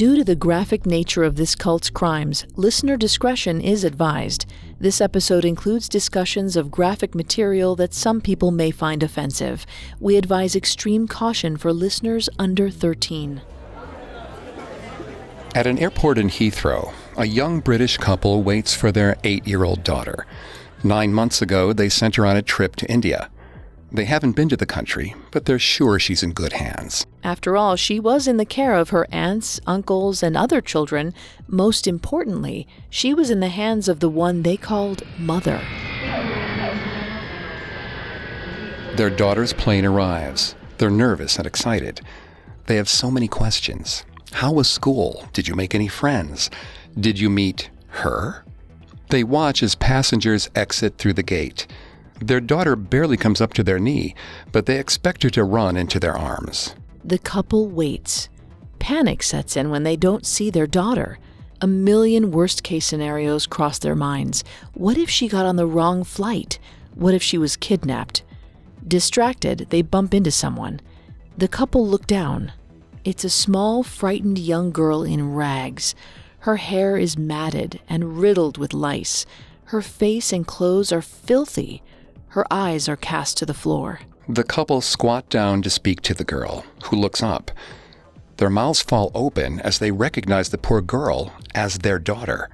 Due 0.00 0.16
to 0.16 0.24
the 0.24 0.34
graphic 0.34 0.86
nature 0.86 1.24
of 1.24 1.36
this 1.36 1.54
cult's 1.54 1.90
crimes, 1.90 2.46
listener 2.56 2.96
discretion 2.96 3.60
is 3.60 3.84
advised. 3.84 4.46
This 4.78 4.98
episode 4.98 5.44
includes 5.44 5.90
discussions 5.90 6.56
of 6.56 6.70
graphic 6.70 7.14
material 7.14 7.76
that 7.76 7.92
some 7.92 8.22
people 8.22 8.50
may 8.50 8.70
find 8.70 9.02
offensive. 9.02 9.66
We 10.00 10.16
advise 10.16 10.56
extreme 10.56 11.06
caution 11.06 11.58
for 11.58 11.70
listeners 11.70 12.30
under 12.38 12.70
13. 12.70 13.42
At 15.54 15.66
an 15.66 15.76
airport 15.76 16.16
in 16.16 16.28
Heathrow, 16.28 16.94
a 17.18 17.26
young 17.26 17.60
British 17.60 17.98
couple 17.98 18.42
waits 18.42 18.72
for 18.72 18.90
their 18.90 19.18
eight 19.22 19.46
year 19.46 19.64
old 19.64 19.84
daughter. 19.84 20.24
Nine 20.82 21.12
months 21.12 21.42
ago, 21.42 21.74
they 21.74 21.90
sent 21.90 22.16
her 22.16 22.24
on 22.24 22.38
a 22.38 22.42
trip 22.42 22.74
to 22.76 22.90
India. 22.90 23.28
They 23.92 24.04
haven't 24.04 24.36
been 24.36 24.48
to 24.50 24.56
the 24.56 24.66
country, 24.66 25.16
but 25.32 25.46
they're 25.46 25.58
sure 25.58 25.98
she's 25.98 26.22
in 26.22 26.32
good 26.32 26.52
hands. 26.52 27.06
After 27.24 27.56
all, 27.56 27.74
she 27.74 27.98
was 27.98 28.28
in 28.28 28.36
the 28.36 28.44
care 28.44 28.74
of 28.74 28.90
her 28.90 29.06
aunts, 29.10 29.60
uncles, 29.66 30.22
and 30.22 30.36
other 30.36 30.60
children. 30.60 31.12
Most 31.48 31.88
importantly, 31.88 32.68
she 32.88 33.12
was 33.12 33.30
in 33.30 33.40
the 33.40 33.48
hands 33.48 33.88
of 33.88 33.98
the 33.98 34.08
one 34.08 34.42
they 34.42 34.56
called 34.56 35.02
Mother. 35.18 35.60
Their 38.94 39.10
daughter's 39.10 39.52
plane 39.52 39.84
arrives. 39.84 40.54
They're 40.78 40.90
nervous 40.90 41.36
and 41.36 41.46
excited. 41.46 42.00
They 42.66 42.76
have 42.76 42.88
so 42.88 43.10
many 43.10 43.26
questions. 43.26 44.04
How 44.32 44.52
was 44.52 44.70
school? 44.70 45.28
Did 45.32 45.48
you 45.48 45.56
make 45.56 45.74
any 45.74 45.88
friends? 45.88 46.48
Did 46.98 47.18
you 47.18 47.28
meet 47.28 47.70
her? 47.88 48.44
They 49.08 49.24
watch 49.24 49.62
as 49.64 49.74
passengers 49.74 50.48
exit 50.54 50.96
through 50.96 51.14
the 51.14 51.24
gate. 51.24 51.66
Their 52.20 52.40
daughter 52.40 52.76
barely 52.76 53.16
comes 53.16 53.40
up 53.40 53.54
to 53.54 53.62
their 53.62 53.78
knee, 53.78 54.14
but 54.52 54.66
they 54.66 54.78
expect 54.78 55.22
her 55.22 55.30
to 55.30 55.44
run 55.44 55.76
into 55.76 55.98
their 55.98 56.16
arms. 56.16 56.74
The 57.02 57.18
couple 57.18 57.68
waits. 57.68 58.28
Panic 58.78 59.22
sets 59.22 59.56
in 59.56 59.70
when 59.70 59.82
they 59.82 59.96
don't 59.96 60.26
see 60.26 60.50
their 60.50 60.66
daughter. 60.66 61.18
A 61.62 61.66
million 61.66 62.30
worst 62.30 62.62
case 62.62 62.86
scenarios 62.86 63.46
cross 63.46 63.78
their 63.78 63.94
minds. 63.94 64.44
What 64.74 64.98
if 64.98 65.08
she 65.10 65.28
got 65.28 65.46
on 65.46 65.56
the 65.56 65.66
wrong 65.66 66.04
flight? 66.04 66.58
What 66.94 67.14
if 67.14 67.22
she 67.22 67.38
was 67.38 67.56
kidnapped? 67.56 68.22
Distracted, 68.86 69.66
they 69.70 69.82
bump 69.82 70.14
into 70.14 70.30
someone. 70.30 70.80
The 71.36 71.48
couple 71.48 71.86
look 71.86 72.06
down. 72.06 72.52
It's 73.04 73.24
a 73.24 73.30
small, 73.30 73.82
frightened 73.82 74.38
young 74.38 74.72
girl 74.72 75.02
in 75.02 75.34
rags. 75.34 75.94
Her 76.40 76.56
hair 76.56 76.96
is 76.96 77.16
matted 77.18 77.80
and 77.88 78.18
riddled 78.18 78.58
with 78.58 78.74
lice. 78.74 79.24
Her 79.66 79.82
face 79.82 80.32
and 80.32 80.46
clothes 80.46 80.92
are 80.92 81.02
filthy. 81.02 81.82
Her 82.30 82.46
eyes 82.52 82.88
are 82.88 82.96
cast 82.96 83.36
to 83.38 83.46
the 83.46 83.54
floor. 83.54 84.00
The 84.28 84.44
couple 84.44 84.80
squat 84.80 85.28
down 85.28 85.62
to 85.62 85.70
speak 85.70 86.00
to 86.02 86.14
the 86.14 86.24
girl, 86.24 86.64
who 86.84 86.96
looks 86.96 87.22
up. 87.24 87.50
Their 88.36 88.50
mouths 88.50 88.80
fall 88.80 89.10
open 89.14 89.58
as 89.60 89.78
they 89.78 89.90
recognize 89.90 90.50
the 90.50 90.58
poor 90.58 90.80
girl 90.80 91.32
as 91.56 91.78
their 91.78 91.98
daughter. 91.98 92.48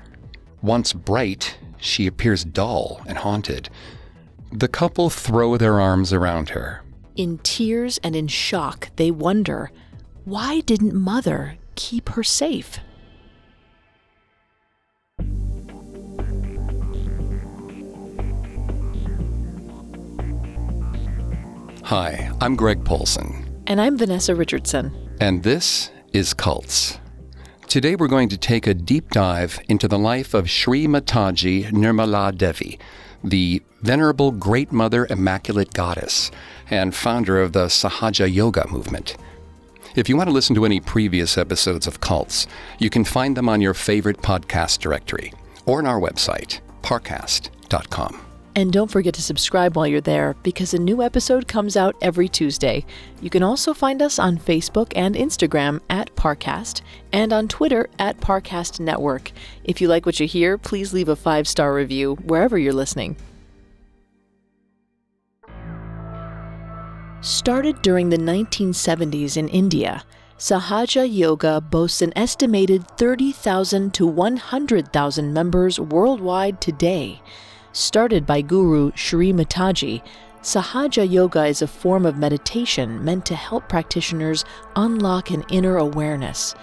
Once 0.62 0.94
bright, 0.94 1.59
she 1.76 2.06
appears 2.06 2.42
dull 2.42 3.03
and 3.06 3.19
haunted. 3.19 3.69
The 4.50 4.69
couple 4.69 5.10
throw 5.10 5.59
their 5.59 5.78
arms 5.78 6.10
around 6.10 6.50
her. 6.50 6.82
In 7.14 7.38
tears 7.38 7.98
and 8.03 8.16
in 8.16 8.28
shock, 8.28 8.88
they 8.97 9.10
wonder 9.10 9.70
why 10.25 10.60
didn't 10.60 10.94
Mother 10.94 11.58
keep 11.75 12.08
her 12.10 12.25
safe? 12.25 12.81
Hi, 21.86 22.32
I'm 22.41 22.56
Greg 22.56 22.84
Polcyn. 22.84 23.62
And 23.69 23.80
I'm 23.80 23.97
Vanessa 23.97 24.34
Richardson. 24.34 24.92
And 25.20 25.44
this 25.44 25.92
is 26.12 26.34
Cults. 26.34 26.98
Today 27.69 27.94
we're 27.94 28.08
going 28.08 28.28
to 28.30 28.36
take 28.36 28.66
a 28.66 28.74
deep 28.74 29.10
dive 29.10 29.60
into 29.69 29.86
the 29.86 29.96
life 29.96 30.34
of 30.34 30.50
Sri 30.50 30.88
Mataji 30.88 31.70
Nirmala 31.70 32.36
Devi, 32.36 32.80
the 33.22 33.62
venerable 33.82 34.32
Great 34.32 34.72
Mother 34.72 35.06
Immaculate 35.08 35.72
Goddess 35.75 36.32
and 36.70 36.92
founder 36.92 37.41
of 37.41 37.52
the 37.52 37.66
Sahaja 37.66 38.26
Yoga 38.26 38.66
movement. 38.69 39.16
If 39.94 40.08
you 40.08 40.16
want 40.16 40.28
to 40.28 40.34
listen 40.34 40.56
to 40.56 40.64
any 40.64 40.80
previous 40.80 41.38
episodes 41.38 41.86
of 41.86 42.00
Cults, 42.00 42.48
you 42.80 42.91
can 42.91 43.04
find 43.04 43.36
them 43.36 43.48
on 43.48 43.60
your 43.60 43.75
favorite 43.75 44.22
podcast 44.22 44.80
directory 44.80 45.32
or 45.66 45.78
on 45.78 45.86
our 45.86 46.00
website, 46.00 46.58
parcast.com. 46.82 48.25
And 48.56 48.72
don't 48.72 48.91
forget 48.91 49.12
to 49.15 49.22
subscribe 49.22 49.77
while 49.77 49.87
you're 49.87 50.00
there 50.00 50.34
because 50.43 50.72
a 50.72 50.78
new 50.78 51.03
episode 51.03 51.47
comes 51.47 51.77
out 51.77 51.94
every 52.00 52.27
Tuesday. 52.27 52.87
You 53.21 53.28
can 53.28 53.43
also 53.43 53.75
find 53.75 54.00
us 54.00 54.19
on 54.19 54.39
Facebook 54.39 54.94
and 54.97 55.15
Instagram 55.15 55.83
at 55.91 56.17
Parcast 56.17 56.81
and 57.12 57.34
on 57.34 57.49
Twitter 57.49 57.91
at 57.99 58.19
Parcast 58.19 58.81
Network. 58.81 59.31
If 59.62 59.83
you 59.83 59.89
like 59.89 60.06
what 60.06 60.21
you 60.21 60.27
hear, 60.27 60.56
please 60.56 60.94
leave 60.94 61.11
a 61.11 61.17
five 61.17 61.47
star 61.47 61.75
review 61.75 62.15
wherever 62.25 62.56
you're 62.56 62.72
listening. 62.72 63.17
Started 67.21 67.83
during 67.83 68.09
the 68.09 68.17
1970s 68.17 69.37
in 69.37 69.49
India, 69.49 70.03
Sahaja 70.38 71.06
Yoga 71.06 71.61
boasts 71.61 72.00
an 72.00 72.15
estimated 72.17 72.88
30,000 72.97 73.93
to 73.93 74.06
100,000 74.06 75.32
members 75.35 75.79
worldwide 75.79 76.62
today. 76.62 77.20
Started 77.76 78.25
by 78.25 78.40
Guru 78.40 78.90
Sri 78.94 79.34
Mataji, 79.34 80.00
Sahaja 80.40 81.05
Yoga 81.05 81.44
is 81.44 81.61
a 81.61 81.67
form 81.67 82.06
of 82.06 82.17
meditation 82.17 83.05
meant 83.05 83.26
to 83.26 83.34
help 83.34 83.69
practitioners 83.69 84.46
unlock 84.76 85.28
an 85.28 85.44
inner 85.50 85.76
awareness. 85.76 86.55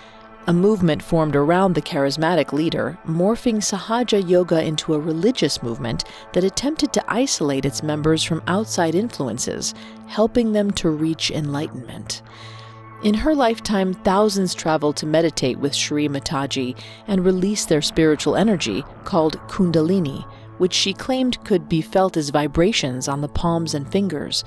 A 0.48 0.54
movement 0.54 1.04
formed 1.04 1.36
around 1.36 1.76
the 1.76 1.84
charismatic 1.84 2.52
leader, 2.52 2.98
morphing 3.06 3.58
Sahaja 3.58 4.28
Yoga 4.28 4.64
into 4.64 4.96
a 4.96 5.00
religious 5.00 5.62
movement 5.62 6.04
that 6.34 6.44
attempted 6.44 6.92
to 6.94 7.06
isolate 7.08 7.64
its 7.64 7.84
members 7.84 8.24
from 8.24 8.42
outside 8.48 8.96
influences, 8.96 9.76
helping 10.08 10.52
them 10.52 10.72
to 10.72 10.90
reach 10.90 11.30
enlightenment. 11.30 12.24
In 13.04 13.14
her 13.14 13.36
lifetime, 13.36 13.94
thousands 13.94 14.56
traveled 14.56 14.98
to 14.98 15.06
meditate 15.06 15.60
with 15.60 15.76
Sri 15.76 16.08
Mataji 16.08 16.76
and 17.06 17.24
release 17.24 17.66
their 17.66 17.84
spiritual 17.84 18.36
energy, 18.36 18.84
called 19.04 19.38
Kundalini 19.48 20.26
which 20.58 20.74
she 20.74 20.94
claimed 20.94 21.44
could 21.44 21.68
be 21.68 21.82
felt 21.82 22.18
as 22.18 22.30
vibrations 22.30 23.08
on 23.08 23.22
the 23.22 23.28
palms 23.28 23.74
and 23.74 23.92
fingers. 23.92 24.44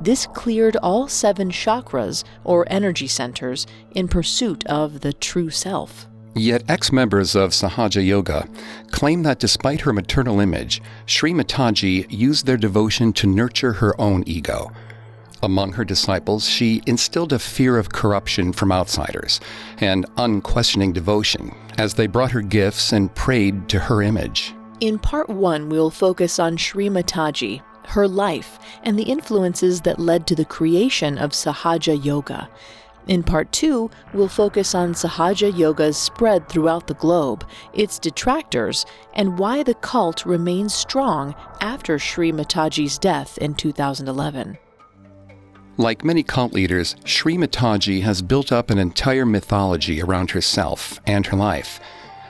This 0.00 0.26
cleared 0.26 0.76
all 0.76 1.08
seven 1.08 1.50
chakras, 1.50 2.24
or 2.44 2.66
energy 2.70 3.08
centers, 3.08 3.66
in 3.92 4.08
pursuit 4.08 4.64
of 4.66 5.00
the 5.00 5.12
true 5.12 5.50
self. 5.50 6.06
Yet 6.34 6.62
ex 6.68 6.92
members 6.92 7.34
of 7.34 7.50
Sahaja 7.50 8.04
Yoga 8.04 8.48
claim 8.92 9.24
that 9.24 9.40
despite 9.40 9.80
her 9.80 9.92
maternal 9.92 10.38
image, 10.38 10.80
Sri 11.06 11.32
Mataji 11.32 12.06
used 12.10 12.46
their 12.46 12.56
devotion 12.56 13.12
to 13.14 13.26
nurture 13.26 13.72
her 13.72 14.00
own 14.00 14.22
ego. 14.24 14.70
Among 15.42 15.72
her 15.72 15.84
disciples, 15.84 16.48
she 16.48 16.82
instilled 16.86 17.32
a 17.32 17.38
fear 17.38 17.76
of 17.76 17.90
corruption 17.90 18.52
from 18.52 18.72
outsiders 18.72 19.40
and 19.80 20.06
unquestioning 20.16 20.92
devotion 20.92 21.54
as 21.76 21.94
they 21.94 22.06
brought 22.06 22.32
her 22.32 22.42
gifts 22.42 22.92
and 22.92 23.14
prayed 23.14 23.68
to 23.68 23.78
her 23.78 24.02
image. 24.02 24.54
In 24.80 25.00
part 25.00 25.28
one, 25.28 25.68
we'll 25.68 25.90
focus 25.90 26.38
on 26.38 26.56
Sri 26.56 26.88
Mataji, 26.88 27.62
her 27.86 28.06
life, 28.06 28.60
and 28.84 28.96
the 28.96 29.02
influences 29.02 29.80
that 29.80 29.98
led 29.98 30.24
to 30.28 30.36
the 30.36 30.44
creation 30.44 31.18
of 31.18 31.32
Sahaja 31.32 32.04
Yoga. 32.04 32.48
In 33.08 33.24
part 33.24 33.50
two, 33.50 33.90
we'll 34.14 34.28
focus 34.28 34.76
on 34.76 34.92
Sahaja 34.92 35.56
Yoga's 35.56 35.96
spread 35.96 36.48
throughout 36.48 36.86
the 36.86 36.94
globe, 36.94 37.44
its 37.72 37.98
detractors, 37.98 38.86
and 39.14 39.36
why 39.36 39.64
the 39.64 39.74
cult 39.74 40.24
remains 40.24 40.74
strong 40.74 41.34
after 41.60 41.98
Sri 41.98 42.30
Mataji's 42.30 42.98
death 42.98 43.36
in 43.38 43.54
2011. 43.54 44.58
Like 45.76 46.04
many 46.04 46.22
cult 46.22 46.52
leaders, 46.52 46.94
Sri 47.04 47.36
Mataji 47.36 48.02
has 48.02 48.22
built 48.22 48.52
up 48.52 48.70
an 48.70 48.78
entire 48.78 49.26
mythology 49.26 50.00
around 50.00 50.30
herself 50.30 51.00
and 51.04 51.26
her 51.26 51.36
life. 51.36 51.80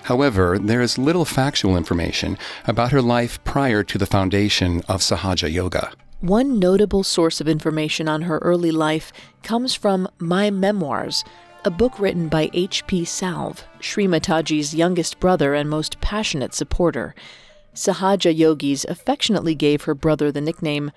However, 0.09 0.59
there 0.59 0.81
is 0.81 0.97
little 0.97 1.27
factual 1.27 1.77
information 1.77 2.39
about 2.67 2.93
her 2.93 3.03
life 3.03 3.45
prior 3.45 3.85
to 3.85 3.99
the 3.99 4.07
foundation 4.07 4.81
of 4.89 5.03
Sahaja 5.03 5.53
Yoga. 5.53 5.93
One 6.21 6.59
notable 6.59 7.05
source 7.05 7.43
of 7.43 7.47
information 7.47 8.09
on 8.09 8.23
her 8.23 8.39
early 8.39 8.71
life 8.71 9.13
comes 9.43 9.75
from 9.75 10.09
My 10.19 10.49
Memoirs, 10.49 11.25
a 11.63 11.71
book 11.71 12.01
written 12.01 12.29
by 12.29 12.49
H.P. 12.55 13.05
Salve, 13.05 13.65
Sri 13.81 14.07
Mataji's 14.07 14.75
youngest 14.75 15.21
brother 15.21 15.53
and 15.53 15.69
most 15.69 16.01
passionate 16.01 16.55
supporter. 16.55 17.15
Sahaja 17.75 18.35
Yogis 18.35 18.87
affectionately 18.87 19.55
gave 19.55 19.83
her 19.83 19.95
brother 19.95 20.33
the 20.33 20.41
nickname 20.41 20.91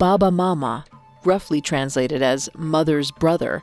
Baba 0.00 0.32
Mama 0.32 0.86
roughly 1.24 1.60
translated 1.60 2.20
as 2.20 2.50
mother's 2.56 3.12
brother. 3.12 3.62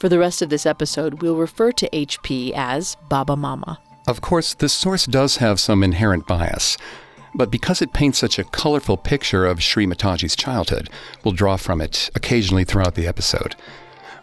For 0.00 0.08
the 0.08 0.18
rest 0.18 0.42
of 0.42 0.48
this 0.48 0.66
episode, 0.66 1.22
we'll 1.22 1.36
refer 1.36 1.70
to 1.70 1.88
HP 1.90 2.50
as 2.56 2.96
Baba 3.08 3.36
Mama. 3.36 3.78
Of 4.06 4.20
course, 4.20 4.54
the 4.54 4.68
source 4.68 5.04
does 5.04 5.38
have 5.38 5.58
some 5.58 5.82
inherent 5.82 6.28
bias, 6.28 6.78
but 7.34 7.50
because 7.50 7.82
it 7.82 7.92
paints 7.92 8.18
such 8.18 8.38
a 8.38 8.44
colorful 8.44 8.96
picture 8.96 9.44
of 9.44 9.62
Sri 9.62 9.84
Mataji's 9.84 10.36
childhood, 10.36 10.88
we'll 11.24 11.34
draw 11.34 11.56
from 11.56 11.80
it 11.80 12.08
occasionally 12.14 12.62
throughout 12.64 12.94
the 12.94 13.08
episode. 13.08 13.56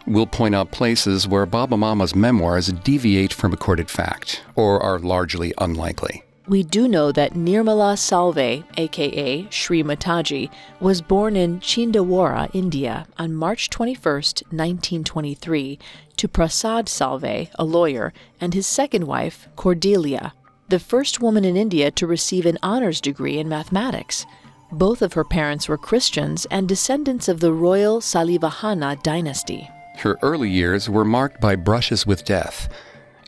We'll 0.06 0.26
point 0.26 0.54
out 0.54 0.70
places 0.70 1.28
where 1.28 1.44
Baba 1.44 1.76
Mama's 1.76 2.14
memoirs 2.14 2.68
deviate 2.68 3.34
from 3.34 3.50
recorded 3.50 3.90
fact 3.90 4.42
or 4.54 4.82
are 4.82 4.98
largely 4.98 5.52
unlikely. 5.58 6.24
We 6.46 6.62
do 6.62 6.88
know 6.88 7.10
that 7.12 7.32
Nirmala 7.32 7.96
Salve, 7.96 8.64
aka 8.76 9.46
Sri 9.50 9.82
Mataji, 9.82 10.50
was 10.78 11.00
born 11.00 11.36
in 11.36 11.60
Chhindwara, 11.60 12.50
India, 12.54 13.06
on 13.18 13.32
March 13.32 13.70
21, 13.70 13.96
1923, 14.12 15.78
to 16.16 16.28
Prasad 16.28 16.88
Salve, 16.88 17.48
a 17.54 17.64
lawyer, 17.64 18.12
and 18.40 18.54
his 18.54 18.66
second 18.66 19.06
wife, 19.06 19.48
Cordelia, 19.56 20.32
the 20.68 20.78
first 20.78 21.20
woman 21.20 21.44
in 21.44 21.56
India 21.56 21.90
to 21.90 22.06
receive 22.06 22.46
an 22.46 22.58
honors 22.62 23.00
degree 23.00 23.38
in 23.38 23.48
mathematics. 23.48 24.24
Both 24.72 25.02
of 25.02 25.12
her 25.12 25.24
parents 25.24 25.68
were 25.68 25.78
Christians 25.78 26.46
and 26.50 26.68
descendants 26.68 27.28
of 27.28 27.40
the 27.40 27.52
royal 27.52 28.00
Salivahana 28.00 29.02
dynasty. 29.02 29.68
Her 29.98 30.18
early 30.22 30.50
years 30.50 30.88
were 30.88 31.04
marked 31.04 31.40
by 31.40 31.56
brushes 31.56 32.06
with 32.06 32.24
death. 32.24 32.68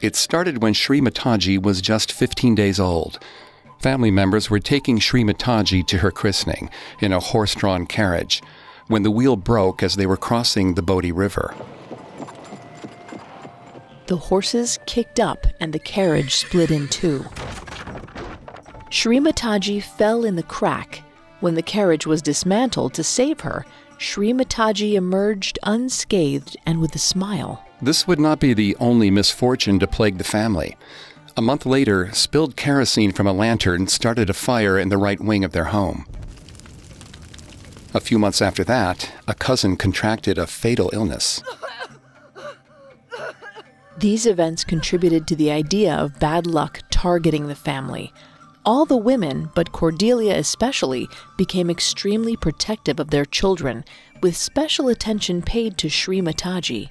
It 0.03 0.17
started 0.17 0.63
when 0.63 0.75
Sri 0.75 1.01
Mataji 1.01 1.63
was 1.63 1.81
just 1.81 2.13
15 2.13 2.55
days 2.55 2.81
old. 2.81 3.19
Family 3.81 4.11
members 4.11 4.51
were 4.51 4.59
taking 4.59 4.99
Sri 4.99 5.23
Mataji 5.23 5.87
to 5.87 5.99
her 5.99 6.11
christening 6.11 6.71
in 7.01 7.13
a 7.13 7.21
horse 7.21 7.55
drawn 7.55 7.87
carriage 7.87 8.43
when 8.89 9.03
the 9.03 9.11
wheel 9.11 9.37
broke 9.37 9.83
as 9.83 9.97
they 9.97 10.07
were 10.07 10.17
crossing 10.17 10.75
the 10.75 10.83
Bodhi 10.83 11.13
River. 11.13 11.55
The 14.07 14.17
horses 14.17 14.79
kicked 14.87 15.19
up 15.19 15.49
and 15.59 15.73
the 15.73 15.81
carriage 15.81 16.37
split 16.37 16.71
in 16.71 16.87
two. 16.89 17.25
Sri 18.89 19.19
Mataji 19.19 19.83
fell 19.83 20.25
in 20.25 20.37
the 20.37 20.45
crack. 20.45 21.03
When 21.41 21.55
the 21.55 21.63
carriage 21.63 22.07
was 22.07 22.23
dismantled 22.23 22.95
to 22.95 23.03
save 23.03 23.41
her, 23.41 23.67
Sri 23.99 24.33
Mataji 24.33 24.95
emerged 24.95 25.59
unscathed 25.65 26.57
and 26.65 26.81
with 26.81 26.95
a 26.95 27.01
smile. 27.01 27.65
This 27.83 28.07
would 28.07 28.21
not 28.21 28.39
be 28.39 28.55
the 28.55 28.77
only 28.79 29.11
misfortune 29.11 29.81
to 29.81 29.89
plague 29.89 30.19
the 30.19 30.25
family. 30.25 30.77
A 31.37 31.43
month 31.43 31.67
later, 31.67 32.11
spilled 32.13 32.57
kerosene 32.57 33.13
from 33.13 33.27
a 33.27 33.33
lantern 33.33 33.89
started 33.89 34.31
a 34.31 34.35
fire 34.35 34.79
in 34.79 34.89
the 34.89 34.99
right 34.99 35.21
wing 35.21 35.45
of 35.45 35.53
their 35.53 35.65
home. 35.65 36.07
A 37.93 38.01
few 38.01 38.19
months 38.19 38.41
after 38.41 38.63
that, 38.65 39.11
a 39.27 39.35
cousin 39.35 39.77
contracted 39.77 40.39
a 40.39 40.47
fatal 40.47 40.91
illness. 40.93 41.43
These 43.99 44.27
events 44.27 44.63
contributed 44.63 45.27
to 45.27 45.37
the 45.37 45.51
idea 45.51 45.95
of 45.95 46.19
bad 46.19 46.47
luck 46.47 46.83
targeting 46.91 47.47
the 47.47 47.55
family. 47.55 48.13
All 48.63 48.85
the 48.85 48.97
women, 48.97 49.49
but 49.55 49.73
Cordelia 49.73 50.37
especially, 50.37 51.09
became 51.39 51.71
extremely 51.71 52.37
protective 52.37 53.01
of 53.01 53.09
their 53.09 53.25
children, 53.25 53.85
with 54.21 54.37
special 54.37 54.89
attention 54.89 55.41
paid 55.41 55.79
to 55.79 55.89
Sri 55.89 56.21
Mataji. 56.21 56.89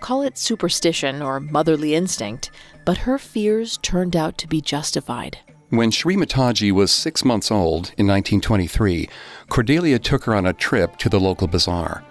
Call 0.00 0.22
it 0.22 0.38
superstition 0.38 1.22
or 1.22 1.40
motherly 1.40 1.94
instinct, 1.94 2.52
but 2.84 2.98
her 2.98 3.18
fears 3.18 3.78
turned 3.78 4.14
out 4.14 4.38
to 4.38 4.46
be 4.46 4.60
justified. 4.60 5.38
When 5.70 5.90
Sri 5.90 6.14
Mataji 6.14 6.70
was 6.70 6.92
six 6.92 7.24
months 7.24 7.50
old 7.50 7.92
in 7.98 8.06
1923, 8.06 9.08
Cordelia 9.48 9.98
took 9.98 10.24
her 10.24 10.36
on 10.36 10.46
a 10.46 10.52
trip 10.52 10.98
to 10.98 11.08
the 11.08 11.18
local 11.18 11.48
bazaar. 11.48 12.04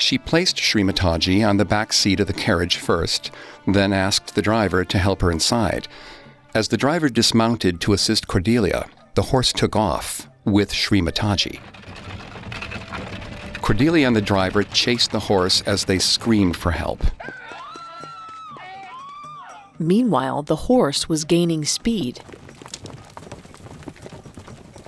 She 0.00 0.16
placed 0.16 0.58
Sri 0.58 0.82
Mataji 0.82 1.46
on 1.46 1.58
the 1.58 1.64
back 1.66 1.92
seat 1.92 2.20
of 2.20 2.26
the 2.26 2.32
carriage 2.32 2.78
first, 2.78 3.30
then 3.66 3.92
asked 3.92 4.34
the 4.34 4.40
driver 4.40 4.82
to 4.82 4.98
help 4.98 5.20
her 5.20 5.30
inside. 5.30 5.88
As 6.54 6.68
the 6.68 6.78
driver 6.78 7.10
dismounted 7.10 7.82
to 7.82 7.92
assist 7.92 8.26
Cordelia, 8.26 8.88
the 9.14 9.22
horse 9.22 9.52
took 9.52 9.76
off 9.76 10.26
with 10.46 10.72
Sri 10.72 11.02
Mataji. 11.02 11.60
Cordelia 13.60 14.06
and 14.06 14.16
the 14.16 14.22
driver 14.22 14.62
chased 14.62 15.10
the 15.10 15.20
horse 15.20 15.60
as 15.66 15.84
they 15.84 15.98
screamed 15.98 16.56
for 16.56 16.70
help. 16.70 17.04
Meanwhile, 19.78 20.44
the 20.44 20.56
horse 20.56 21.10
was 21.10 21.24
gaining 21.24 21.66
speed. 21.66 22.20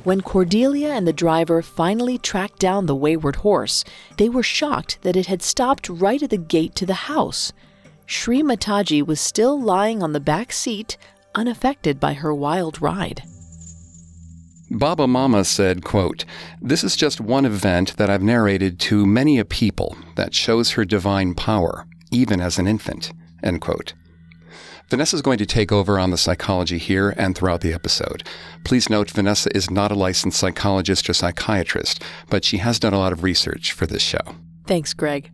When 0.04 0.20
Cordelia 0.20 0.90
and 0.90 1.06
the 1.06 1.12
driver 1.12 1.62
finally 1.62 2.18
tracked 2.18 2.58
down 2.58 2.86
the 2.86 2.96
wayward 2.96 3.36
horse, 3.36 3.84
they 4.16 4.28
were 4.28 4.42
shocked 4.42 4.98
that 5.02 5.14
it 5.14 5.26
had 5.26 5.42
stopped 5.42 5.88
right 5.88 6.20
at 6.20 6.30
the 6.30 6.36
gate 6.36 6.74
to 6.76 6.86
the 6.86 7.06
house. 7.06 7.52
Sri 8.04 8.42
Mataji 8.42 9.06
was 9.06 9.20
still 9.20 9.60
lying 9.60 10.02
on 10.02 10.12
the 10.12 10.18
back 10.18 10.52
seat, 10.52 10.96
unaffected 11.36 12.00
by 12.00 12.14
her 12.14 12.34
wild 12.34 12.82
ride. 12.82 13.22
Baba 14.72 15.06
Mama 15.06 15.44
said, 15.44 15.84
quote, 15.84 16.24
This 16.60 16.82
is 16.82 16.96
just 16.96 17.20
one 17.20 17.44
event 17.44 17.96
that 17.96 18.10
I've 18.10 18.22
narrated 18.22 18.80
to 18.80 19.06
many 19.06 19.38
a 19.38 19.44
people 19.44 19.96
that 20.16 20.34
shows 20.34 20.72
her 20.72 20.84
divine 20.84 21.34
power, 21.34 21.86
even 22.10 22.40
as 22.40 22.58
an 22.58 22.66
infant, 22.66 23.12
end 23.44 23.60
quote. 23.60 23.94
Vanessa 24.92 25.16
is 25.16 25.22
going 25.22 25.38
to 25.38 25.46
take 25.46 25.72
over 25.72 25.98
on 25.98 26.10
the 26.10 26.18
psychology 26.18 26.76
here 26.76 27.14
and 27.16 27.34
throughout 27.34 27.62
the 27.62 27.72
episode. 27.72 28.28
Please 28.62 28.90
note, 28.90 29.10
Vanessa 29.10 29.48
is 29.56 29.70
not 29.70 29.90
a 29.90 29.94
licensed 29.94 30.38
psychologist 30.38 31.08
or 31.08 31.14
psychiatrist, 31.14 32.02
but 32.28 32.44
she 32.44 32.58
has 32.58 32.78
done 32.78 32.92
a 32.92 32.98
lot 32.98 33.10
of 33.10 33.22
research 33.22 33.72
for 33.72 33.86
this 33.86 34.02
show. 34.02 34.20
Thanks, 34.66 34.92
Greg. 34.92 35.30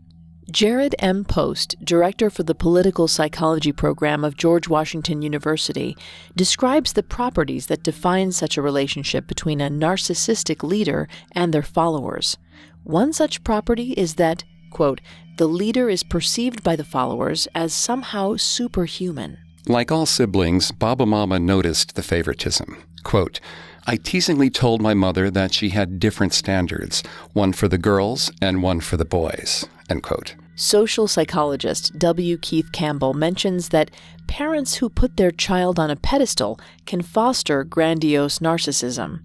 Jerrold 0.52 0.94
M. 1.00 1.24
Post, 1.24 1.74
director 1.82 2.30
for 2.30 2.44
the 2.44 2.54
political 2.54 3.08
psychology 3.08 3.72
program 3.72 4.24
of 4.24 4.36
George 4.36 4.68
Washington 4.68 5.22
University, 5.22 5.96
describes 6.36 6.92
the 6.92 7.02
properties 7.02 7.66
that 7.66 7.82
define 7.82 8.30
such 8.30 8.56
a 8.56 8.62
relationship 8.62 9.26
between 9.26 9.60
a 9.60 9.68
narcissistic 9.68 10.62
leader 10.62 11.08
and 11.32 11.52
their 11.52 11.64
followers. 11.64 12.36
One 12.84 13.12
such 13.12 13.42
property 13.42 13.90
is 13.94 14.14
that, 14.14 14.44
quote, 14.70 15.00
the 15.36 15.48
leader 15.48 15.90
is 15.90 16.04
perceived 16.04 16.62
by 16.62 16.76
the 16.76 16.84
followers 16.84 17.48
as 17.56 17.74
somehow 17.74 18.36
superhuman. 18.36 19.38
Like 19.68 19.92
all 19.92 20.06
siblings, 20.06 20.72
Baba 20.72 21.04
Mama 21.04 21.38
noticed 21.38 21.94
the 21.94 22.02
favoritism. 22.02 22.82
Quote, 23.04 23.38
I 23.86 23.96
teasingly 23.96 24.48
told 24.48 24.80
my 24.80 24.94
mother 24.94 25.30
that 25.30 25.52
she 25.52 25.68
had 25.70 26.00
different 26.00 26.32
standards, 26.32 27.02
one 27.34 27.52
for 27.52 27.68
the 27.68 27.76
girls 27.76 28.32
and 28.40 28.62
one 28.62 28.80
for 28.80 28.96
the 28.96 29.04
boys. 29.04 29.66
End 29.90 30.02
quote. 30.02 30.36
Social 30.56 31.06
psychologist 31.06 31.98
W. 31.98 32.38
Keith 32.38 32.72
Campbell 32.72 33.12
mentions 33.12 33.68
that 33.68 33.90
parents 34.26 34.76
who 34.76 34.88
put 34.88 35.18
their 35.18 35.30
child 35.30 35.78
on 35.78 35.90
a 35.90 35.96
pedestal 35.96 36.58
can 36.86 37.02
foster 37.02 37.62
grandiose 37.62 38.38
narcissism. 38.38 39.20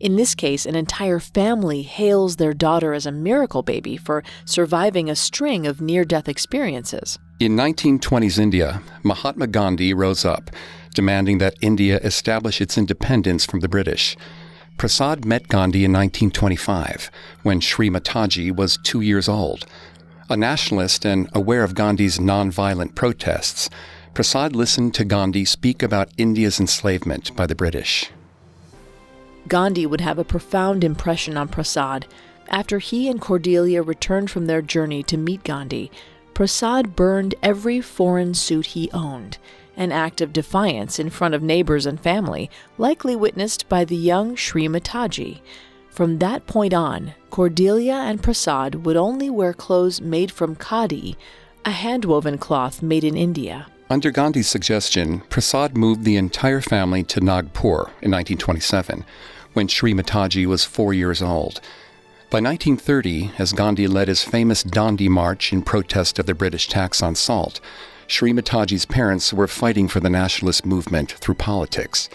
In 0.00 0.16
this 0.16 0.34
case, 0.34 0.64
an 0.64 0.74
entire 0.74 1.20
family 1.20 1.82
hails 1.82 2.36
their 2.36 2.54
daughter 2.54 2.94
as 2.94 3.04
a 3.04 3.12
miracle 3.12 3.62
baby 3.62 3.98
for 3.98 4.24
surviving 4.46 5.10
a 5.10 5.16
string 5.16 5.66
of 5.66 5.80
near 5.82 6.04
death 6.04 6.28
experiences. 6.28 7.18
In 7.40 7.56
1920s 7.56 8.38
India, 8.38 8.80
Mahatma 9.02 9.48
Gandhi 9.48 9.92
rose 9.92 10.24
up, 10.24 10.50
demanding 10.94 11.38
that 11.38 11.56
India 11.60 11.98
establish 12.04 12.60
its 12.60 12.78
independence 12.78 13.44
from 13.44 13.58
the 13.58 13.68
British. 13.68 14.16
Prasad 14.78 15.24
met 15.24 15.48
Gandhi 15.48 15.84
in 15.84 15.92
1925, 15.92 17.10
when 17.42 17.60
Sri 17.60 17.90
Mataji 17.90 18.54
was 18.54 18.78
two 18.84 19.00
years 19.00 19.28
old. 19.28 19.66
A 20.30 20.36
nationalist 20.36 21.04
and 21.04 21.28
aware 21.34 21.64
of 21.64 21.74
Gandhi's 21.74 22.18
nonviolent 22.18 22.94
protests, 22.94 23.68
Prasad 24.14 24.54
listened 24.54 24.94
to 24.94 25.04
Gandhi 25.04 25.44
speak 25.44 25.82
about 25.82 26.12
India's 26.16 26.60
enslavement 26.60 27.34
by 27.34 27.48
the 27.48 27.56
British. 27.56 28.12
Gandhi 29.48 29.86
would 29.86 30.00
have 30.00 30.20
a 30.20 30.24
profound 30.24 30.84
impression 30.84 31.36
on 31.36 31.48
Prasad. 31.48 32.06
After 32.48 32.78
he 32.78 33.08
and 33.08 33.20
Cordelia 33.20 33.82
returned 33.82 34.30
from 34.30 34.46
their 34.46 34.62
journey 34.62 35.02
to 35.02 35.16
meet 35.16 35.42
Gandhi, 35.42 35.90
Prasad 36.34 36.96
burned 36.96 37.36
every 37.44 37.80
foreign 37.80 38.34
suit 38.34 38.66
he 38.66 38.90
owned, 38.92 39.38
an 39.76 39.92
act 39.92 40.20
of 40.20 40.32
defiance 40.32 40.98
in 40.98 41.08
front 41.08 41.32
of 41.32 41.42
neighbors 41.42 41.86
and 41.86 42.00
family, 42.00 42.50
likely 42.76 43.14
witnessed 43.14 43.68
by 43.68 43.84
the 43.84 43.96
young 43.96 44.34
Sri 44.34 44.66
Mataji. 44.66 45.40
From 45.90 46.18
that 46.18 46.48
point 46.48 46.74
on, 46.74 47.14
Cordelia 47.30 47.94
and 47.94 48.20
Prasad 48.20 48.84
would 48.84 48.96
only 48.96 49.30
wear 49.30 49.52
clothes 49.52 50.00
made 50.00 50.32
from 50.32 50.56
khadi, 50.56 51.14
a 51.64 51.70
handwoven 51.70 52.38
cloth 52.38 52.82
made 52.82 53.04
in 53.04 53.16
India. 53.16 53.68
Under 53.88 54.10
Gandhi's 54.10 54.48
suggestion, 54.48 55.20
Prasad 55.30 55.76
moved 55.76 56.02
the 56.02 56.16
entire 56.16 56.60
family 56.60 57.04
to 57.04 57.20
Nagpur 57.20 57.90
in 58.02 58.10
1927 58.10 59.04
when 59.52 59.68
Sri 59.68 59.94
Mataji 59.94 60.46
was 60.46 60.64
four 60.64 60.92
years 60.92 61.22
old. 61.22 61.60
By 62.34 62.40
1930, 62.40 63.30
as 63.38 63.52
Gandhi 63.52 63.86
led 63.86 64.08
his 64.08 64.24
famous 64.24 64.64
Dandi 64.64 65.08
March 65.08 65.52
in 65.52 65.62
protest 65.62 66.18
of 66.18 66.26
the 66.26 66.34
British 66.34 66.66
tax 66.66 67.00
on 67.00 67.14
salt, 67.14 67.60
Sri 68.08 68.32
Mataji's 68.32 68.84
parents 68.84 69.32
were 69.32 69.46
fighting 69.46 69.86
for 69.86 70.00
the 70.00 70.10
nationalist 70.10 70.66
movement 70.66 71.12
through 71.12 71.36
politics. 71.36 72.10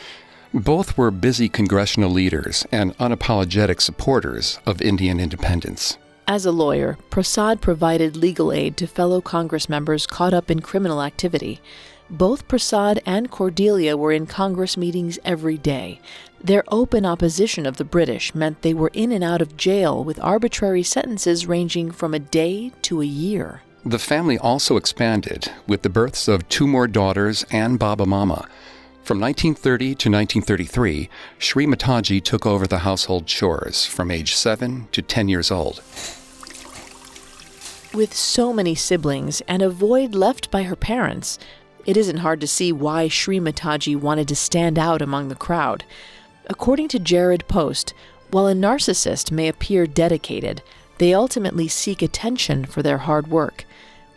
Both 0.54 0.98
were 0.98 1.10
busy 1.10 1.48
congressional 1.48 2.10
leaders 2.10 2.68
and 2.70 2.98
unapologetic 2.98 3.80
supporters 3.80 4.60
of 4.66 4.82
Indian 4.82 5.22
independence. 5.22 5.98
As 6.28 6.46
a 6.46 6.52
lawyer, 6.52 6.98
Prasad 7.10 7.62
provided 7.62 8.18
legal 8.18 8.52
aid 8.52 8.76
to 8.76 8.88
fellow 8.88 9.22
Congress 9.22 9.70
members 9.70 10.06
caught 10.06 10.34
up 10.34 10.52
in 10.52 10.60
criminal 10.60 11.02
activity. 11.02 11.62
Both 12.12 12.48
Prasad 12.48 13.04
and 13.06 13.30
Cordelia 13.30 13.96
were 13.96 14.12
in 14.12 14.26
Congress 14.26 14.76
meetings 14.76 15.20
every 15.24 15.60
day. 15.60 16.02
Their 16.44 16.64
open 16.70 17.06
opposition 17.06 17.68
of 17.68 17.78
the 17.78 17.84
British 17.86 18.34
meant 18.34 18.64
they 18.64 18.74
were 18.74 18.90
in 18.94 19.12
and 19.12 19.24
out 19.24 19.44
of 19.44 19.56
jail 19.56 20.04
with 20.04 20.20
arbitrary 20.20 20.82
sentences 20.82 21.46
ranging 21.46 21.92
from 21.92 22.16
a 22.16 22.20
day 22.20 22.72
to 22.84 23.02
a 23.02 23.06
year. 23.06 23.62
The 23.86 24.00
family 24.00 24.40
also 24.40 24.76
expanded 24.76 25.52
with 25.68 25.84
the 25.84 25.90
births 25.90 26.28
of 26.28 26.50
two 26.50 26.66
more 26.66 26.88
daughters 26.88 27.46
and 27.52 27.78
Baba 27.78 28.08
Mama. 28.08 28.48
From 29.04 29.20
1930 29.20 29.86
to 29.86 30.10
1933, 30.10 31.10
Sri 31.38 31.66
Mataji 31.68 32.24
took 32.24 32.46
over 32.46 32.66
the 32.66 32.80
household 32.80 33.28
chores 33.28 33.86
from 33.86 34.10
age 34.10 34.34
7 34.34 34.88
to 34.92 35.02
10 35.04 35.30
years 35.30 35.52
old. 35.52 35.82
With 37.92 38.14
so 38.14 38.54
many 38.54 38.76
siblings 38.76 39.42
and 39.48 39.64
a 39.64 39.70
void 39.70 40.14
left 40.14 40.52
by 40.52 40.64
her 40.64 40.76
parents, 40.76 41.40
it 41.86 41.98
isn't 41.98 42.18
hard 42.18 42.42
to 42.42 42.48
see 42.48 42.72
why 42.72 43.08
Sri 43.08 43.40
Mataji 43.40 43.96
wanted 43.96 44.28
to 44.28 44.36
stand 44.36 44.78
out 44.78 45.02
among 45.02 45.30
the 45.30 45.36
crowd. 45.36 45.84
According 46.48 46.88
to 46.90 47.00
Jerrold 47.00 47.48
Post, 47.48 47.94
while 48.32 48.48
a 48.48 48.54
narcissist 48.54 49.32
may 49.32 49.48
appear 49.48 49.88
dedicated, 49.88 50.62
they 51.00 51.14
ultimately 51.14 51.68
seek 51.68 52.02
attention 52.02 52.66
for 52.66 52.84
their 52.84 53.00
hard 53.00 53.28
work. 53.28 53.66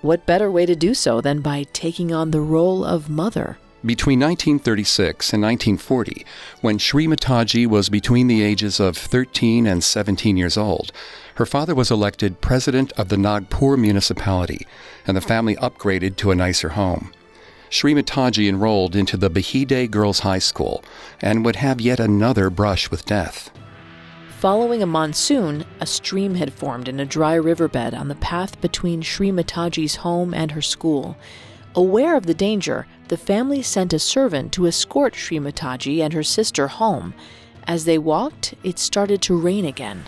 What 0.01 0.27
better 0.27 0.51
way 0.51 0.67
to 0.67 0.75
do 0.75 0.95
so 0.95 1.21
than 1.21 1.41
by 1.41 1.65
taking 1.73 2.13
on 2.13 2.31
the 2.31 2.41
role 2.41 2.85
of 2.85 3.09
mother? 3.09 3.59
Between 3.85 4.21
1936 4.21 5.33
and 5.33 5.43
1940, 5.43 6.25
when 6.61 6.79
Sri 6.79 7.07
Mataji 7.07 7.67
was 7.67 7.89
between 7.89 8.29
the 8.29 8.43
ages 8.43 8.79
of 8.79 8.97
13 8.97 9.67
and 9.67 9.83
17 9.83 10.37
years 10.37 10.57
old, 10.57 10.93
her 11.37 11.47
father 11.47 11.75
was 11.75 11.91
elected 11.91 12.41
president 12.41 12.93
of 12.93 13.09
the 13.09 13.17
Nagpur 13.17 13.77
municipality, 13.77 14.67
and 15.07 15.17
the 15.17 15.21
family 15.21 15.57
upgraded 15.57 16.17
to 16.17 16.31
a 16.31 16.37
nicer 16.37 16.71
home. 16.71 17.13
Sri 17.73 17.95
Mataji 17.95 18.51
enrolled 18.51 18.95
into 18.95 19.17
the 19.17 19.31
Bhide 19.31 19.91
Girls 19.91 20.19
High 20.19 20.41
School 20.41 20.85
and 21.23 21.43
would 21.43 21.57
have 21.57 21.81
yet 21.81 21.99
another 21.99 22.51
brush 22.51 22.91
with 22.91 23.07
death. 23.07 23.51
Following 24.41 24.83
a 24.83 24.87
monsoon, 24.87 25.65
a 25.81 25.87
stream 25.87 26.35
had 26.35 26.53
formed 26.53 26.87
in 26.87 27.01
a 27.01 27.07
dry 27.07 27.33
riverbed 27.33 27.95
on 27.95 28.09
the 28.09 28.15
path 28.17 28.61
between 28.61 29.01
Sri 29.01 29.31
Mataji's 29.31 29.97
home 29.97 30.35
and 30.35 30.51
her 30.51 30.61
school. 30.61 31.17
Aware 31.75 32.15
of 32.15 32.27
the 32.27 32.35
danger, 32.35 32.87
the 33.09 33.17
family 33.17 33.63
sent 33.63 33.95
a 33.95 33.99
servant 33.99 34.53
to 34.53 34.67
escort 34.67 35.15
Sri 35.15 35.39
Mataji 35.39 36.01
and 36.01 36.13
her 36.13 36.23
sister 36.23 36.69
home. 36.69 37.15
As 37.67 37.87
they 37.87 37.97
walked, 37.97 38.53
it 38.63 38.79
started 38.79 39.23
to 39.23 39.41
rain 39.41 39.65
again. 39.65 40.05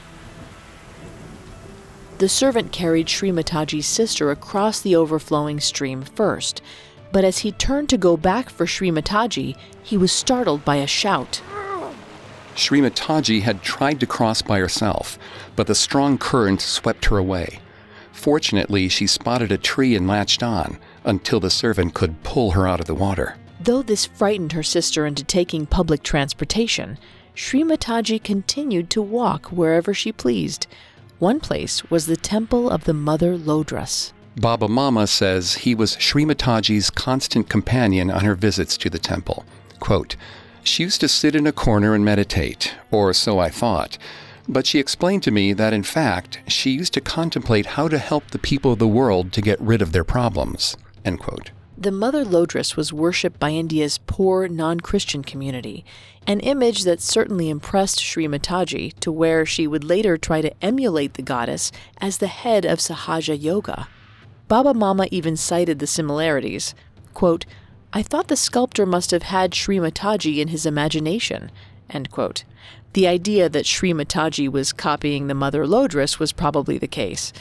The 2.19 2.29
servant 2.29 2.73
carried 2.73 3.09
Sri 3.09 3.31
Mataji's 3.31 3.87
sister 3.87 4.31
across 4.31 4.83
the 4.83 4.95
overflowing 4.95 5.61
stream 5.61 6.03
first 6.03 6.61
but 7.15 7.25
as 7.25 7.39
he 7.39 7.53
turned 7.53 7.89
to 7.89 7.97
go 7.97 8.17
back 8.17 8.51
for 8.51 8.67
Sri 8.67 8.91
Mataji, 8.91 9.57
he 9.85 9.97
was 9.97 10.11
startled 10.11 10.65
by 10.65 10.77
a 10.77 10.87
shout. 10.89 11.41
Sri 12.57 12.81
Mataji 12.81 13.43
had 13.43 13.63
tried 13.63 14.01
to 14.01 14.07
cross 14.07 14.43
by 14.43 14.59
herself, 14.59 15.17
but 15.55 15.69
the 15.69 15.77
strong 15.77 16.19
current 16.19 16.61
swept 16.61 17.05
her 17.05 17.17
away. 17.17 17.61
Fortunately, 18.11 18.89
she 18.89 19.07
spotted 19.07 19.53
a 19.53 19.59
tree 19.59 19.95
and 19.95 20.09
latched 20.09 20.43
on 20.43 20.77
until 21.05 21.39
the 21.39 21.51
servant 21.51 21.95
could 21.95 22.21
pull 22.25 22.51
her 22.51 22.67
out 22.67 22.81
of 22.81 22.87
the 22.87 22.97
water. 22.97 23.37
Though 23.61 23.83
this 23.83 24.07
frightened 24.07 24.51
her 24.51 24.65
sister 24.65 25.07
into 25.07 25.23
taking 25.23 25.67
public 25.67 26.03
transportation, 26.03 26.99
Sri 27.33 27.63
Mataji 27.63 28.21
continued 28.25 28.91
to 28.91 29.01
walk 29.01 29.53
wherever 29.53 29.95
she 29.95 30.11
pleased. 30.11 30.67
One 31.21 31.39
place 31.39 31.89
was 31.89 32.07
the 32.07 32.17
temple 32.17 32.69
of 32.69 32.85
the 32.85 32.93
Mother 32.93 33.39
Lodras. 33.39 34.13
Baba 34.37 34.69
Mama 34.69 35.07
says 35.07 35.55
he 35.55 35.75
was 35.75 35.97
Sri 36.01 36.25
Mataji's 36.25 36.91
constant 36.91 37.49
companion 37.49 38.11
on 38.11 38.25
her 38.25 38.35
visits 38.35 38.77
to 38.79 38.91
the 38.91 38.99
temple. 38.99 39.45
Quote, 39.79 40.17
she 40.65 40.83
used 40.83 41.01
to 41.03 41.09
sit 41.09 41.37
in 41.37 41.47
a 41.47 41.53
corner 41.53 41.95
and 41.95 42.05
meditate, 42.05 42.75
or 42.91 43.13
so 43.13 43.39
I 43.39 43.51
thought. 43.51 43.99
But 44.49 44.67
she 44.67 44.79
explained 44.79 45.23
to 45.25 45.31
me 45.31 45.53
that, 45.53 45.73
in 45.73 45.83
fact, 45.83 46.41
she 46.49 46.71
used 46.71 46.95
to 46.95 47.01
contemplate 47.01 47.67
how 47.67 47.87
to 47.89 47.99
help 47.99 48.31
the 48.31 48.39
people 48.39 48.73
of 48.73 48.79
the 48.79 48.89
world 48.89 49.33
to 49.35 49.43
get 49.43 49.61
rid 49.61 49.81
of 49.81 49.93
their 49.93 50.05
problems. 50.05 50.77
End 51.05 51.21
quote. 51.21 51.51
The 51.77 51.91
Mother 51.91 52.25
Lodras 52.25 52.77
was 52.77 52.93
worshipped 52.93 53.39
by 53.39 53.51
India's 53.51 53.99
poor 53.99 54.49
non 54.49 54.81
Christian 54.81 55.23
community, 55.23 55.85
an 56.27 56.41
image 56.41 56.85
that 56.85 57.01
certainly 57.01 57.51
impressed 57.51 58.01
Sri 58.01 58.27
Mataji 58.27 58.99
to 59.01 59.13
where 59.13 59.45
she 59.45 59.67
would 59.67 59.85
later 59.85 60.17
try 60.17 60.41
to 60.41 60.65
emulate 60.65 61.15
the 61.15 61.23
goddess 61.23 61.73
as 62.01 62.19
the 62.19 62.27
head 62.27 62.65
of 62.65 62.79
Sahaja 62.79 63.41
Yoga. 63.41 63.89
Baba 64.47 64.75
Mama 64.75 65.07
even 65.11 65.37
cited 65.37 65.79
the 65.79 65.87
similarities. 65.87 66.75
Quote, 67.15 67.47
I 67.93 68.03
thought 68.03 68.29
the 68.29 68.37
sculptor 68.37 68.85
must 68.85 69.11
have 69.11 69.23
had 69.23 69.55
Sri 69.55 69.79
Mataji 69.79 70.39
in 70.39 70.49
his 70.49 70.67
imagination. 70.67 71.51
The 72.93 73.07
idea 73.07 73.49
that 73.49 73.67
Sri 73.67 73.93
Mataji 73.93 74.51
was 74.51 74.73
copying 74.73 75.27
the 75.27 75.35
Mother 75.35 75.65
Lodras 75.65 76.19
was 76.19 76.33
probably 76.33 76.77
the 76.77 76.89
case. 76.89 77.33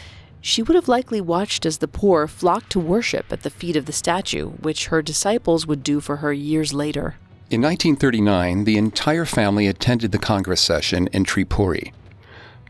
She 0.42 0.62
would 0.62 0.76
have 0.76 0.88
likely 0.88 1.22
watched 1.22 1.66
as 1.66 1.78
the 1.78 1.88
poor 1.88 2.28
flocked 2.28 2.70
to 2.72 2.80
worship 2.80 3.32
at 3.32 3.44
the 3.44 3.50
feet 3.50 3.76
of 3.76 3.86
the 3.86 3.94
statue, 3.94 4.50
which 4.50 4.88
her 4.88 5.02
disciples 5.02 5.66
would 5.66 5.84
do 5.84 6.00
for 6.00 6.18
her 6.18 6.34
years 6.34 6.74
later. 6.74 7.16
In 7.50 7.62
1939, 7.62 8.64
the 8.64 8.78
entire 8.78 9.26
family 9.26 9.68
attended 9.68 10.12
the 10.12 10.18
Congress 10.18 10.62
session 10.62 11.08
in 11.14 11.24
Tripuri. 11.24 11.94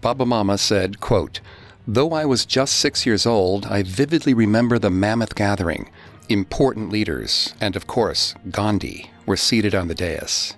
Baba 0.02 0.26
Mama 0.26 0.58
said, 0.58 1.00
quote, 1.00 1.40
Though 1.88 2.14
I 2.14 2.24
was 2.24 2.46
just 2.46 2.78
six 2.78 3.06
years 3.06 3.26
old, 3.26 3.66
I 3.66 3.84
vividly 3.84 4.34
remember 4.34 4.80
the 4.80 4.90
mammoth 4.90 5.36
gathering. 5.36 5.90
Important 6.30 6.90
leaders, 6.90 7.54
and 7.60 7.76
of 7.76 7.88
course, 7.88 8.36
Gandhi, 8.50 9.12
were 9.26 9.36
seated 9.36 9.76
on 9.76 9.90
the 9.90 9.96
dais. 9.96 10.56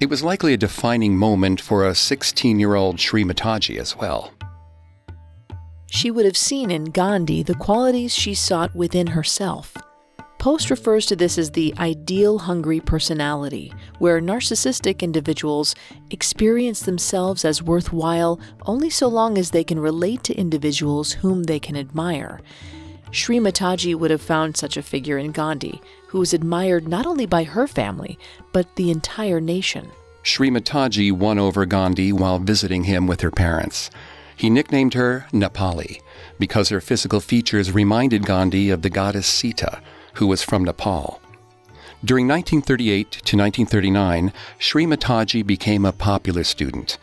It 0.00 0.08
was 0.08 0.22
likely 0.22 0.54
a 0.54 0.56
defining 0.58 1.16
moment 1.16 1.60
for 1.60 1.86
a 1.86 1.94
16 1.94 2.58
year 2.58 2.74
old 2.74 2.98
Sri 2.98 3.24
Mataji 3.24 3.78
as 3.78 3.94
well. 3.96 4.32
She 5.86 6.10
would 6.10 6.24
have 6.24 6.36
seen 6.36 6.70
in 6.70 6.86
Gandhi 6.86 7.42
the 7.42 7.54
qualities 7.54 8.14
she 8.14 8.34
sought 8.34 8.74
within 8.74 9.08
herself 9.08 9.76
Post 10.44 10.68
refers 10.68 11.06
to 11.06 11.16
this 11.16 11.38
as 11.38 11.52
the 11.52 11.72
ideal 11.78 12.40
hungry 12.40 12.78
personality, 12.78 13.72
where 13.98 14.20
narcissistic 14.20 15.00
individuals 15.00 15.74
experience 16.10 16.80
themselves 16.80 17.46
as 17.46 17.62
worthwhile 17.62 18.38
only 18.66 18.90
so 18.90 19.08
long 19.08 19.38
as 19.38 19.52
they 19.52 19.64
can 19.64 19.80
relate 19.80 20.22
to 20.22 20.34
individuals 20.34 21.12
whom 21.12 21.44
they 21.44 21.58
can 21.58 21.78
admire. 21.78 22.42
Sri 23.10 23.38
Mataji 23.38 23.94
would 23.94 24.10
have 24.10 24.20
found 24.20 24.54
such 24.54 24.76
a 24.76 24.82
figure 24.82 25.16
in 25.16 25.32
Gandhi, 25.32 25.80
who 26.08 26.18
was 26.18 26.34
admired 26.34 26.86
not 26.86 27.06
only 27.06 27.24
by 27.24 27.44
her 27.44 27.66
family, 27.66 28.18
but 28.52 28.76
the 28.76 28.90
entire 28.90 29.40
nation. 29.40 29.90
Sri 30.24 30.50
Mataji 30.50 31.10
won 31.10 31.38
over 31.38 31.64
Gandhi 31.64 32.12
while 32.12 32.38
visiting 32.38 32.84
him 32.84 33.06
with 33.06 33.22
her 33.22 33.30
parents. 33.30 33.90
He 34.36 34.50
nicknamed 34.50 34.92
her 34.92 35.26
Nepali 35.32 36.02
because 36.38 36.68
her 36.68 36.82
physical 36.82 37.20
features 37.20 37.72
reminded 37.72 38.26
Gandhi 38.26 38.68
of 38.68 38.82
the 38.82 38.90
goddess 38.90 39.26
Sita, 39.26 39.80
who 40.14 40.26
was 40.26 40.42
from 40.42 40.64
Nepal. 40.64 41.20
During 42.04 42.28
1938 42.28 43.10
to 43.10 43.36
1939, 43.36 44.32
Sri 44.58 45.42
became 45.42 45.84
a 45.84 45.92
popular 45.92 46.44
student. 46.44 46.98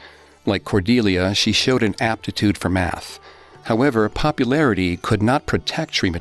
Like 0.46 0.64
Cordelia, 0.64 1.34
she 1.34 1.52
showed 1.52 1.84
an 1.84 1.96
aptitude 2.00 2.58
for 2.58 2.70
math. 2.70 3.20
However, 3.64 4.10
popularity 4.10 4.98
could 4.98 5.22
not 5.22 5.46
protect 5.46 5.96
Sri 5.96 6.12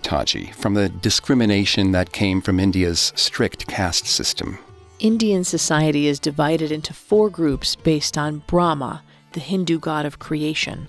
from 0.52 0.74
the 0.74 0.88
discrimination 0.88 1.92
that 1.92 2.12
came 2.12 2.40
from 2.40 2.60
India's 2.60 3.12
strict 3.16 3.66
caste 3.66 4.06
system. 4.06 4.58
Indian 4.98 5.44
society 5.44 6.06
is 6.06 6.20
divided 6.20 6.70
into 6.70 6.92
four 6.92 7.30
groups 7.30 7.76
based 7.76 8.18
on 8.18 8.42
Brahma, 8.46 9.02
the 9.32 9.40
Hindu 9.40 9.78
god 9.78 10.04
of 10.04 10.18
creation. 10.18 10.88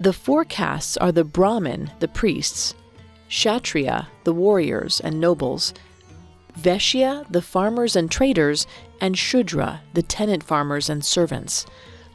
The 0.00 0.14
four 0.14 0.44
castes 0.44 0.96
are 0.96 1.12
the 1.12 1.24
Brahmin, 1.24 1.90
the 2.00 2.08
priests, 2.08 2.74
Kshatriya, 3.32 4.08
the 4.24 4.34
warriors 4.34 5.00
and 5.00 5.18
nobles, 5.18 5.72
Vaishya, 6.60 7.24
the 7.30 7.40
farmers 7.40 7.96
and 7.96 8.10
traders, 8.10 8.66
and 9.00 9.16
Shudra, 9.16 9.80
the 9.94 10.02
tenant 10.02 10.44
farmers 10.44 10.90
and 10.90 11.02
servants. 11.02 11.64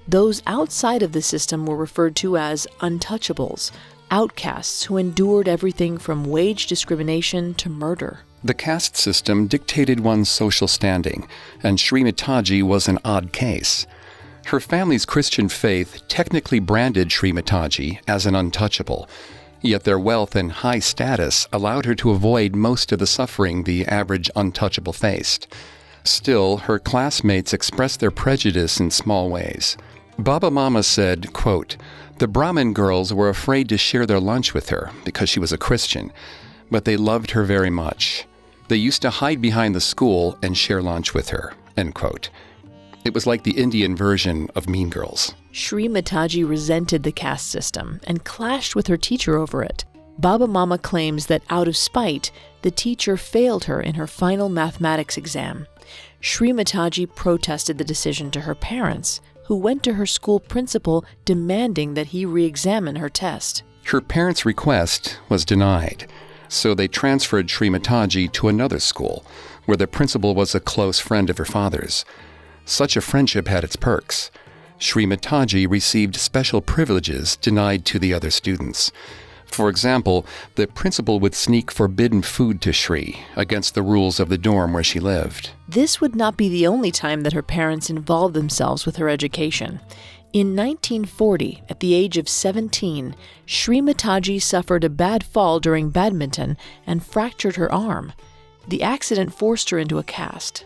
Those 0.07 0.43
outside 0.45 1.01
of 1.01 1.13
the 1.13 1.23
system 1.23 1.65
were 1.65 1.75
referred 1.75 2.15
to 2.17 2.37
as 2.37 2.67
untouchables, 2.81 3.71
outcasts 4.11 4.83
who 4.83 4.97
endured 4.97 5.47
everything 5.47 5.97
from 5.97 6.23
wage 6.23 6.67
discrimination 6.67 7.55
to 7.55 7.67
murder. 7.67 8.19
The 8.43 8.53
caste 8.53 8.95
system 8.95 9.47
dictated 9.47 10.01
one's 10.01 10.29
social 10.29 10.67
standing, 10.67 11.27
and 11.63 11.79
Sri 11.79 12.03
Mataji 12.03 12.61
was 12.61 12.87
an 12.87 12.99
odd 13.03 13.33
case. 13.33 13.87
Her 14.45 14.59
family's 14.59 15.03
Christian 15.03 15.49
faith 15.49 16.03
technically 16.07 16.59
branded 16.59 17.11
Sri 17.11 17.31
Mataji 17.33 18.01
as 18.07 18.27
an 18.27 18.35
untouchable, 18.35 19.09
yet 19.61 19.83
their 19.83 19.99
wealth 19.99 20.35
and 20.35 20.51
high 20.51 20.79
status 20.79 21.47
allowed 21.51 21.85
her 21.85 21.95
to 21.95 22.11
avoid 22.11 22.55
most 22.55 22.91
of 22.91 22.99
the 22.99 23.07
suffering 23.07 23.63
the 23.63 23.85
average 23.85 24.29
untouchable 24.35 24.93
faced. 24.93 25.47
Still, 26.03 26.57
her 26.57 26.79
classmates 26.79 27.53
expressed 27.53 27.99
their 27.99 28.11
prejudice 28.11 28.79
in 28.79 28.91
small 28.91 29.29
ways. 29.29 29.77
Baba 30.19 30.49
Mama 30.49 30.83
said, 30.83 31.33
quote, 31.33 31.77
The 32.17 32.27
Brahmin 32.27 32.73
girls 32.73 33.13
were 33.13 33.29
afraid 33.29 33.69
to 33.69 33.77
share 33.77 34.05
their 34.05 34.19
lunch 34.19 34.53
with 34.53 34.69
her 34.69 34.91
because 35.03 35.29
she 35.29 35.39
was 35.39 35.51
a 35.51 35.57
Christian, 35.57 36.11
but 36.71 36.85
they 36.85 36.97
loved 36.97 37.31
her 37.31 37.43
very 37.43 37.69
much. 37.69 38.25
They 38.67 38.77
used 38.77 39.01
to 39.03 39.09
hide 39.09 39.41
behind 39.41 39.75
the 39.75 39.81
school 39.81 40.37
and 40.41 40.57
share 40.57 40.81
lunch 40.81 41.13
with 41.13 41.29
her. 41.29 41.53
End 41.75 41.93
quote. 41.93 42.29
It 43.05 43.13
was 43.13 43.27
like 43.27 43.43
the 43.43 43.57
Indian 43.57 43.95
version 43.95 44.49
of 44.55 44.67
Mean 44.67 44.89
Girls. 44.89 45.33
Sri 45.57 45.87
Mataji 45.87 46.47
resented 46.47 47.01
the 47.01 47.11
caste 47.11 47.49
system 47.49 47.99
and 48.03 48.23
clashed 48.23 48.75
with 48.75 48.85
her 48.85 48.95
teacher 48.95 49.39
over 49.39 49.63
it. 49.63 49.85
Baba 50.19 50.45
Mama 50.45 50.77
claims 50.77 51.25
that 51.25 51.41
out 51.49 51.67
of 51.67 51.75
spite, 51.75 52.29
the 52.61 52.69
teacher 52.69 53.17
failed 53.17 53.63
her 53.63 53.81
in 53.81 53.95
her 53.95 54.05
final 54.05 54.49
mathematics 54.49 55.17
exam. 55.17 55.65
Sri 56.21 56.51
Mataji 56.51 57.07
protested 57.07 57.79
the 57.79 57.83
decision 57.83 58.29
to 58.31 58.41
her 58.41 58.53
parents, 58.53 59.19
who 59.45 59.55
went 59.55 59.81
to 59.81 59.95
her 59.95 60.05
school 60.05 60.39
principal 60.39 61.03
demanding 61.25 61.95
that 61.95 62.07
he 62.07 62.23
re 62.23 62.45
examine 62.45 62.97
her 62.97 63.09
test. 63.09 63.63
Her 63.85 63.99
parents' 63.99 64.45
request 64.45 65.17
was 65.27 65.43
denied, 65.43 66.05
so 66.47 66.75
they 66.75 66.87
transferred 66.87 67.49
Sri 67.49 67.67
Mataji 67.67 68.31
to 68.33 68.47
another 68.47 68.79
school, 68.79 69.25
where 69.65 69.77
the 69.77 69.87
principal 69.87 70.35
was 70.35 70.53
a 70.53 70.59
close 70.59 70.99
friend 70.99 71.31
of 71.31 71.39
her 71.39 71.45
father's. 71.45 72.05
Such 72.63 72.95
a 72.95 73.01
friendship 73.01 73.47
had 73.47 73.63
its 73.63 73.75
perks. 73.75 74.29
Sri 74.79 75.05
Mataji 75.05 75.69
received 75.69 76.15
special 76.15 76.61
privileges 76.61 77.35
denied 77.37 77.85
to 77.85 77.99
the 77.99 78.13
other 78.13 78.29
students. 78.29 78.91
For 79.45 79.69
example, 79.69 80.25
the 80.55 80.67
principal 80.67 81.19
would 81.19 81.33
sneak 81.33 81.71
forbidden 81.71 82.21
food 82.21 82.61
to 82.61 82.73
Shri 82.73 83.19
against 83.35 83.73
the 83.73 83.81
rules 83.81 84.19
of 84.19 84.29
the 84.29 84.37
dorm 84.37 84.73
where 84.73 84.83
she 84.83 84.99
lived. 84.99 85.51
This 85.67 85.99
would 85.99 86.15
not 86.15 86.37
be 86.37 86.49
the 86.49 86.67
only 86.67 86.91
time 86.91 87.21
that 87.21 87.33
her 87.33 87.41
parents 87.41 87.89
involved 87.89 88.35
themselves 88.35 88.85
with 88.85 88.97
her 88.97 89.09
education. 89.09 89.79
In 90.33 90.55
1940, 90.55 91.63
at 91.69 91.79
the 91.79 91.93
age 91.93 92.17
of 92.17 92.29
17, 92.29 93.15
Sri 93.45 93.81
Mataji 93.81 94.41
suffered 94.41 94.83
a 94.83 94.89
bad 94.89 95.23
fall 95.23 95.59
during 95.59 95.89
badminton 95.89 96.57
and 96.85 97.03
fractured 97.03 97.55
her 97.55 97.71
arm. 97.71 98.13
The 98.67 98.83
accident 98.83 99.33
forced 99.33 99.69
her 99.69 99.79
into 99.79 99.97
a 99.97 100.03
cast. 100.03 100.65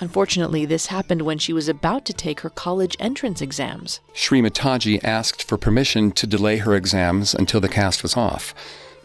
Unfortunately, 0.00 0.64
this 0.64 0.86
happened 0.86 1.22
when 1.22 1.38
she 1.38 1.52
was 1.52 1.68
about 1.68 2.04
to 2.04 2.12
take 2.12 2.40
her 2.40 2.50
college 2.50 2.96
entrance 3.00 3.40
exams. 3.40 4.00
Sri 4.12 4.40
Mataji 4.40 5.02
asked 5.02 5.42
for 5.42 5.56
permission 5.56 6.12
to 6.12 6.26
delay 6.26 6.58
her 6.58 6.74
exams 6.74 7.34
until 7.34 7.60
the 7.60 7.68
cast 7.68 8.02
was 8.02 8.16
off. 8.16 8.54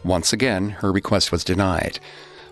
Once 0.04 0.34
again, 0.34 0.70
her 0.70 0.92
request 0.92 1.32
was 1.32 1.44
denied. 1.44 2.00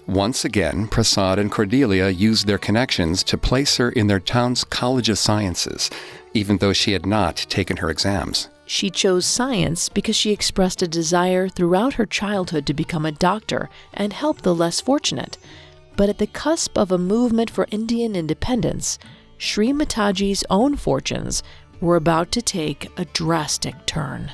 Once 0.08 0.44
again, 0.44 0.88
Prasad 0.88 1.38
and 1.38 1.52
Cordelia 1.52 2.10
used 2.10 2.48
their 2.48 2.58
connections 2.58 3.24
to 3.24 3.38
place 3.38 3.78
her 3.78 3.90
in 3.90 4.08
their 4.08 4.20
town's 4.20 4.64
College 4.64 5.10
of 5.10 5.20
Sciences, 5.20 5.92
even 6.34 6.58
though 6.58 6.74
she 6.74 6.94
had 6.94 7.06
not 7.06 7.36
taken 7.50 7.78
her 7.78 7.90
exams. 7.90 8.50
She 8.66 8.90
chose 8.90 9.26
science 9.26 9.90
because 9.90 10.16
she 10.16 10.32
expressed 10.32 10.82
a 10.82 10.88
desire 10.88 11.50
throughout 11.50 11.96
her 11.96 12.06
childhood 12.06 12.66
to 12.68 12.74
become 12.74 13.06
a 13.06 13.12
doctor 13.12 13.70
and 13.94 14.14
help 14.14 14.42
the 14.42 14.56
less 14.56 14.80
fortunate. 14.82 15.38
But 15.96 16.10
at 16.10 16.18
the 16.18 16.28
cusp 16.28 16.78
of 16.78 16.92
a 16.92 16.98
movement 16.98 17.50
for 17.50 17.68
Indian 17.72 18.16
independence, 18.16 18.98
Sri 19.38 19.74
Mataji's 19.74 20.44
own 20.50 20.76
fortunes 20.76 21.44
were 21.80 21.96
about 21.96 22.32
to 22.32 22.42
take 22.42 22.90
a 22.98 23.06
drastic 23.06 23.86
turn. 23.86 24.32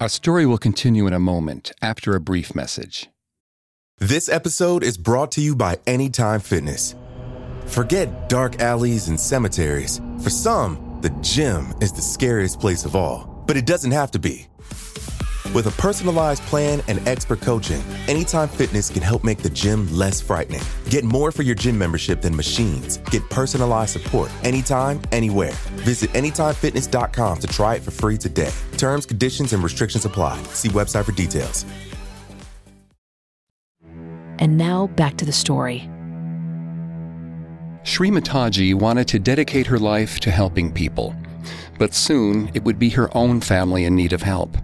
Our 0.00 0.08
story 0.08 0.46
will 0.46 0.58
continue 0.58 1.06
in 1.06 1.12
a 1.12 1.18
moment 1.18 1.72
after 1.82 2.14
a 2.14 2.20
brief 2.20 2.54
message. 2.54 3.08
This 3.98 4.30
episode 4.30 4.82
is 4.82 4.96
brought 4.96 5.32
to 5.32 5.42
you 5.42 5.54
by 5.54 5.78
Anytime 5.86 6.40
Fitness. 6.40 6.94
Forget 7.66 8.30
dark 8.30 8.60
alleys 8.60 9.08
and 9.08 9.20
cemeteries. 9.20 10.00
For 10.22 10.30
some, 10.30 10.98
the 11.02 11.10
gym 11.20 11.74
is 11.82 11.92
the 11.92 12.00
scariest 12.00 12.60
place 12.60 12.86
of 12.86 12.96
all, 12.96 13.44
but 13.46 13.58
it 13.58 13.66
doesn't 13.66 13.90
have 13.90 14.10
to 14.12 14.18
be. 14.18 14.48
With 15.52 15.66
a 15.66 15.72
personalized 15.82 16.44
plan 16.44 16.80
and 16.86 17.06
expert 17.08 17.40
coaching, 17.40 17.82
Anytime 18.06 18.48
Fitness 18.48 18.88
can 18.88 19.02
help 19.02 19.24
make 19.24 19.38
the 19.38 19.50
gym 19.50 19.92
less 19.92 20.20
frightening. 20.20 20.60
Get 20.90 21.02
more 21.02 21.32
for 21.32 21.42
your 21.42 21.56
gym 21.56 21.76
membership 21.76 22.20
than 22.20 22.36
machines. 22.36 22.98
Get 23.10 23.28
personalized 23.30 23.92
support 23.92 24.30
anytime, 24.44 25.00
anywhere. 25.10 25.52
Visit 25.82 26.10
AnytimeFitness.com 26.10 27.38
to 27.38 27.46
try 27.48 27.74
it 27.74 27.82
for 27.82 27.90
free 27.90 28.16
today. 28.16 28.52
Terms, 28.76 29.06
conditions, 29.06 29.52
and 29.52 29.62
restrictions 29.64 30.04
apply. 30.04 30.40
See 30.52 30.68
website 30.68 31.04
for 31.04 31.12
details. 31.12 31.64
And 34.38 34.56
now 34.56 34.86
back 34.86 35.16
to 35.16 35.24
the 35.24 35.32
story. 35.32 35.80
Sri 37.82 38.10
Mataji 38.10 38.74
wanted 38.74 39.08
to 39.08 39.18
dedicate 39.18 39.66
her 39.66 39.78
life 39.78 40.20
to 40.20 40.30
helping 40.30 40.72
people, 40.72 41.14
but 41.78 41.92
soon 41.92 42.50
it 42.54 42.62
would 42.62 42.78
be 42.78 42.90
her 42.90 43.14
own 43.16 43.40
family 43.40 43.84
in 43.84 43.96
need 43.96 44.12
of 44.12 44.22
help. 44.22 44.56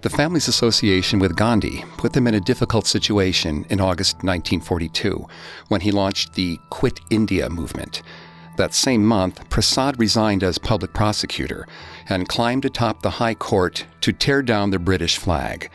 The 0.00 0.10
family's 0.10 0.46
association 0.46 1.18
with 1.18 1.34
Gandhi 1.34 1.84
put 1.96 2.12
them 2.12 2.28
in 2.28 2.34
a 2.34 2.40
difficult 2.40 2.86
situation 2.86 3.66
in 3.68 3.80
August 3.80 4.16
1942 4.18 5.26
when 5.68 5.80
he 5.80 5.90
launched 5.90 6.34
the 6.34 6.60
Quit 6.70 7.00
India 7.10 7.50
movement. 7.50 8.02
That 8.56 8.74
same 8.74 9.04
month, 9.04 9.48
Prasad 9.50 9.98
resigned 9.98 10.44
as 10.44 10.58
public 10.58 10.92
prosecutor 10.92 11.66
and 12.08 12.28
climbed 12.28 12.64
atop 12.64 13.02
the 13.02 13.10
High 13.10 13.34
Court 13.34 13.86
to 14.02 14.12
tear 14.12 14.40
down 14.40 14.70
the 14.70 14.78
British 14.78 15.16
flag. 15.16 15.68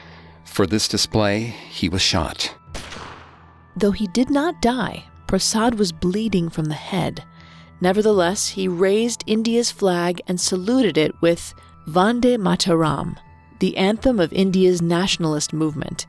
For 0.45 0.65
this 0.65 0.87
display, 0.87 1.55
he 1.69 1.89
was 1.89 2.01
shot. 2.01 2.55
Though 3.75 3.91
he 3.91 4.07
did 4.07 4.29
not 4.29 4.61
die, 4.61 5.05
Prasad 5.27 5.75
was 5.75 5.91
bleeding 5.91 6.49
from 6.49 6.65
the 6.65 6.75
head. 6.75 7.25
Nevertheless, 7.81 8.49
he 8.49 8.69
raised 8.69 9.25
India's 9.27 9.71
flag 9.71 10.21
and 10.27 10.39
saluted 10.39 10.97
it 10.97 11.13
with 11.21 11.53
Vande 11.87 12.37
Mataram, 12.37 13.17
the 13.63 13.77
anthem 13.77 14.19
of 14.19 14.33
India's 14.33 14.81
nationalist 14.81 15.53
movement. 15.53 16.05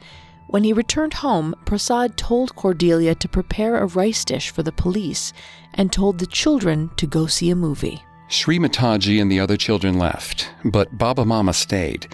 When 0.48 0.64
he 0.64 0.72
returned 0.72 1.14
home, 1.14 1.54
Prasad 1.64 2.16
told 2.16 2.56
Cordelia 2.56 3.14
to 3.14 3.28
prepare 3.28 3.76
a 3.76 3.86
rice 3.86 4.24
dish 4.24 4.50
for 4.50 4.64
the 4.64 4.72
police 4.72 5.32
and 5.72 5.92
told 5.92 6.18
the 6.18 6.26
children 6.26 6.90
to 6.96 7.06
go 7.06 7.28
see 7.28 7.50
a 7.50 7.54
movie. 7.54 8.02
Sri 8.26 8.58
Mataji 8.58 9.22
and 9.22 9.30
the 9.30 9.38
other 9.38 9.56
children 9.56 10.00
left, 10.00 10.50
but 10.64 10.98
Baba 10.98 11.24
Mama 11.24 11.52
stayed. 11.52 12.08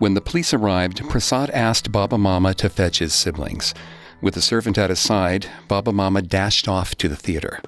When 0.00 0.14
the 0.14 0.20
police 0.20 0.52
arrived, 0.52 1.08
Prasad 1.08 1.50
asked 1.50 1.92
Baba 1.92 2.18
Mama 2.18 2.52
to 2.54 2.68
fetch 2.68 2.98
his 2.98 3.14
siblings. 3.14 3.72
With 4.20 4.34
the 4.34 4.42
servant 4.42 4.76
at 4.76 4.90
his 4.90 4.98
side, 4.98 5.46
Baba 5.68 5.92
Mama 5.92 6.20
dashed 6.20 6.66
off 6.66 6.96
to 6.96 7.08
the 7.08 7.14
theater. 7.14 7.60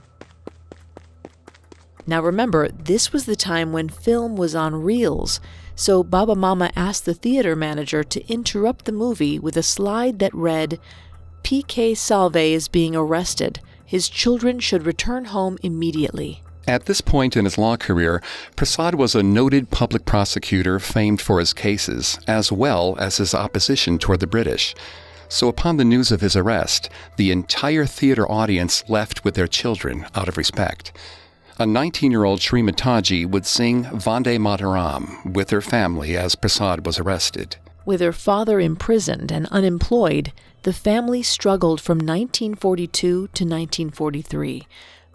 Now 2.06 2.20
remember, 2.20 2.68
this 2.68 3.12
was 3.12 3.26
the 3.26 3.36
time 3.36 3.72
when 3.72 3.88
film 3.88 4.36
was 4.36 4.54
on 4.54 4.82
reels, 4.82 5.40
so 5.74 6.02
Baba 6.02 6.34
Mama 6.34 6.70
asked 6.74 7.04
the 7.04 7.14
theater 7.14 7.54
manager 7.54 8.02
to 8.02 8.26
interrupt 8.32 8.84
the 8.84 8.92
movie 8.92 9.38
with 9.38 9.56
a 9.56 9.62
slide 9.62 10.18
that 10.18 10.34
read, 10.34 10.80
PK 11.44 11.96
Salve 11.96 12.36
is 12.36 12.68
being 12.68 12.94
arrested. 12.96 13.60
his 13.92 14.08
children 14.08 14.58
should 14.58 14.86
return 14.86 15.26
home 15.26 15.58
immediately. 15.62 16.42
At 16.66 16.86
this 16.86 17.02
point 17.02 17.36
in 17.36 17.44
his 17.44 17.58
law 17.58 17.76
career, 17.76 18.22
Prasad 18.56 18.94
was 18.94 19.14
a 19.14 19.22
noted 19.22 19.70
public 19.70 20.06
prosecutor 20.06 20.78
famed 20.78 21.20
for 21.20 21.38
his 21.38 21.52
cases, 21.52 22.18
as 22.26 22.50
well 22.50 22.96
as 22.98 23.18
his 23.18 23.34
opposition 23.34 23.98
toward 23.98 24.20
the 24.20 24.26
British. 24.26 24.74
So, 25.28 25.46
upon 25.46 25.76
the 25.76 25.84
news 25.84 26.10
of 26.10 26.22
his 26.22 26.34
arrest, 26.36 26.88
the 27.18 27.30
entire 27.30 27.84
theater 27.84 28.26
audience 28.32 28.82
left 28.88 29.24
with 29.24 29.34
their 29.34 29.46
children 29.46 30.06
out 30.14 30.26
of 30.26 30.38
respect. 30.38 30.92
A 31.58 31.66
19 31.66 32.10
year 32.10 32.24
old 32.24 32.40
Srimataji 32.40 33.26
would 33.26 33.44
sing 33.44 33.84
Vande 33.84 34.38
Mataram 34.38 35.34
with 35.34 35.50
her 35.50 35.60
family 35.60 36.16
as 36.16 36.34
Prasad 36.34 36.86
was 36.86 36.98
arrested. 36.98 37.56
With 37.84 38.00
her 38.00 38.12
father 38.12 38.58
imprisoned 38.58 39.30
and 39.30 39.46
unemployed, 39.48 40.32
the 40.62 40.72
family 40.72 41.22
struggled 41.22 41.80
from 41.80 41.98
1942 41.98 42.88
to 43.02 43.26
1943. 43.26 44.66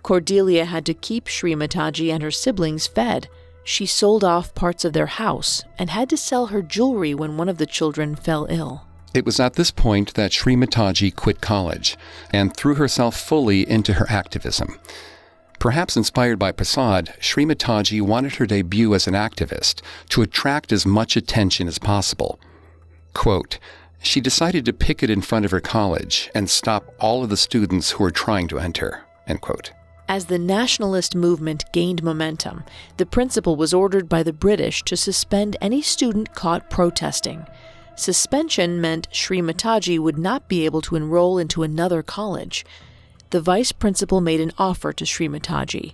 Cordelia 0.03 0.65
had 0.65 0.85
to 0.85 0.93
keep 0.93 1.25
Srimataji 1.25 2.13
and 2.13 2.21
her 2.21 2.31
siblings 2.31 2.85
fed. 2.85 3.27
She 3.63 3.85
sold 3.85 4.23
off 4.23 4.53
parts 4.53 4.85
of 4.85 4.93
their 4.93 5.07
house 5.07 5.63
and 5.79 5.89
had 5.89 6.09
to 6.09 6.17
sell 6.17 6.47
her 6.47 6.61
jewelry 6.61 7.15
when 7.15 7.37
one 7.37 7.49
of 7.49 7.57
the 7.57 7.65
children 7.65 8.15
fell 8.15 8.45
ill. 8.49 8.83
It 9.13 9.25
was 9.25 9.39
at 9.39 9.53
this 9.53 9.71
point 9.71 10.13
that 10.13 10.31
Srimataji 10.31 11.15
quit 11.15 11.41
college 11.41 11.97
and 12.31 12.55
threw 12.55 12.75
herself 12.75 13.17
fully 13.17 13.67
into 13.67 13.93
her 13.93 14.05
activism. 14.09 14.77
Perhaps 15.59 15.97
inspired 15.97 16.37
by 16.37 16.51
Prasad, 16.51 17.15
Srimataji 17.19 18.01
wanted 18.01 18.35
her 18.35 18.45
debut 18.45 18.93
as 18.93 19.07
an 19.07 19.15
activist 19.15 19.81
to 20.09 20.21
attract 20.21 20.71
as 20.71 20.85
much 20.85 21.17
attention 21.17 21.67
as 21.67 21.79
possible. 21.79 22.39
Quote, 23.13 23.57
she 23.99 24.21
decided 24.21 24.65
to 24.65 24.73
picket 24.73 25.09
in 25.09 25.21
front 25.21 25.45
of 25.45 25.51
her 25.51 25.59
college 25.59 26.29
and 26.35 26.49
stop 26.49 26.93
all 26.99 27.23
of 27.23 27.29
the 27.29 27.37
students 27.37 27.91
who 27.91 28.03
were 28.03 28.11
trying 28.11 28.47
to 28.47 28.59
enter. 28.59 29.03
End 29.25 29.41
quote. 29.41 29.71
As 30.07 30.27
the 30.27 30.39
nationalist 30.39 31.15
movement 31.15 31.65
gained 31.73 32.03
momentum, 32.03 32.63
the 32.95 33.05
principal 33.05 33.55
was 33.55 33.73
ordered 33.73 34.07
by 34.07 34.23
the 34.23 34.31
British 34.31 34.83
to 34.83 34.95
suspend 34.95 35.57
any 35.59 35.81
student 35.81 36.33
caught 36.33 36.69
protesting. 36.69 37.45
Suspension 37.95 38.79
meant 38.79 39.09
Srimataji 39.11 39.99
would 39.99 40.17
not 40.17 40.47
be 40.47 40.63
able 40.63 40.81
to 40.83 40.95
enroll 40.95 41.39
into 41.39 41.63
another 41.63 42.03
college. 42.03 42.63
The 43.29 43.41
vice 43.41 43.71
principal 43.71 44.21
made 44.21 44.39
an 44.39 44.53
offer 44.57 44.93
to 44.93 45.03
Srimataji. 45.03 45.93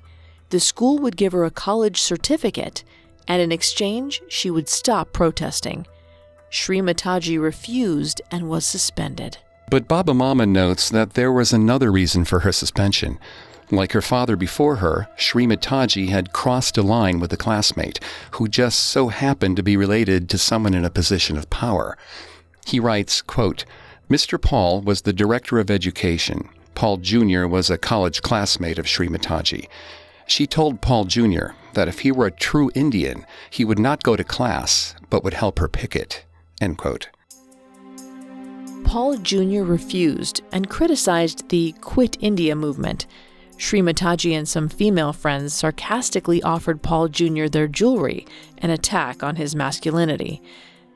The 0.49 0.59
school 0.59 0.99
would 0.99 1.17
give 1.17 1.33
her 1.33 1.45
a 1.45 1.51
college 1.51 1.99
certificate, 1.99 2.83
and 3.27 3.41
in 3.41 3.51
exchange, 3.51 4.21
she 4.27 4.51
would 4.51 4.69
stop 4.69 5.13
protesting. 5.13 5.87
Srimataji 6.51 7.41
refused 7.41 8.21
and 8.29 8.47
was 8.47 8.65
suspended. 8.65 9.39
But 9.71 9.87
Baba 9.87 10.13
Mama 10.13 10.45
notes 10.45 10.89
that 10.91 11.15
there 11.15 11.31
was 11.31 11.51
another 11.51 11.91
reason 11.91 12.25
for 12.25 12.41
her 12.41 12.51
suspension. 12.51 13.17
Like 13.71 13.93
her 13.93 14.01
father 14.03 14.35
before 14.35 14.75
her, 14.75 15.07
Srimataji 15.17 16.09
had 16.09 16.33
crossed 16.33 16.77
a 16.77 16.83
line 16.83 17.19
with 17.19 17.33
a 17.33 17.37
classmate 17.37 17.99
who 18.31 18.47
just 18.47 18.79
so 18.79 19.07
happened 19.07 19.55
to 19.55 19.63
be 19.63 19.75
related 19.75 20.29
to 20.29 20.37
someone 20.37 20.75
in 20.75 20.85
a 20.85 20.91
position 20.91 21.37
of 21.37 21.49
power. 21.49 21.97
He 22.67 22.79
writes, 22.79 23.23
quote, 23.23 23.65
Mr. 24.07 24.39
Paul 24.39 24.81
was 24.81 25.01
the 25.01 25.13
director 25.13 25.57
of 25.57 25.71
education. 25.71 26.49
Paul 26.75 26.97
Jr. 26.97 27.45
was 27.45 27.69
a 27.69 27.77
college 27.77 28.21
classmate 28.21 28.79
of 28.79 28.85
Srimataji. 28.85 29.67
She 30.27 30.47
told 30.47 30.81
Paul 30.81 31.05
Jr. 31.05 31.47
that 31.73 31.87
if 31.87 31.99
he 31.99 32.11
were 32.11 32.27
a 32.27 32.31
true 32.31 32.71
Indian, 32.75 33.25
he 33.49 33.65
would 33.65 33.79
not 33.79 34.03
go 34.03 34.15
to 34.15 34.23
class, 34.23 34.95
but 35.09 35.23
would 35.23 35.33
help 35.33 35.59
her 35.59 35.67
picket. 35.67 36.25
End 36.61 36.77
quote. 36.77 37.09
Paul 38.83 39.17
Jr. 39.17 39.63
refused 39.63 40.41
and 40.51 40.69
criticized 40.69 41.49
the 41.49 41.73
Quit 41.81 42.17
India 42.21 42.55
movement. 42.55 43.07
Srimataji 43.57 44.33
and 44.33 44.47
some 44.47 44.69
female 44.69 45.13
friends 45.13 45.53
sarcastically 45.53 46.41
offered 46.43 46.81
Paul 46.81 47.07
Jr. 47.07 47.47
their 47.47 47.67
jewelry, 47.67 48.27
an 48.59 48.69
attack 48.69 49.23
on 49.23 49.35
his 49.35 49.55
masculinity. 49.55 50.41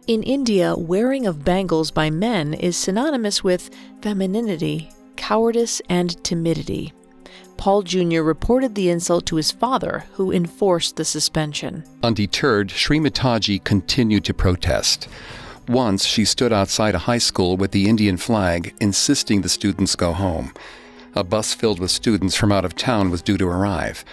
In 0.08 0.24
India, 0.24 0.76
wearing 0.76 1.28
of 1.28 1.44
bangles 1.44 1.92
by 1.92 2.10
men 2.10 2.54
is 2.54 2.78
synonymous 2.78 3.44
with 3.44 3.70
femininity, 4.02 4.90
cowardice, 5.18 5.82
and 5.90 6.24
timidity. 6.24 6.94
Paul 7.58 7.82
Jr. 7.82 8.22
reported 8.22 8.76
the 8.76 8.90
insult 8.90 9.26
to 9.26 9.36
his 9.36 9.52
father, 9.52 10.06
who 10.14 10.32
enforced 10.32 10.96
the 10.96 11.04
suspension. 11.04 11.84
Undeterred, 12.04 12.70
Srimataji 12.70 13.64
continued 13.64 14.24
to 14.26 14.34
protest. 14.34 15.08
Once, 15.68 16.06
she 16.06 16.24
stood 16.24 16.54
outside 16.54 16.96
a 16.96 17.00
high 17.00 17.18
school 17.18 17.58
with 17.58 17.72
the 17.72 17.90
Indian 17.90 18.16
flag, 18.16 18.74
insisting 18.80 19.42
the 19.42 19.50
students 19.50 19.96
go 19.96 20.14
home. 20.14 20.54
A 21.16 21.24
bus 21.24 21.54
filled 21.54 21.80
with 21.80 21.92
students 21.92 22.36
from 22.36 22.52
out 22.52 22.64
of 22.64 22.76
town 22.76 23.10
was 23.10 23.22
due 23.22 23.38
to 23.38 23.48
arrive. 23.48 24.06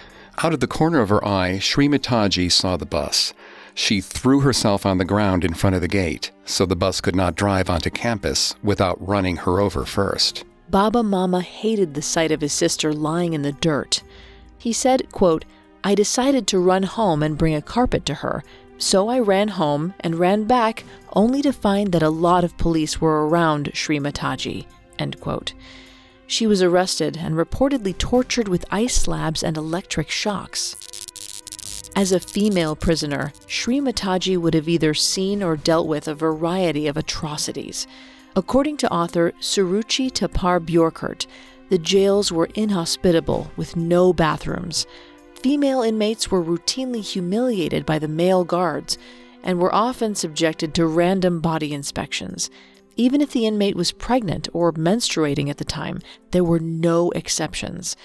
Out 0.43 0.53
of 0.53 0.59
the 0.59 0.67
corner 0.67 0.99
of 0.99 1.09
her 1.09 1.25
eye, 1.25 1.59
Srimataji 1.61 2.51
saw 2.51 2.75
the 2.75 2.85
bus. 2.85 3.33
She 3.73 4.01
threw 4.01 4.39
herself 4.41 4.85
on 4.85 4.97
the 4.97 5.05
ground 5.05 5.45
in 5.45 5.53
front 5.53 5.75
of 5.75 5.81
the 5.81 5.87
gate 5.87 6.31
so 6.45 6.65
the 6.65 6.75
bus 6.75 6.99
could 6.99 7.15
not 7.15 7.35
drive 7.35 7.69
onto 7.69 7.89
campus 7.89 8.55
without 8.63 9.05
running 9.05 9.37
her 9.37 9.59
over 9.59 9.85
first. 9.85 10.43
Baba 10.69 11.03
Mama 11.03 11.41
hated 11.41 11.93
the 11.93 12.01
sight 12.01 12.31
of 12.31 12.41
his 12.41 12.53
sister 12.53 12.93
lying 12.93 13.33
in 13.33 13.43
the 13.43 13.51
dirt. 13.51 14.01
He 14.57 14.73
said, 14.73 15.11
quote, 15.11 15.45
I 15.83 15.93
decided 15.93 16.47
to 16.47 16.59
run 16.59 16.83
home 16.83 17.21
and 17.21 17.37
bring 17.37 17.53
a 17.53 17.61
carpet 17.61 18.05
to 18.07 18.15
her, 18.15 18.43
so 18.77 19.07
I 19.07 19.19
ran 19.19 19.49
home 19.49 19.93
and 19.99 20.15
ran 20.15 20.45
back 20.45 20.83
only 21.13 21.41
to 21.43 21.53
find 21.53 21.91
that 21.91 22.03
a 22.03 22.09
lot 22.09 22.43
of 22.43 22.57
police 22.57 22.99
were 22.99 23.27
around 23.27 23.71
Srimataji. 23.73 24.65
End 24.97 25.19
quote. 25.19 25.53
She 26.27 26.47
was 26.47 26.63
arrested 26.63 27.17
and 27.17 27.35
reportedly 27.35 27.95
tortured 27.97 28.47
with 28.47 28.65
ice 28.71 28.95
slabs 28.95 29.43
and 29.43 29.57
electric 29.57 30.09
shocks. 30.09 30.75
As 31.95 32.11
a 32.11 32.19
female 32.19 32.75
prisoner, 32.75 33.31
Srimataji 33.47 34.37
would 34.37 34.53
have 34.53 34.67
either 34.67 34.93
seen 34.93 35.43
or 35.43 35.55
dealt 35.55 35.87
with 35.87 36.07
a 36.07 36.15
variety 36.15 36.87
of 36.87 36.97
atrocities. 36.97 37.87
According 38.37 38.75
to 38.77 38.91
author 38.91 39.31
Suruchi 39.39 40.11
Thapar 40.11 40.59
Bjorkert, 40.59 41.25
the 41.69 41.77
jails 41.77 42.33
were 42.33 42.49
inhospitable 42.53 43.49
with 43.55 43.77
no 43.77 44.11
bathrooms. 44.11 44.85
Female 45.35 45.81
inmates 45.81 46.29
were 46.29 46.43
routinely 46.43 47.01
humiliated 47.01 47.85
by 47.85 47.97
the 47.97 48.09
male 48.09 48.43
guards 48.43 48.97
and 49.41 49.57
were 49.57 49.73
often 49.73 50.15
subjected 50.15 50.73
to 50.73 50.85
random 50.85 51.39
body 51.39 51.73
inspections. 51.73 52.49
Even 52.97 53.21
if 53.21 53.31
the 53.31 53.45
inmate 53.45 53.75
was 53.75 53.93
pregnant 53.93 54.49
or 54.51 54.73
menstruating 54.73 55.49
at 55.49 55.57
the 55.57 55.63
time, 55.63 56.01
there 56.31 56.43
were 56.43 56.59
no 56.59 57.11
exceptions. 57.11 57.95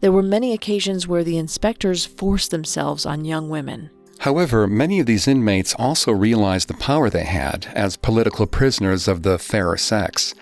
There 0.00 0.12
were 0.12 0.22
many 0.22 0.52
occasions 0.52 1.08
where 1.08 1.24
the 1.24 1.38
inspectors 1.38 2.06
forced 2.06 2.52
themselves 2.52 3.04
on 3.04 3.24
young 3.24 3.48
women. 3.48 3.90
However, 4.26 4.66
many 4.66 4.98
of 4.98 5.06
these 5.06 5.28
inmates 5.28 5.72
also 5.78 6.10
realized 6.10 6.66
the 6.66 6.74
power 6.74 7.08
they 7.08 7.22
had 7.22 7.68
as 7.76 7.96
political 7.96 8.48
prisoners 8.48 9.06
of 9.06 9.22
the 9.22 9.38
fairer 9.38 9.76
sex. 9.76 10.34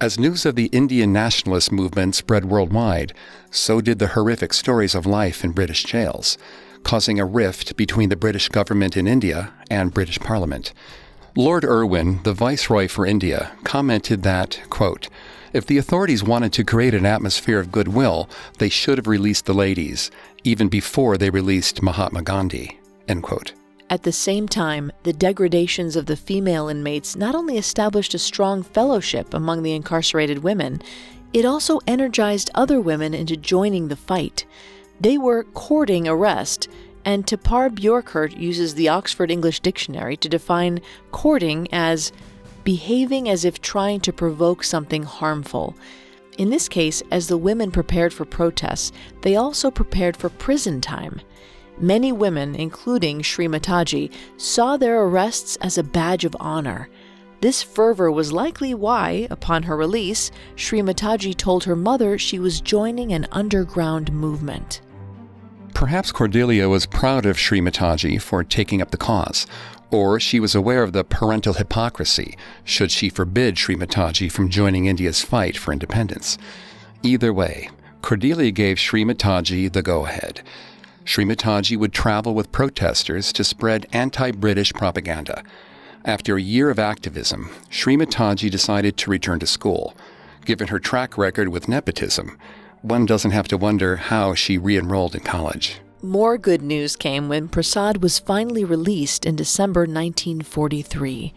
As 0.00 0.18
news 0.18 0.44
of 0.44 0.56
the 0.56 0.66
Indian 0.72 1.12
nationalist 1.12 1.70
movement 1.70 2.16
spread 2.16 2.46
worldwide, 2.46 3.14
so 3.48 3.80
did 3.80 4.00
the 4.00 4.08
horrific 4.08 4.52
stories 4.52 4.96
of 4.96 5.06
life 5.06 5.44
in 5.44 5.52
British 5.52 5.84
jails, 5.84 6.36
causing 6.82 7.20
a 7.20 7.24
rift 7.24 7.76
between 7.76 8.08
the 8.08 8.16
British 8.16 8.48
government 8.48 8.96
in 8.96 9.06
India 9.06 9.52
and 9.70 9.94
British 9.94 10.18
Parliament. 10.18 10.72
Lord 11.36 11.64
Irwin, 11.64 12.24
the 12.24 12.34
Viceroy 12.34 12.88
for 12.88 13.06
India, 13.06 13.52
commented 13.62 14.24
that, 14.24 14.60
quote, 14.68 15.08
if 15.52 15.64
the 15.64 15.78
authorities 15.78 16.24
wanted 16.24 16.52
to 16.54 16.64
create 16.64 16.92
an 16.92 17.06
atmosphere 17.06 17.60
of 17.60 17.70
goodwill, 17.70 18.28
they 18.58 18.68
should 18.68 18.98
have 18.98 19.06
released 19.06 19.46
the 19.46 19.54
ladies, 19.54 20.10
even 20.42 20.68
before 20.68 21.16
they 21.16 21.30
released 21.30 21.84
Mahatma 21.84 22.22
Gandhi. 22.22 22.80
End 23.08 23.22
quote. 23.22 23.52
At 23.90 24.04
the 24.04 24.12
same 24.12 24.48
time, 24.48 24.90
the 25.02 25.12
degradations 25.12 25.96
of 25.96 26.06
the 26.06 26.16
female 26.16 26.68
inmates 26.68 27.14
not 27.14 27.34
only 27.34 27.58
established 27.58 28.14
a 28.14 28.18
strong 28.18 28.62
fellowship 28.62 29.34
among 29.34 29.62
the 29.62 29.74
incarcerated 29.74 30.42
women, 30.42 30.80
it 31.32 31.44
also 31.44 31.80
energized 31.86 32.50
other 32.54 32.80
women 32.80 33.12
into 33.12 33.36
joining 33.36 33.88
the 33.88 33.96
fight. 33.96 34.46
They 35.00 35.18
were 35.18 35.44
courting 35.44 36.08
arrest, 36.08 36.68
and 37.04 37.26
Thapar 37.26 37.70
Bjorkert 37.70 38.38
uses 38.38 38.74
the 38.74 38.88
Oxford 38.88 39.30
English 39.30 39.60
Dictionary 39.60 40.16
to 40.18 40.28
define 40.28 40.80
courting 41.10 41.68
as 41.72 42.12
behaving 42.64 43.28
as 43.28 43.44
if 43.44 43.60
trying 43.60 44.00
to 44.00 44.12
provoke 44.12 44.62
something 44.62 45.02
harmful. 45.02 45.74
In 46.38 46.48
this 46.48 46.68
case, 46.68 47.02
as 47.10 47.26
the 47.26 47.36
women 47.36 47.70
prepared 47.70 48.14
for 48.14 48.24
protests, 48.24 48.92
they 49.22 49.36
also 49.36 49.70
prepared 49.70 50.16
for 50.16 50.28
prison 50.28 50.80
time. 50.80 51.20
Many 51.82 52.12
women, 52.12 52.54
including 52.54 53.22
Srimataji, 53.22 54.12
saw 54.36 54.76
their 54.76 55.02
arrests 55.02 55.56
as 55.56 55.76
a 55.76 55.82
badge 55.82 56.24
of 56.24 56.36
honor. 56.38 56.88
This 57.40 57.60
fervor 57.60 58.12
was 58.12 58.32
likely 58.32 58.72
why, 58.72 59.26
upon 59.30 59.64
her 59.64 59.76
release, 59.76 60.30
Srimataji 60.54 61.36
told 61.36 61.64
her 61.64 61.74
mother 61.74 62.18
she 62.18 62.38
was 62.38 62.60
joining 62.60 63.12
an 63.12 63.26
underground 63.32 64.12
movement. 64.12 64.80
Perhaps 65.74 66.12
Cordelia 66.12 66.68
was 66.68 66.86
proud 66.86 67.26
of 67.26 67.36
Srimataji 67.36 68.22
for 68.22 68.44
taking 68.44 68.80
up 68.80 68.92
the 68.92 68.96
cause, 68.96 69.44
or 69.90 70.20
she 70.20 70.38
was 70.38 70.54
aware 70.54 70.84
of 70.84 70.92
the 70.92 71.02
parental 71.02 71.54
hypocrisy 71.54 72.38
should 72.62 72.92
she 72.92 73.08
forbid 73.08 73.56
Srimataji 73.56 74.30
from 74.30 74.48
joining 74.48 74.86
India's 74.86 75.20
fight 75.20 75.56
for 75.56 75.72
independence. 75.72 76.38
Either 77.02 77.32
way, 77.32 77.70
Cordelia 78.02 78.52
gave 78.52 78.78
Sri 78.78 79.04
Mataji 79.04 79.72
the 79.72 79.82
go 79.82 80.06
ahead. 80.06 80.42
Sri 81.04 81.24
Mataji 81.24 81.76
would 81.76 81.92
travel 81.92 82.34
with 82.34 82.52
protesters 82.52 83.32
to 83.32 83.44
spread 83.44 83.86
anti 83.92 84.30
British 84.30 84.72
propaganda. 84.72 85.42
After 86.04 86.36
a 86.36 86.42
year 86.42 86.70
of 86.70 86.78
activism, 86.78 87.50
Sri 87.70 87.96
Mataji 87.96 88.50
decided 88.50 88.96
to 88.96 89.10
return 89.10 89.38
to 89.40 89.46
school. 89.46 89.96
Given 90.44 90.68
her 90.68 90.78
track 90.78 91.16
record 91.16 91.48
with 91.48 91.68
nepotism, 91.68 92.38
one 92.82 93.06
doesn't 93.06 93.30
have 93.30 93.46
to 93.48 93.56
wonder 93.56 93.96
how 93.96 94.34
she 94.34 94.58
re 94.58 94.76
enrolled 94.76 95.14
in 95.14 95.20
college. 95.20 95.80
More 96.02 96.36
good 96.36 96.62
news 96.62 96.96
came 96.96 97.28
when 97.28 97.48
Prasad 97.48 98.02
was 98.02 98.18
finally 98.18 98.64
released 98.64 99.24
in 99.24 99.36
December 99.36 99.82
1943. 99.82 101.32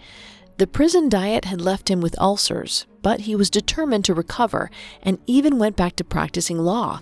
The 0.57 0.65
prison 0.65 1.09
diet 1.09 1.45
had 1.45 1.61
left 1.61 1.91
him 1.91 2.01
with 2.01 2.19
ulcers, 2.19 2.87
but 3.03 3.21
he 3.21 3.35
was 3.35 3.51
determined 3.51 4.05
to 4.05 4.15
recover 4.15 4.71
and 5.03 5.19
even 5.27 5.59
went 5.59 5.75
back 5.75 5.95
to 5.97 6.03
practicing 6.03 6.57
law. 6.57 7.01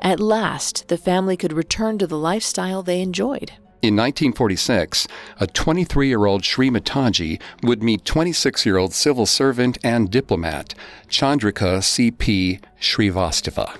At 0.00 0.20
last, 0.20 0.88
the 0.88 0.98
family 0.98 1.36
could 1.36 1.52
return 1.52 1.98
to 1.98 2.06
the 2.06 2.18
lifestyle 2.18 2.82
they 2.82 3.00
enjoyed. 3.00 3.52
In 3.82 3.96
1946, 3.96 5.06
a 5.40 5.46
23 5.46 6.08
year 6.08 6.24
old 6.24 6.42
Sri 6.42 6.70
Mataji 6.70 7.40
would 7.62 7.82
meet 7.82 8.04
26 8.04 8.64
year 8.64 8.78
old 8.78 8.94
civil 8.94 9.26
servant 9.26 9.76
and 9.84 10.10
diplomat 10.10 10.74
Chandrika 11.08 11.82
C.P. 11.82 12.60
Srivastava. 12.80 13.76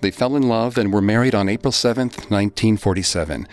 They 0.00 0.10
fell 0.10 0.34
in 0.34 0.48
love 0.48 0.78
and 0.78 0.92
were 0.92 1.02
married 1.02 1.34
on 1.34 1.48
April 1.48 1.72
7, 1.72 2.08
1947. 2.08 3.46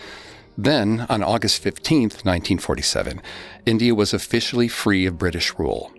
Then, 0.56 1.04
on 1.10 1.22
August 1.22 1.60
15, 1.62 2.02
1947, 2.02 3.20
India 3.66 3.94
was 3.94 4.14
officially 4.14 4.68
free 4.68 5.04
of 5.04 5.18
British 5.18 5.58
rule. 5.58 5.92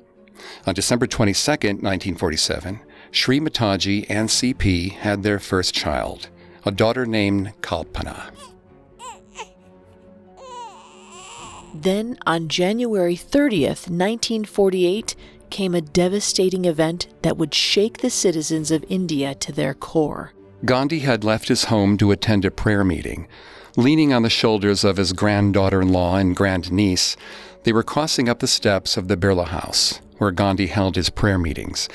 On 0.66 0.74
December 0.74 1.06
22, 1.06 1.52
1947, 1.52 2.80
Sri 3.12 3.40
Mataji 3.40 4.06
and 4.10 4.30
CP 4.30 4.92
had 4.92 5.24
their 5.24 5.40
first 5.40 5.74
child, 5.74 6.30
a 6.66 6.72
daughter 6.72 7.06
named 7.06 7.54
Kalpana. 7.62 8.32
Then, 11.74 12.18
on 12.26 12.48
January 12.48 13.16
30th, 13.16 13.90
1948, 13.90 15.16
came 15.50 15.76
a 15.76 15.82
devastating 15.82 16.66
event 16.66 17.08
that 17.22 17.38
would 17.38 17.54
shake 17.54 18.00
the 18.00 18.10
citizens 18.10 18.72
of 18.72 18.84
India 18.90 19.36
to 19.36 19.52
their 19.52 19.74
core. 19.74 20.34
Gandhi 20.66 21.00
had 21.00 21.24
left 21.24 21.50
his 21.50 21.66
home 21.66 21.98
to 21.98 22.12
attend 22.12 22.46
a 22.46 22.52
prayer 22.52 22.84
meeting. 22.84 23.28
Leaning 23.76 24.12
on 24.12 24.24
the 24.24 24.30
shoulders 24.30 24.84
of 24.84 24.98
his 24.98 25.14
granddaughter 25.14 25.82
in 25.82 25.90
law 25.90 26.16
and 26.16 26.36
grandniece, 26.36 27.16
they 27.64 27.72
were 27.72 27.84
crossing 27.84 28.28
up 28.28 28.40
the 28.40 28.48
steps 28.48 28.98
of 28.98 29.08
the 29.08 29.18
Birla 29.18 29.50
House, 29.50 30.02
where 30.18 30.32
Gandhi 30.32 30.68
held 30.68 30.96
his 30.96 31.12
prayer 31.12 31.38
meetings, 31.38 31.88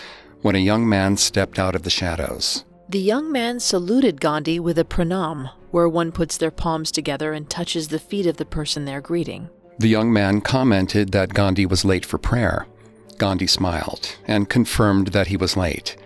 when 0.43 0.55
a 0.55 0.61
young 0.61 0.89
man 0.89 1.17
stepped 1.17 1.59
out 1.59 1.75
of 1.75 1.83
the 1.83 1.91
shadows. 1.91 2.65
The 2.89 3.01
young 3.01 3.33
man 3.33 3.59
saluted 3.59 4.21
Gandhi 4.21 4.61
with 4.61 4.79
a 4.79 4.85
pranam, 4.85 5.51
where 5.71 5.89
one 5.89 6.13
puts 6.13 6.37
their 6.37 6.51
palms 6.51 6.93
together 6.93 7.33
and 7.33 7.49
touches 7.49 7.89
the 7.89 7.99
feet 7.99 8.27
of 8.27 8.37
the 8.37 8.45
person 8.45 8.85
they're 8.85 9.01
greeting. 9.01 9.49
The 9.79 9.89
young 9.89 10.13
man 10.13 10.43
commented 10.43 11.13
that 11.13 11.33
Gandhi 11.33 11.65
was 11.65 11.85
late 11.85 12.05
for 12.05 12.19
prayer. 12.19 12.67
Gandhi 13.19 13.47
smiled 13.47 14.17
and 14.27 14.49
confirmed 14.49 15.09
that 15.09 15.29
he 15.29 15.37
was 15.37 15.57
late. 15.57 15.97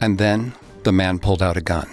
And 0.00 0.18
then 0.18 0.52
the 0.84 0.92
man 0.92 1.18
pulled 1.18 1.42
out 1.42 1.56
a 1.56 1.60
gun. 1.60 1.88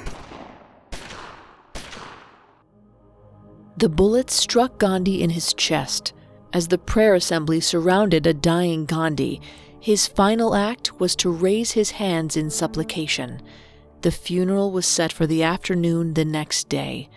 The 3.77 3.89
bullet 3.89 4.29
struck 4.29 4.77
Gandhi 4.77 5.21
in 5.21 5.31
his 5.31 5.53
chest. 5.53 6.13
As 6.53 6.69
the 6.69 6.77
prayer 6.77 7.15
assembly 7.15 7.60
surrounded 7.60 8.25
a 8.25 8.34
dying 8.34 8.86
Gandhi, 8.86 9.41
his 9.86 10.08
final 10.08 10.56
act 10.56 11.00
was 11.00 11.15
to 11.15 11.30
raise 11.30 11.74
his 11.74 11.91
hands 11.91 12.36
in 12.36 12.50
supplication. 12.50 13.39
The 14.02 14.10
funeral 14.10 14.71
was 14.71 14.88
set 14.88 15.13
for 15.13 15.28
the 15.28 15.43
afternoon 15.43 16.15
the 16.15 16.26
next 16.26 16.69
day. 16.69 17.08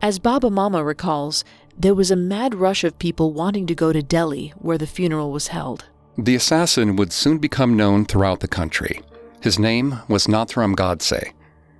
As 0.00 0.20
Baba 0.20 0.48
Mama 0.48 0.84
recalls, 0.84 1.44
there 1.76 1.96
was 1.96 2.12
a 2.12 2.16
mad 2.16 2.54
rush 2.54 2.84
of 2.84 2.96
people 3.00 3.32
wanting 3.32 3.66
to 3.66 3.74
go 3.74 3.92
to 3.92 4.04
Delhi, 4.04 4.52
where 4.58 4.78
the 4.78 4.86
funeral 4.86 5.32
was 5.32 5.48
held. 5.48 5.86
The 6.16 6.36
assassin 6.36 6.94
would 6.94 7.12
soon 7.12 7.38
become 7.38 7.76
known 7.76 8.04
throughout 8.04 8.38
the 8.38 8.46
country. 8.46 9.00
His 9.40 9.58
name 9.58 9.98
was 10.06 10.28
Nathuram 10.28 10.76
Godse, 10.76 11.32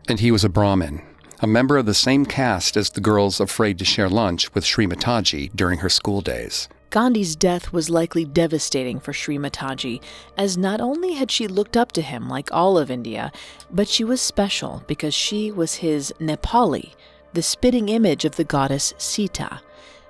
and 0.09 0.19
he 0.19 0.33
was 0.33 0.43
a 0.43 0.49
Brahmin, 0.49 1.03
a 1.39 1.47
member 1.47 1.79
of 1.79 1.87
the 1.87 1.95
same 1.95 2.27
caste 2.27 2.77
as 2.77 2.91
the 2.91 3.01
girls 3.01 3.39
afraid 3.39 3.79
to 3.79 3.85
share 3.85 4.09
lunch 4.09 4.53
with 4.55 4.65
Sri 4.65 4.89
Mataji 4.89 5.55
during 5.55 5.79
her 5.79 5.89
school 5.89 6.21
days. 6.21 6.69
Gandhi's 6.93 7.37
death 7.37 7.73
was 7.73 7.89
likely 7.89 8.27
devastating 8.27 9.01
for 9.01 9.15
Sri 9.15 9.39
Mataji, 9.39 10.03
as 10.37 10.59
not 10.59 10.79
only 10.79 11.15
had 11.15 11.31
she 11.31 11.47
looked 11.49 11.75
up 11.75 11.91
to 11.93 12.03
him 12.03 12.29
like 12.29 12.53
all 12.53 12.77
of 12.77 12.91
India, 12.91 13.33
but 13.71 13.89
she 13.89 14.05
was 14.05 14.21
special 14.21 14.83
because 14.87 15.15
she 15.15 15.51
was 15.51 15.77
his 15.77 16.13
Nepali, 16.21 16.93
the 17.33 17.41
spitting 17.41 17.89
image 17.89 18.27
of 18.27 18.37
the 18.37 18.45
goddess 18.45 18.93
Sita. 18.99 19.63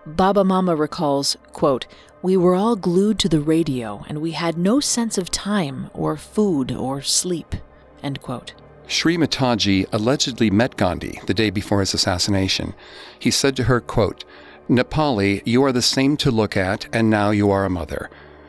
Baba 0.05 0.42
Mama 0.42 0.75
recalls, 0.75 1.37
quote, 1.53 1.87
We 2.21 2.37
were 2.37 2.57
all 2.57 2.75
glued 2.75 3.21
to 3.21 3.29
the 3.29 3.40
radio 3.40 4.05
and 4.09 4.21
we 4.21 4.33
had 4.33 4.59
no 4.59 4.81
sense 4.81 5.16
of 5.16 5.31
time 5.31 5.88
or 5.95 6.16
food 6.16 6.73
or 6.73 7.01
sleep. 7.01 7.55
End 8.03 8.21
quote. 8.21 8.55
Sri 8.88 9.16
Mataji 9.16 9.87
allegedly 9.92 10.51
met 10.51 10.77
Gandhi 10.77 11.21
the 11.27 11.33
day 11.33 11.51
before 11.51 11.79
his 11.79 11.95
assassination. 11.95 12.75
He 13.16 13.31
said 13.31 13.55
to 13.55 13.64
her, 13.64 13.81
quote, 13.81 14.25
Nepali, 14.68 15.42
you 15.44 15.64
are 15.64 15.72
the 15.72 15.83
same 15.83 16.16
to 16.18 16.31
look 16.31 16.57
at, 16.57 16.87
and 16.94 17.11
now 17.11 17.31
you 17.31 17.51
are 17.51 17.64
a 17.64 17.70
mother. 17.70 18.09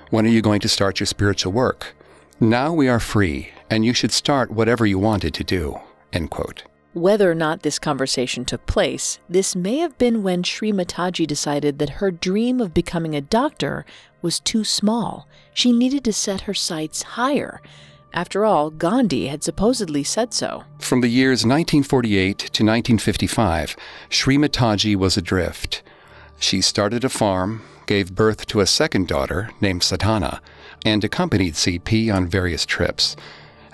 When 0.10 0.26
are 0.26 0.30
you 0.30 0.42
going 0.42 0.62
to 0.62 0.70
start 0.70 1.00
your 1.00 1.08
spiritual 1.08 1.52
work? 1.52 1.96
Now 2.40 2.72
we 2.72 2.88
are 2.88 3.00
free, 3.00 3.50
and 3.70 3.84
you 3.84 3.94
should 3.94 4.12
start 4.12 4.52
whatever 4.52 4.86
you 4.86 5.00
wanted 5.00 5.34
to 5.34 5.44
do. 5.44 5.80
End 6.12 6.30
quote. 6.30 6.64
Whether 6.94 7.32
or 7.32 7.36
not 7.36 7.64
this 7.64 7.80
conversation 7.80 8.46
took 8.46 8.68
place, 8.68 9.18
this 9.28 9.56
may 9.56 9.80
have 9.80 9.98
been 9.98 10.22
when 10.22 10.44
Sri 10.44 10.72
Mataji 10.72 11.26
decided 11.26 11.80
that 11.80 11.98
her 11.98 12.12
dream 12.12 12.62
of 12.62 12.76
becoming 12.76 13.16
a 13.16 13.22
doctor 13.22 13.84
was 14.22 14.40
too 14.40 14.64
small. 14.64 15.28
She 15.56 15.72
needed 15.72 16.04
to 16.04 16.14
set 16.14 16.42
her 16.42 16.54
sights 16.54 17.02
higher. 17.02 17.60
After 18.14 18.46
all, 18.46 18.70
Gandhi 18.70 19.28
had 19.28 19.44
supposedly 19.44 20.04
said 20.04 20.36
so. 20.36 20.66
From 20.78 21.02
the 21.02 21.08
years 21.08 21.40
1948 21.40 22.38
to 22.38 22.46
1955, 22.46 23.76
Sri 24.10 24.38
Mataji 24.38 24.96
was 24.96 25.18
adrift. 25.18 25.82
She 26.40 26.62
started 26.62 27.04
a 27.04 27.10
farm, 27.10 27.62
gave 27.86 28.16
birth 28.16 28.46
to 28.48 28.60
a 28.60 28.68
second 28.68 29.08
daughter 29.08 29.50
named 29.62 29.84
Sadhana, 29.84 30.42
and 30.86 31.04
accompanied 31.04 31.54
CP 31.54 32.14
on 32.14 32.28
various 32.28 32.66
trips. 32.66 33.16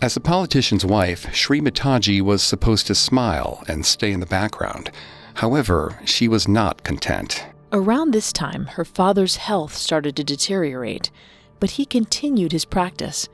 As 0.02 0.15
a 0.15 0.22
politician's 0.22 0.86
wife, 0.86 1.34
Sri 1.34 1.60
Mataji 1.60 2.22
was 2.22 2.41
supposed 2.41 2.88
to 2.88 2.95
smile 2.95 3.63
and 3.67 3.86
stay 3.86 4.12
in 4.12 4.19
the 4.19 4.26
background. 4.26 4.91
However, 5.36 6.00
she 6.06 6.28
was 6.28 6.48
not 6.48 6.84
content. 6.84 7.45
Around 7.72 8.12
this 8.12 8.32
time, 8.32 8.65
her 8.67 8.86
father's 8.86 9.36
health 9.36 9.76
started 9.76 10.15
to 10.15 10.24
deteriorate, 10.24 11.12
but 11.60 11.72
he 11.72 11.86
continued 11.86 12.52
his 12.52 12.65
practice. 12.65 13.28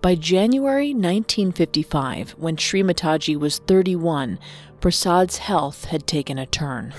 By 0.00 0.14
January 0.14 0.94
1955, 0.94 2.32
when 2.32 2.56
Sri 2.56 2.82
Mataji 2.82 3.36
was 3.36 3.58
31, 3.58 4.38
Prasad's 4.80 5.38
health 5.38 5.84
had 5.86 6.06
taken 6.06 6.38
a 6.38 6.46
turn. 6.46 6.94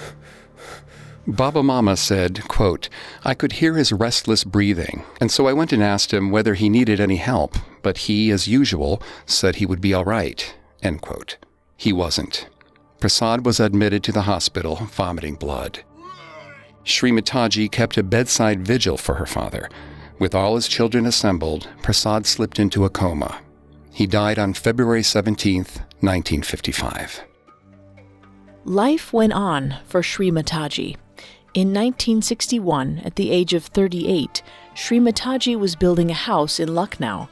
Baba 1.25 1.63
Mama 1.63 1.95
said, 1.95 2.45
quote, 2.49 2.89
I 3.23 3.33
could 3.33 3.53
hear 3.53 3.75
his 3.75 3.93
restless 3.93 4.43
breathing, 4.43 5.03
and 5.21 5.31
so 5.31 5.47
I 5.47 5.53
went 5.53 5.71
and 5.71 5.81
asked 5.81 6.13
him 6.13 6.31
whether 6.31 6.53
he 6.53 6.67
needed 6.67 6.99
any 6.99 7.15
help, 7.15 7.55
but 7.81 7.99
he, 7.99 8.29
as 8.29 8.47
usual, 8.47 9.01
said 9.25 9.55
he 9.55 9.65
would 9.65 9.79
be 9.79 9.93
all 9.93 10.03
right. 10.03 10.53
End 10.81 11.01
quote. 11.01 11.37
He 11.77 11.93
wasn't. 11.93 12.49
Prasad 12.99 13.45
was 13.45 13.61
admitted 13.61 14.03
to 14.03 14.11
the 14.11 14.23
hospital, 14.23 14.75
vomiting 14.75 15.35
blood. 15.35 15.83
Sri 16.83 17.11
Mataji 17.11 17.71
kept 17.71 17.97
a 17.97 18.03
bedside 18.03 18.65
vigil 18.65 18.97
for 18.97 19.15
her 19.15 19.25
father. 19.25 19.69
With 20.19 20.35
all 20.35 20.55
his 20.55 20.67
children 20.67 21.05
assembled, 21.05 21.69
Prasad 21.81 22.25
slipped 22.25 22.59
into 22.59 22.83
a 22.83 22.89
coma. 22.89 23.39
He 23.91 24.07
died 24.07 24.39
on 24.39 24.53
February 24.53 25.03
17, 25.03 25.57
1955. 25.57 27.23
Life 28.65 29.13
went 29.13 29.33
on 29.33 29.77
for 29.85 30.03
Sri 30.03 30.29
Mataji. 30.29 30.97
In 31.55 31.67
1961, 31.67 33.03
at 33.05 33.15
the 33.15 33.29
age 33.29 33.53
of 33.53 33.65
38, 33.65 34.41
Sri 34.73 34.97
Mataji 34.97 35.55
was 35.55 35.75
building 35.75 36.09
a 36.09 36.15
house 36.15 36.59
in 36.59 36.73
Lucknow. 36.73 37.29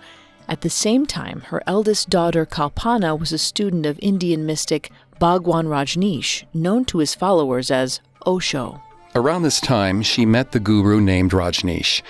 At 0.47 0.61
the 0.61 0.69
same 0.69 1.07
time, 1.07 1.41
her 1.47 1.63
eldest 1.65 2.07
daughter 2.07 2.45
Kalpana 2.45 3.19
was 3.19 3.33
a 3.33 3.39
student 3.39 3.87
of 3.87 3.97
Indian 3.99 4.45
mystic 4.45 4.91
Bhagwan 5.17 5.65
Rajneesh, 5.65 6.43
known 6.53 6.85
to 6.85 6.99
his 6.99 7.15
followers 7.15 7.71
as 7.71 7.99
Osho. 8.27 8.79
Around 9.15 9.41
this 9.41 9.59
time, 9.59 10.03
she 10.03 10.23
met 10.23 10.51
the 10.51 10.59
guru 10.59 11.01
named 11.01 11.31
Rajneesh, 11.31 12.03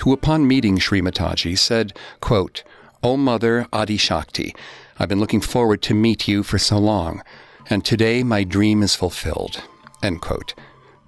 who 0.00 0.12
upon 0.12 0.46
meeting 0.46 0.78
Sri 0.78 1.00
Mataji 1.00 1.56
said, 1.56 1.96
quote, 2.20 2.62
O 3.02 3.16
Mother 3.16 3.66
Adi 3.72 3.96
Shakti, 3.96 4.54
I've 4.98 5.08
been 5.08 5.20
looking 5.20 5.40
forward 5.40 5.80
to 5.82 5.94
meet 5.94 6.28
you 6.28 6.42
for 6.42 6.58
so 6.58 6.76
long, 6.76 7.22
and 7.70 7.82
today 7.82 8.22
my 8.22 8.44
dream 8.44 8.82
is 8.82 8.94
fulfilled. 8.94 9.62
End 10.02 10.20
quote. 10.20 10.52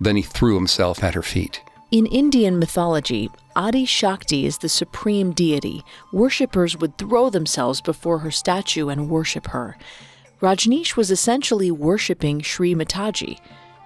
Then 0.00 0.16
he 0.16 0.22
threw 0.22 0.54
himself 0.54 1.02
at 1.02 1.14
her 1.14 1.22
feet. 1.22 1.62
In 1.90 2.06
Indian 2.06 2.58
mythology, 2.58 3.30
Adi 3.54 3.84
Shakti 3.84 4.44
is 4.44 4.58
the 4.58 4.68
supreme 4.68 5.32
deity. 5.32 5.84
Worshippers 6.12 6.76
would 6.76 6.98
throw 6.98 7.30
themselves 7.30 7.80
before 7.80 8.18
her 8.18 8.30
statue 8.30 8.88
and 8.88 9.08
worship 9.08 9.46
her. 9.48 9.78
Rajneesh 10.42 10.96
was 10.96 11.10
essentially 11.10 11.70
worshipping 11.70 12.42
Sri 12.42 12.74
Mataji, 12.74 13.38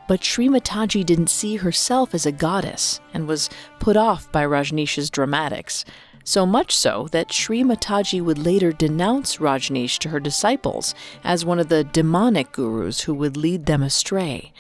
but 0.09 0.25
Sri 0.25 0.49
Mataji 0.49 1.07
didn't 1.07 1.31
see 1.31 1.57
herself 1.57 2.15
as 2.15 2.27
a 2.27 2.33
goddess 2.33 3.01
and 3.15 3.29
was 3.29 3.49
put 3.79 3.97
off 3.97 4.33
by 4.33 4.45
Rajneesh's 4.45 5.11
dramatics, 5.11 5.85
so 6.25 6.45
much 6.45 6.75
so 6.75 7.07
that 7.13 7.33
Sri 7.33 7.63
Mataji 7.63 8.21
would 8.21 8.39
later 8.39 8.73
denounce 8.73 9.37
Rajneesh 9.37 9.99
to 9.99 10.09
her 10.09 10.19
disciples 10.19 10.95
as 11.23 11.45
one 11.45 11.61
of 11.61 11.69
the 11.69 11.85
demonic 11.85 12.51
gurus 12.51 13.03
who 13.03 13.15
would 13.15 13.37
lead 13.37 13.67
them 13.67 13.83
astray. 13.83 14.53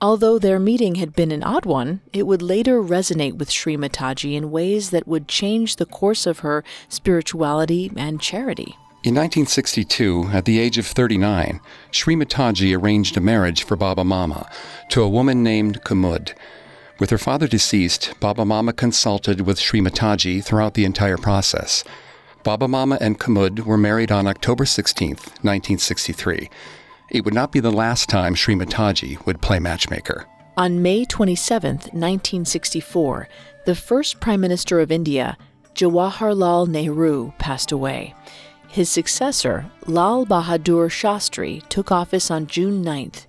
Although 0.00 0.38
their 0.38 0.58
meeting 0.58 0.96
had 0.96 1.14
been 1.14 1.30
an 1.30 1.42
odd 1.42 1.64
one, 1.64 2.00
it 2.12 2.26
would 2.26 2.42
later 2.42 2.82
resonate 2.82 3.38
with 3.38 3.50
Sri 3.50 3.76
Mataji 3.76 4.34
in 4.34 4.50
ways 4.50 4.90
that 4.90 5.08
would 5.08 5.26
change 5.26 5.76
the 5.76 5.86
course 5.86 6.26
of 6.26 6.40
her 6.40 6.62
spirituality 6.88 7.90
and 7.96 8.20
charity. 8.20 8.76
In 9.02 9.14
1962, 9.14 10.30
at 10.32 10.44
the 10.44 10.58
age 10.58 10.76
of 10.76 10.86
39, 10.86 11.60
Sri 11.92 12.14
Mataji 12.14 12.76
arranged 12.76 13.16
a 13.16 13.20
marriage 13.20 13.62
for 13.62 13.76
Baba 13.76 14.04
Mama 14.04 14.50
to 14.90 15.00
a 15.00 15.08
woman 15.08 15.42
named 15.42 15.82
Kumud. 15.82 16.34
With 16.98 17.10
her 17.10 17.18
father 17.18 17.46
deceased, 17.46 18.12
Baba 18.20 18.44
Mama 18.44 18.74
consulted 18.74 19.42
with 19.42 19.58
Sri 19.58 19.80
Mataji 19.80 20.44
throughout 20.44 20.74
the 20.74 20.84
entire 20.84 21.18
process. 21.18 21.84
Baba 22.42 22.68
Mama 22.68 22.98
and 23.00 23.18
Kumud 23.18 23.60
were 23.60 23.78
married 23.78 24.12
on 24.12 24.26
October 24.26 24.66
16, 24.66 25.08
1963. 25.08 26.50
It 27.10 27.24
would 27.24 27.34
not 27.34 27.52
be 27.52 27.60
the 27.60 27.70
last 27.70 28.08
time 28.08 28.34
Sri 28.34 28.54
Mataji 28.54 29.24
would 29.26 29.40
play 29.40 29.58
matchmaker. 29.60 30.26
On 30.56 30.82
May 30.82 31.04
27, 31.04 31.76
1964, 31.76 33.28
the 33.64 33.74
first 33.74 34.20
Prime 34.20 34.40
Minister 34.40 34.80
of 34.80 34.90
India, 34.90 35.36
Jawaharlal 35.74 36.66
Nehru, 36.66 37.32
passed 37.38 37.70
away. 37.70 38.14
His 38.68 38.90
successor, 38.90 39.70
Lal 39.86 40.26
Bahadur 40.26 40.88
Shastri, 40.88 41.66
took 41.68 41.92
office 41.92 42.30
on 42.30 42.46
June 42.46 42.84
9th. 42.84 43.26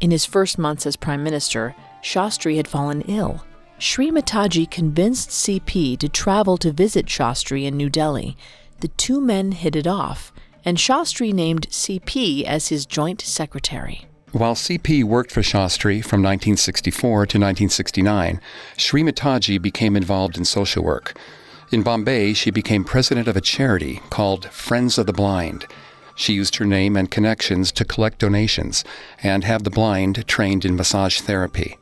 In 0.00 0.10
his 0.10 0.24
first 0.24 0.58
months 0.58 0.86
as 0.86 0.96
Prime 0.96 1.22
Minister, 1.22 1.74
Shastri 2.02 2.56
had 2.56 2.68
fallen 2.68 3.02
ill. 3.02 3.44
Sri 3.78 4.10
Mataji 4.10 4.70
convinced 4.70 5.30
CP 5.30 5.98
to 5.98 6.08
travel 6.08 6.56
to 6.58 6.72
visit 6.72 7.06
Shastri 7.06 7.64
in 7.64 7.76
New 7.76 7.90
Delhi. 7.90 8.36
The 8.80 8.88
two 8.88 9.20
men 9.20 9.52
hit 9.52 9.76
it 9.76 9.86
off, 9.86 10.32
and 10.64 10.76
Shastri 10.76 11.32
named 11.32 11.68
CP 11.70 12.44
as 12.44 12.68
his 12.68 12.86
joint 12.86 13.20
secretary. 13.20 14.06
While 14.32 14.54
CP 14.54 15.02
worked 15.02 15.32
for 15.32 15.42
Shastri 15.42 16.04
from 16.04 16.22
1964 16.22 17.10
to 17.10 17.38
1969, 17.38 18.40
Sri 18.76 19.02
Mataji 19.02 19.60
became 19.60 19.96
involved 19.96 20.36
in 20.38 20.44
social 20.44 20.84
work. 20.84 21.18
In 21.72 21.82
Bombay, 21.82 22.34
she 22.34 22.50
became 22.50 22.84
president 22.84 23.26
of 23.26 23.36
a 23.36 23.40
charity 23.40 24.00
called 24.10 24.46
Friends 24.46 24.98
of 24.98 25.06
the 25.06 25.12
Blind. 25.12 25.66
She 26.14 26.34
used 26.34 26.56
her 26.56 26.64
name 26.64 26.96
and 26.96 27.10
connections 27.10 27.72
to 27.72 27.84
collect 27.84 28.18
donations 28.18 28.84
and 29.22 29.42
have 29.44 29.64
the 29.64 29.70
blind 29.70 30.26
trained 30.28 30.64
in 30.64 30.76
massage 30.76 31.20
therapy. 31.20 31.78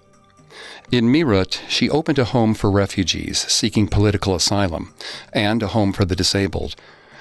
In 0.90 1.12
Meerut, 1.12 1.60
she 1.68 1.90
opened 1.90 2.18
a 2.18 2.24
home 2.24 2.54
for 2.54 2.70
refugees 2.70 3.38
seeking 3.38 3.88
political 3.88 4.34
asylum 4.34 4.94
and 5.32 5.62
a 5.62 5.68
home 5.68 5.92
for 5.92 6.04
the 6.04 6.16
disabled. 6.16 6.76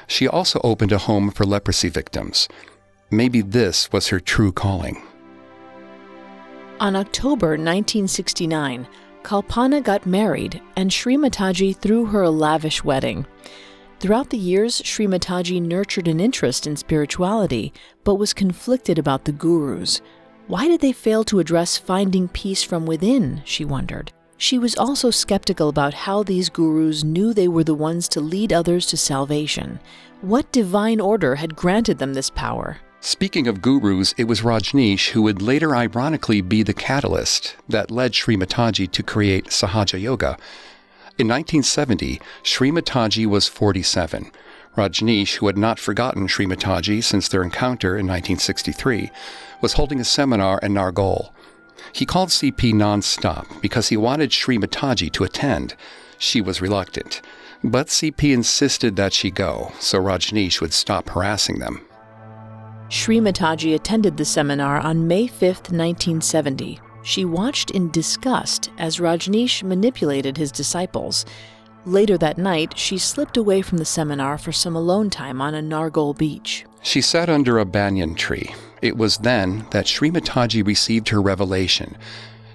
She 0.07 0.27
also 0.27 0.59
opened 0.63 0.91
a 0.91 0.97
home 0.97 1.29
for 1.29 1.45
leprosy 1.45 1.89
victims. 1.89 2.47
Maybe 3.11 3.41
this 3.41 3.91
was 3.91 4.07
her 4.07 4.19
true 4.19 4.51
calling. 4.51 5.01
On 6.79 6.95
October 6.95 7.49
1969, 7.49 8.87
Kalpana 9.23 9.83
got 9.83 10.05
married, 10.05 10.61
and 10.75 10.91
Sri 10.91 11.17
Mataji 11.17 11.75
threw 11.75 12.05
her 12.05 12.21
a 12.23 12.29
lavish 12.29 12.83
wedding. 12.83 13.25
Throughout 13.99 14.29
the 14.29 14.37
years, 14.37 14.75
Sri 14.85 15.07
Mataji 15.07 15.61
nurtured 15.61 16.07
an 16.07 16.19
interest 16.19 16.67
in 16.67 16.77
spirituality, 16.77 17.73
but 18.03 18.15
was 18.15 18.33
conflicted 18.33 18.99
about 18.99 19.25
the 19.25 19.31
gurus. 19.31 20.01
Why 20.47 20.67
did 20.67 20.81
they 20.81 20.93
fail 20.93 21.23
to 21.25 21.39
address 21.39 21.77
finding 21.77 22.27
peace 22.29 22.63
from 22.63 22.85
within? 22.85 23.41
She 23.43 23.65
wondered. 23.65 24.13
She 24.37 24.59
was 24.59 24.75
also 24.75 25.09
skeptical 25.09 25.67
about 25.67 25.93
how 25.93 26.21
these 26.21 26.49
gurus 26.49 27.03
knew 27.03 27.33
they 27.33 27.47
were 27.47 27.63
the 27.63 27.73
ones 27.73 28.07
to 28.09 28.21
lead 28.21 28.53
others 28.53 28.85
to 28.87 28.97
salvation. 28.97 29.79
What 30.21 30.51
divine 30.51 30.99
order 30.99 31.35
had 31.35 31.55
granted 31.55 31.97
them 31.97 32.13
this 32.13 32.29
power? 32.29 32.77
Speaking 32.99 33.47
of 33.47 33.61
gurus, 33.61 34.13
it 34.17 34.25
was 34.25 34.41
Rajneesh 34.41 35.09
who 35.09 35.23
would 35.23 35.41
later 35.41 35.75
ironically 35.75 36.41
be 36.41 36.61
the 36.61 36.73
catalyst 36.73 37.55
that 37.67 37.89
led 37.89 38.13
Sri 38.13 38.37
Mataji 38.37 38.91
to 38.91 39.03
create 39.03 39.47
Sahaja 39.47 39.99
Yoga. 39.99 40.37
In 41.17 41.27
1970, 41.27 42.21
Sri 42.43 42.69
Mataji 42.69 43.25
was 43.25 43.47
47. 43.47 44.31
Rajneesh, 44.75 45.35
who 45.37 45.47
had 45.47 45.57
not 45.57 45.79
forgotten 45.79 46.27
Sri 46.27 46.45
Mataji 46.45 47.03
since 47.03 47.27
their 47.27 47.41
encounter 47.41 47.97
in 47.97 48.05
1963, 48.05 49.09
was 49.61 49.73
holding 49.73 49.99
a 49.99 50.05
seminar 50.05 50.59
in 50.61 50.73
Nargol. 50.73 51.31
He 51.93 52.05
called 52.05 52.29
CP 52.29 52.73
non-stop 52.73 53.47
because 53.61 53.89
he 53.89 53.97
wanted 53.97 54.33
Sri 54.33 54.57
Mataji 54.57 55.11
to 55.13 55.23
attend. 55.23 55.75
She 56.17 56.41
was 56.41 56.61
reluctant, 56.61 57.21
but 57.63 57.87
CP 57.87 58.33
insisted 58.33 58.95
that 58.95 59.13
she 59.13 59.31
go 59.31 59.71
so 59.79 59.99
Rajneesh 59.99 60.61
would 60.61 60.73
stop 60.73 61.09
harassing 61.09 61.59
them. 61.59 61.81
Sri 62.89 63.19
Mataji 63.19 63.75
attended 63.75 64.15
the 64.15 64.25
seminar 64.25 64.79
on 64.79 65.07
May 65.07 65.27
5, 65.27 65.41
1970. 65.41 66.79
She 67.03 67.25
watched 67.25 67.71
in 67.71 67.91
disgust 67.91 68.69
as 68.77 68.97
Rajneesh 68.97 69.63
manipulated 69.63 70.37
his 70.37 70.51
disciples. 70.51 71.25
Later 71.85 72.17
that 72.17 72.37
night, 72.37 72.77
she 72.77 72.97
slipped 72.97 73.37
away 73.37 73.61
from 73.61 73.77
the 73.77 73.85
seminar 73.85 74.37
for 74.37 74.51
some 74.51 74.75
alone 74.75 75.09
time 75.09 75.41
on 75.41 75.53
a 75.53 75.61
Nargol 75.61 76.17
beach. 76.17 76.65
She 76.81 77.01
sat 77.01 77.29
under 77.29 77.59
a 77.59 77.65
banyan 77.65 78.15
tree. 78.15 78.53
It 78.81 78.97
was 78.97 79.17
then 79.17 79.65
that 79.71 79.87
Sri 79.87 80.11
Mataji 80.11 80.65
received 80.65 81.09
her 81.09 81.21
revelation. 81.21 81.97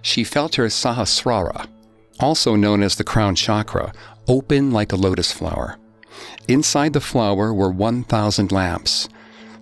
She 0.02 0.24
felt 0.24 0.56
her 0.56 0.66
Sahasrara, 0.66 1.68
also 2.20 2.56
known 2.56 2.82
as 2.82 2.96
the 2.96 3.04
crown 3.04 3.34
chakra, 3.34 3.92
open 4.28 4.70
like 4.70 4.92
a 4.92 4.96
lotus 4.96 5.32
flower. 5.32 5.78
Inside 6.48 6.92
the 6.92 7.00
flower 7.00 7.52
were 7.52 7.70
1,000 7.70 8.52
lamps. 8.52 9.08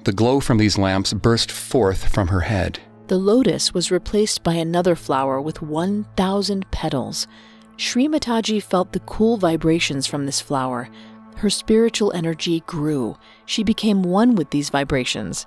The 0.05 0.13
glow 0.13 0.41
from 0.41 0.59
these 0.59 0.79
lamps 0.79 1.13
burst 1.13 1.51
forth 1.51 2.09
from 2.09 2.29
her 2.29 2.41
head. 2.41 2.79
The 3.09 3.19
lotus 3.19 3.75
was 3.75 3.91
replaced 3.91 4.43
by 4.43 4.55
another 4.55 4.95
flower 4.95 5.41
with 5.41 5.63
1,000 5.63 6.71
petals. 6.71 7.27
Sri 7.77 8.09
Mataji 8.09 8.63
felt 8.63 8.93
the 8.93 9.01
cool 9.01 9.37
vibrations 9.37 10.07
from 10.07 10.27
this 10.27 10.41
flower. 10.41 10.89
Her 11.37 11.51
spiritual 11.51 12.13
energy 12.13 12.61
grew. 12.67 13.17
She 13.47 13.63
became 13.63 14.03
one 14.03 14.35
with 14.35 14.51
these 14.51 14.71
vibrations. 14.71 15.47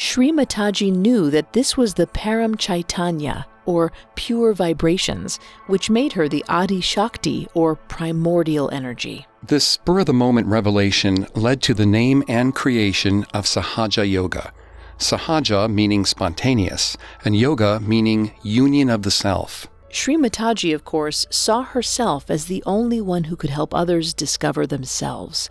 Sri 0.00 0.30
Mataji 0.30 0.92
knew 0.92 1.28
that 1.28 1.54
this 1.54 1.76
was 1.76 1.94
the 1.94 2.06
Param 2.06 2.56
Chaitanya, 2.56 3.48
or 3.66 3.90
pure 4.14 4.52
vibrations, 4.52 5.40
which 5.66 5.90
made 5.90 6.12
her 6.12 6.28
the 6.28 6.44
Adi 6.48 6.80
Shakti, 6.80 7.48
or 7.52 7.74
primordial 7.74 8.70
energy. 8.70 9.26
This 9.42 9.66
spur 9.66 9.98
of 9.98 10.06
the 10.06 10.12
moment 10.12 10.46
revelation 10.46 11.26
led 11.34 11.60
to 11.62 11.74
the 11.74 11.84
name 11.84 12.22
and 12.28 12.54
creation 12.54 13.26
of 13.34 13.46
Sahaja 13.46 14.08
Yoga. 14.08 14.52
Sahaja 14.98 15.68
meaning 15.68 16.04
spontaneous, 16.04 16.96
and 17.24 17.34
yoga 17.34 17.80
meaning 17.80 18.30
union 18.44 18.88
of 18.90 19.02
the 19.02 19.10
self. 19.10 19.66
Sri 19.90 20.16
Mataji, 20.16 20.72
of 20.72 20.84
course, 20.84 21.26
saw 21.28 21.64
herself 21.64 22.30
as 22.30 22.44
the 22.44 22.62
only 22.64 23.00
one 23.00 23.24
who 23.24 23.34
could 23.34 23.50
help 23.50 23.74
others 23.74 24.14
discover 24.14 24.64
themselves. 24.64 25.50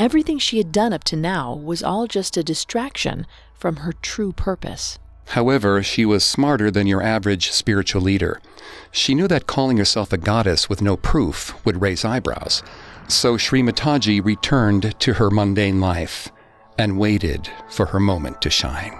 Everything 0.00 0.40
she 0.40 0.58
had 0.58 0.72
done 0.72 0.92
up 0.92 1.04
to 1.04 1.14
now 1.14 1.54
was 1.54 1.80
all 1.80 2.08
just 2.08 2.36
a 2.36 2.42
distraction 2.42 3.24
from 3.64 3.76
her 3.76 3.94
true 4.02 4.30
purpose. 4.30 4.98
However, 5.28 5.82
she 5.82 6.04
was 6.04 6.22
smarter 6.22 6.70
than 6.70 6.86
your 6.86 7.02
average 7.02 7.50
spiritual 7.50 8.02
leader. 8.02 8.38
She 8.92 9.14
knew 9.14 9.26
that 9.28 9.46
calling 9.46 9.78
herself 9.78 10.12
a 10.12 10.18
goddess 10.18 10.68
with 10.68 10.82
no 10.82 10.98
proof 10.98 11.54
would 11.64 11.80
raise 11.80 12.04
eyebrows. 12.04 12.62
So 13.08 13.38
Sri 13.38 13.62
Mataji 13.62 14.22
returned 14.22 14.94
to 15.00 15.14
her 15.14 15.30
mundane 15.30 15.80
life 15.80 16.30
and 16.76 16.98
waited 16.98 17.48
for 17.70 17.86
her 17.86 17.98
moment 17.98 18.42
to 18.42 18.50
shine. 18.50 18.92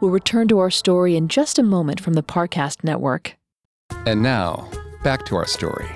We'll 0.00 0.12
return 0.12 0.48
to 0.48 0.58
our 0.60 0.70
story 0.70 1.14
in 1.14 1.28
just 1.28 1.58
a 1.58 1.62
moment 1.62 2.00
from 2.00 2.14
the 2.14 2.22
Parcast 2.22 2.82
Network. 2.82 3.36
And 4.06 4.22
now, 4.22 4.70
back 5.02 5.26
to 5.26 5.36
our 5.36 5.46
story. 5.46 5.90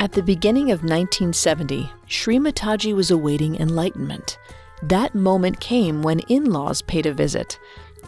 At 0.00 0.12
the 0.12 0.22
beginning 0.22 0.72
of 0.72 0.80
1970, 0.80 1.88
Sri 2.08 2.38
Mataji 2.38 2.94
was 2.94 3.12
awaiting 3.12 3.54
enlightenment. 3.60 4.38
That 4.82 5.14
moment 5.14 5.60
came 5.60 6.02
when 6.02 6.20
in 6.20 6.44
laws 6.44 6.82
paid 6.82 7.06
a 7.06 7.12
visit. 7.12 7.58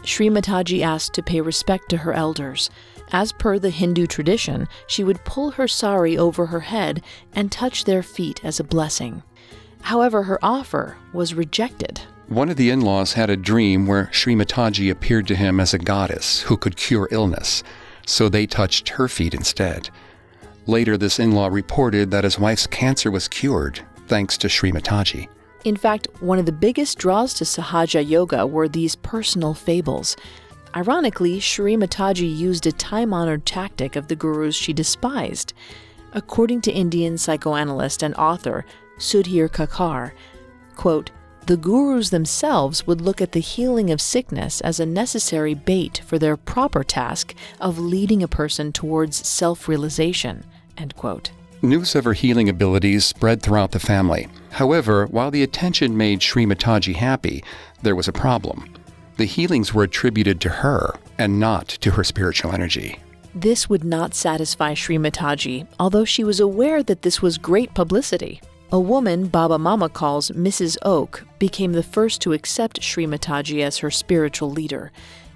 Sri 0.03 0.29
Mataji 0.29 0.81
asked 0.81 1.13
to 1.13 1.23
pay 1.23 1.41
respect 1.41 1.89
to 1.89 1.97
her 1.97 2.13
elders. 2.13 2.69
As 3.11 3.31
per 3.31 3.57
the 3.57 3.71
Hindu 3.71 4.05
tradition, 4.05 4.67
she 4.87 5.03
would 5.03 5.23
pull 5.25 5.51
her 5.51 5.67
sari 5.67 6.17
over 6.17 6.45
her 6.47 6.59
head 6.59 7.01
and 7.33 7.51
touch 7.51 7.85
their 7.85 8.03
feet 8.03 8.39
as 8.43 8.59
a 8.59 8.63
blessing. 8.63 9.23
However, 9.81 10.23
her 10.23 10.39
offer 10.43 10.97
was 11.11 11.33
rejected. 11.33 12.01
One 12.27 12.49
of 12.49 12.57
the 12.57 12.69
in 12.69 12.81
laws 12.81 13.13
had 13.13 13.31
a 13.31 13.37
dream 13.37 13.87
where 13.87 14.09
Sri 14.13 14.35
Mataji 14.35 14.91
appeared 14.91 15.25
to 15.27 15.35
him 15.35 15.59
as 15.59 15.73
a 15.73 15.79
goddess 15.79 16.41
who 16.41 16.57
could 16.57 16.77
cure 16.77 17.07
illness, 17.09 17.63
so 18.05 18.29
they 18.29 18.45
touched 18.45 18.89
her 18.89 19.07
feet 19.07 19.33
instead. 19.33 19.89
Later, 20.67 20.95
this 20.97 21.17
in 21.19 21.31
law 21.31 21.47
reported 21.47 22.11
that 22.11 22.25
his 22.25 22.37
wife's 22.37 22.67
cancer 22.67 23.09
was 23.09 23.27
cured 23.27 23.81
thanks 24.07 24.37
to 24.37 24.49
Sri 24.49 24.71
Mataji. 24.71 25.27
In 25.65 25.75
fact, 25.75 26.07
one 26.21 26.39
of 26.39 26.45
the 26.45 26.51
biggest 26.51 26.97
draws 26.97 27.33
to 27.35 27.43
Sahaja 27.43 28.07
Yoga 28.07 28.47
were 28.47 28.69
these 28.69 28.95
personal 28.95 29.53
fables. 29.53 30.15
Ironically, 30.75 31.39
Shri 31.39 31.75
Mataji 31.75 32.33
used 32.33 32.65
a 32.65 32.71
time 32.71 33.13
honored 33.13 33.45
tactic 33.45 33.95
of 33.95 34.07
the 34.07 34.15
gurus 34.15 34.55
she 34.55 34.71
despised. 34.71 35.53
According 36.13 36.61
to 36.61 36.71
Indian 36.71 37.17
psychoanalyst 37.17 38.03
and 38.03 38.15
author 38.15 38.65
Sudhir 38.97 39.49
Kakar, 39.49 40.11
quote, 40.75 41.11
the 41.45 41.57
gurus 41.57 42.09
themselves 42.09 42.85
would 42.85 43.01
look 43.01 43.21
at 43.21 43.31
the 43.31 43.39
healing 43.39 43.89
of 43.89 43.99
sickness 43.99 44.61
as 44.61 44.79
a 44.79 44.85
necessary 44.85 45.55
bait 45.55 46.01
for 46.05 46.19
their 46.19 46.37
proper 46.37 46.83
task 46.83 47.33
of 47.59 47.79
leading 47.79 48.21
a 48.21 48.27
person 48.27 48.71
towards 48.71 49.27
self 49.27 49.67
realization. 49.67 50.43
News 51.61 51.95
of 51.95 52.05
her 52.05 52.13
healing 52.13 52.47
abilities 52.49 53.05
spread 53.05 53.41
throughout 53.41 53.71
the 53.71 53.79
family. 53.79 54.27
However, 54.51 55.05
while 55.07 55.31
the 55.31 55.43
attention 55.43 55.95
made 55.97 56.21
Sri 56.21 56.45
Mataji 56.45 56.95
happy, 56.95 57.43
there 57.81 57.95
was 57.95 58.07
a 58.07 58.13
problem. 58.13 58.73
The 59.17 59.25
healings 59.25 59.73
were 59.73 59.83
attributed 59.83 60.39
to 60.41 60.49
her 60.49 60.95
and 61.17 61.39
not 61.39 61.67
to 61.67 61.91
her 61.91 62.03
spiritual 62.03 62.51
energy. 62.53 62.99
This 63.35 63.69
would 63.69 63.83
not 63.83 64.15
satisfy 64.15 64.73
Sri 64.73 64.97
Mataji, 64.97 65.67
although 65.79 66.05
she 66.05 66.23
was 66.23 66.39
aware 66.39 66.81
that 66.83 67.03
this 67.03 67.21
was 67.21 67.37
great 67.37 67.73
publicity. 67.73 68.41
A 68.71 68.79
woman 68.79 69.27
Baba 69.27 69.57
Mama 69.57 69.89
calls 69.89 70.31
Mrs. 70.31 70.77
Oak 70.83 71.25
became 71.37 71.73
the 71.73 71.83
first 71.83 72.21
to 72.21 72.33
accept 72.33 72.83
Sri 72.83 73.05
Mataji 73.05 73.63
as 73.63 73.79
her 73.79 73.91
spiritual 73.91 74.51
leader. 74.51 74.91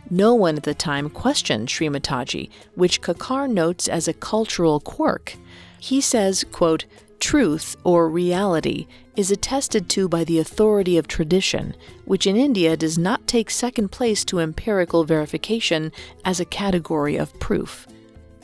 No 0.09 0.36
one 0.36 0.57
at 0.57 0.64
the 0.64 0.74
time 0.74 1.09
questioned 1.09 1.70
Sri 1.70 1.88
Mataji, 1.88 2.49
which 2.76 3.01
Kakar 3.01 3.49
notes 3.49 3.88
as 3.88 4.07
a 4.07 4.14
cultural 4.14 4.80
quirk. 4.80 5.36
He 5.80 6.01
says, 6.01 6.45
quote, 6.51 6.86
Truth, 7.24 7.78
or 7.86 8.09
reality, 8.09 8.86
is 9.15 9.32
attested 9.32 9.88
to 9.91 10.09
by 10.09 10.26
the 10.26 10.39
authority 10.39 10.97
of 10.97 11.07
tradition, 11.07 11.74
which 12.03 12.28
in 12.28 12.36
India 12.36 12.76
does 12.76 12.97
not 12.97 13.26
take 13.28 13.49
second 13.49 13.93
place 13.93 14.26
to 14.26 14.41
empirical 14.41 15.05
verification 15.05 15.93
as 16.26 16.41
a 16.41 16.45
category 16.45 17.15
of 17.15 17.39
proof. 17.39 17.88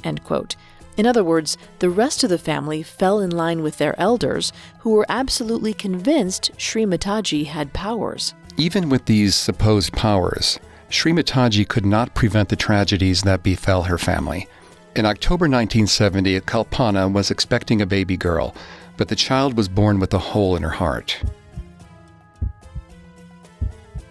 In 0.06 1.06
other 1.06 1.26
words, 1.26 1.58
the 1.80 1.90
rest 1.90 2.24
of 2.24 2.30
the 2.30 2.38
family 2.38 2.82
fell 2.82 3.20
in 3.20 3.32
line 3.32 3.64
with 3.64 3.80
their 3.80 4.00
elders, 4.00 4.54
who 4.80 4.92
were 4.92 5.06
absolutely 5.10 5.74
convinced 5.74 6.52
Sri 6.56 6.86
Mataji 6.86 7.48
had 7.48 7.74
powers. 7.74 8.34
Even 8.56 8.88
with 8.88 9.06
these 9.06 9.36
supposed 9.36 9.92
powers, 9.92 10.58
Sri 10.88 11.12
Mataji 11.12 11.68
could 11.68 11.86
not 11.86 12.16
prevent 12.16 12.48
the 12.48 12.56
tragedies 12.56 13.24
that 13.24 13.44
befell 13.44 13.84
her 13.84 13.98
family. 13.98 14.48
In 14.96 15.06
October 15.06 15.46
1970, 15.46 16.42
Kalpana 16.42 17.12
was 17.12 17.30
expecting 17.30 17.82
a 17.82 17.86
baby 17.86 18.18
girl, 18.18 18.56
but 18.98 19.08
the 19.08 19.16
child 19.16 19.56
was 19.56 19.70
born 19.70 20.00
with 20.00 20.14
a 20.14 20.18
hole 20.18 20.56
in 20.56 20.64
her 20.64 20.70
heart. 20.70 21.22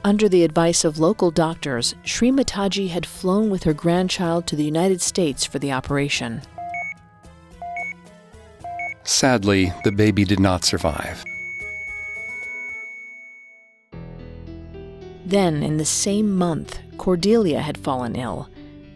Under 0.04 0.28
the 0.28 0.44
advice 0.44 0.84
of 0.84 0.98
local 0.98 1.30
doctors, 1.30 1.94
Sri 2.04 2.30
Mataji 2.30 2.88
had 2.88 3.04
flown 3.04 3.50
with 3.50 3.64
her 3.64 3.74
grandchild 3.74 4.46
to 4.46 4.56
the 4.56 4.64
United 4.64 5.02
States 5.02 5.44
for 5.44 5.58
the 5.58 5.72
operation. 5.72 6.40
Sadly, 9.02 9.72
the 9.84 9.92
baby 9.92 10.24
did 10.24 10.38
not 10.38 10.64
survive. 10.64 11.24
Then, 15.26 15.62
in 15.62 15.76
the 15.76 15.84
same 15.84 16.34
month, 16.34 16.78
Cordelia 16.96 17.60
had 17.60 17.76
fallen 17.76 18.14
ill. 18.16 18.48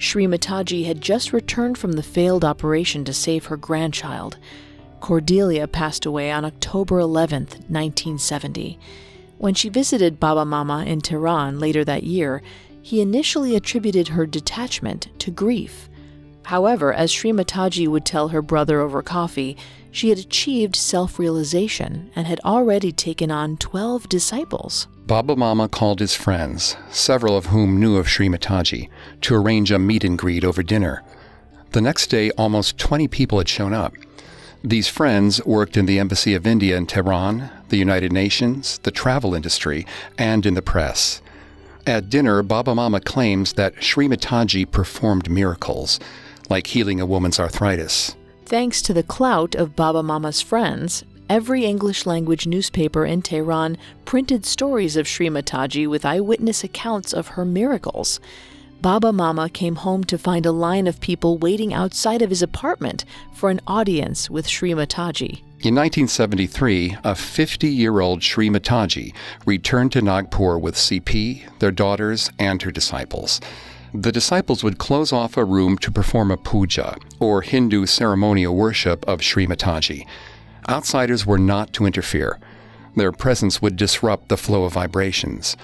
Sri 0.02 0.26
Mataji 0.26 0.84
had 0.84 1.00
just 1.00 1.32
returned 1.32 1.78
from 1.78 1.92
the 1.92 2.02
failed 2.02 2.44
operation 2.44 3.04
to 3.04 3.12
save 3.12 3.46
her 3.46 3.56
grandchild. 3.56 4.36
Cordelia 4.98 5.68
passed 5.68 6.04
away 6.04 6.32
on 6.32 6.44
October 6.44 6.98
11, 6.98 7.42
1970. 7.68 8.80
When 9.38 9.54
she 9.54 9.68
visited 9.68 10.18
Baba 10.18 10.44
Mama 10.44 10.84
in 10.84 11.02
Tehran 11.02 11.60
later 11.60 11.84
that 11.84 12.02
year, 12.02 12.42
he 12.82 13.00
initially 13.00 13.54
attributed 13.54 14.08
her 14.08 14.26
detachment 14.26 15.06
to 15.20 15.30
grief. 15.30 15.88
However, 16.46 16.92
as 16.92 17.12
Sri 17.12 17.30
Mataji 17.30 17.86
would 17.86 18.04
tell 18.04 18.28
her 18.28 18.42
brother 18.42 18.80
over 18.80 19.02
coffee, 19.02 19.56
she 19.92 20.08
had 20.08 20.18
achieved 20.18 20.74
self 20.74 21.16
realization 21.20 22.10
and 22.16 22.26
had 22.26 22.40
already 22.44 22.90
taken 22.90 23.30
on 23.30 23.56
12 23.56 24.08
disciples. 24.08 24.88
Baba 25.06 25.34
Mama 25.34 25.68
called 25.68 25.98
his 25.98 26.14
friends, 26.14 26.76
several 26.90 27.36
of 27.36 27.46
whom 27.46 27.80
knew 27.80 27.96
of 27.96 28.08
Sri 28.08 28.28
Mataji, 28.28 28.88
to 29.22 29.34
arrange 29.34 29.72
a 29.72 29.78
meet 29.78 30.04
and 30.04 30.16
greet 30.16 30.44
over 30.44 30.62
dinner. 30.62 31.02
The 31.72 31.80
next 31.80 32.06
day, 32.06 32.30
almost 32.32 32.78
20 32.78 33.08
people 33.08 33.38
had 33.38 33.48
shown 33.48 33.74
up. 33.74 33.94
These 34.62 34.86
friends 34.86 35.44
worked 35.44 35.76
in 35.76 35.86
the 35.86 35.98
Embassy 35.98 36.34
of 36.34 36.46
India 36.46 36.76
in 36.76 36.86
Tehran, 36.86 37.50
the 37.68 37.78
United 37.78 38.12
Nations, 38.12 38.78
the 38.84 38.92
travel 38.92 39.34
industry, 39.34 39.86
and 40.16 40.46
in 40.46 40.54
the 40.54 40.62
press. 40.62 41.20
At 41.84 42.08
dinner, 42.08 42.44
Baba 42.44 42.72
Mama 42.72 43.00
claims 43.00 43.54
that 43.54 43.82
Sri 43.82 44.06
Mataji 44.06 44.70
performed 44.70 45.28
miracles, 45.28 45.98
like 46.48 46.68
healing 46.68 47.00
a 47.00 47.06
woman's 47.06 47.40
arthritis. 47.40 48.14
Thanks 48.46 48.80
to 48.82 48.94
the 48.94 49.02
clout 49.02 49.56
of 49.56 49.74
Baba 49.74 50.02
Mama's 50.02 50.40
friends, 50.40 51.04
every 51.32 51.64
English 51.64 52.04
language 52.04 52.46
newspaper 52.46 53.06
in 53.06 53.22
Tehran 53.22 53.78
printed 54.04 54.44
stories 54.44 54.98
of 54.98 55.08
Sri 55.08 55.30
Mataji 55.30 55.88
with 55.88 56.04
eyewitness 56.04 56.62
accounts 56.62 57.14
of 57.14 57.28
her 57.28 57.46
miracles. 57.46 58.20
Baba 58.82 59.14
Mama 59.14 59.48
came 59.48 59.76
home 59.76 60.04
to 60.04 60.18
find 60.18 60.44
a 60.44 60.52
line 60.52 60.86
of 60.86 61.00
people 61.00 61.38
waiting 61.38 61.72
outside 61.72 62.20
of 62.20 62.28
his 62.28 62.42
apartment 62.42 63.06
for 63.32 63.48
an 63.48 63.62
audience 63.66 64.28
with 64.28 64.46
Sri 64.46 64.72
Mataji. 64.72 65.40
In 65.60 65.74
1973, 65.74 66.98
a 67.02 67.14
50 67.14 67.66
year 67.66 68.00
old 68.00 68.22
Sri 68.22 68.50
Mataji 68.50 69.14
returned 69.46 69.92
to 69.92 70.02
Nagpur 70.02 70.58
with 70.58 70.74
CP, 70.74 71.48
their 71.60 71.70
daughters, 71.70 72.28
and 72.38 72.60
her 72.60 72.70
disciples 72.70 73.40
the 73.94 74.12
disciples 74.12 74.64
would 74.64 74.78
close 74.78 75.12
off 75.12 75.36
a 75.36 75.44
room 75.44 75.76
to 75.76 75.90
perform 75.90 76.30
a 76.30 76.36
puja, 76.38 76.96
or 77.20 77.42
Hindu 77.42 77.84
ceremonial 77.84 78.54
worship 78.56 79.06
of 79.06 79.22
Sri 79.22 79.46
Mataji. 79.46 80.06
Outsiders 80.68 81.26
were 81.26 81.38
not 81.38 81.72
to 81.74 81.86
interfere. 81.86 82.38
Their 82.94 83.12
presence 83.12 83.60
would 83.60 83.76
disrupt 83.76 84.28
the 84.28 84.36
flow 84.36 84.64
of 84.64 84.74
vibrations. 84.74 85.56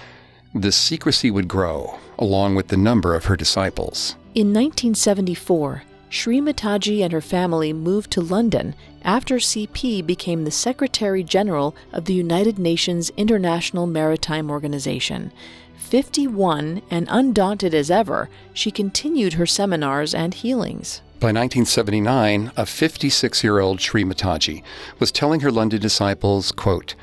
The 0.54 0.72
secrecy 0.72 1.30
would 1.30 1.46
grow, 1.46 1.98
along 2.18 2.54
with 2.54 2.68
the 2.68 2.76
number 2.76 3.14
of 3.14 3.26
her 3.26 3.36
disciples. 3.36 4.16
In 4.34 4.48
1974, 4.48 5.82
Sri 6.10 6.40
Mataji 6.40 7.02
and 7.02 7.12
her 7.12 7.20
family 7.20 7.72
moved 7.72 8.10
to 8.12 8.22
London 8.22 8.74
after 9.02 9.36
CP 9.36 10.04
became 10.06 10.44
the 10.44 10.50
Secretary 10.50 11.22
General 11.22 11.76
of 11.92 12.06
the 12.06 12.14
United 12.14 12.58
Nations 12.58 13.10
International 13.16 13.86
Maritime 13.86 14.50
Organization. 14.50 15.30
51 15.76 16.82
and 16.90 17.06
undaunted 17.10 17.74
as 17.74 17.90
ever, 17.90 18.28
she 18.52 18.70
continued 18.70 19.34
her 19.34 19.46
seminars 19.46 20.14
and 20.14 20.34
healings. 20.34 21.02
By 21.20 21.32
1979, 21.32 22.52
a 22.56 22.64
56 22.64 23.42
year 23.42 23.58
old 23.58 23.80
Sri 23.80 24.04
Mataji 24.04 24.62
was 25.00 25.10
telling 25.10 25.40
her 25.40 25.50
London 25.50 25.80
disciples, 25.80 26.52
quote, 26.52 26.94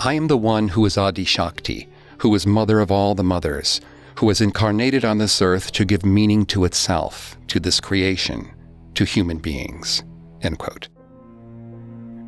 I 0.00 0.12
am 0.12 0.26
the 0.26 0.36
one 0.36 0.68
who 0.68 0.84
is 0.84 0.98
Adi 0.98 1.24
Shakti, 1.24 1.88
who 2.18 2.34
is 2.34 2.46
mother 2.46 2.80
of 2.80 2.90
all 2.90 3.14
the 3.14 3.24
mothers, 3.24 3.80
who 4.16 4.26
was 4.26 4.42
incarnated 4.42 5.02
on 5.02 5.16
this 5.16 5.40
earth 5.40 5.72
to 5.72 5.86
give 5.86 6.04
meaning 6.04 6.44
to 6.46 6.66
itself, 6.66 7.38
to 7.46 7.58
this 7.58 7.80
creation, 7.80 8.52
to 8.96 9.04
human 9.04 9.38
beings. 9.38 10.04
End 10.42 10.58
quote. 10.58 10.88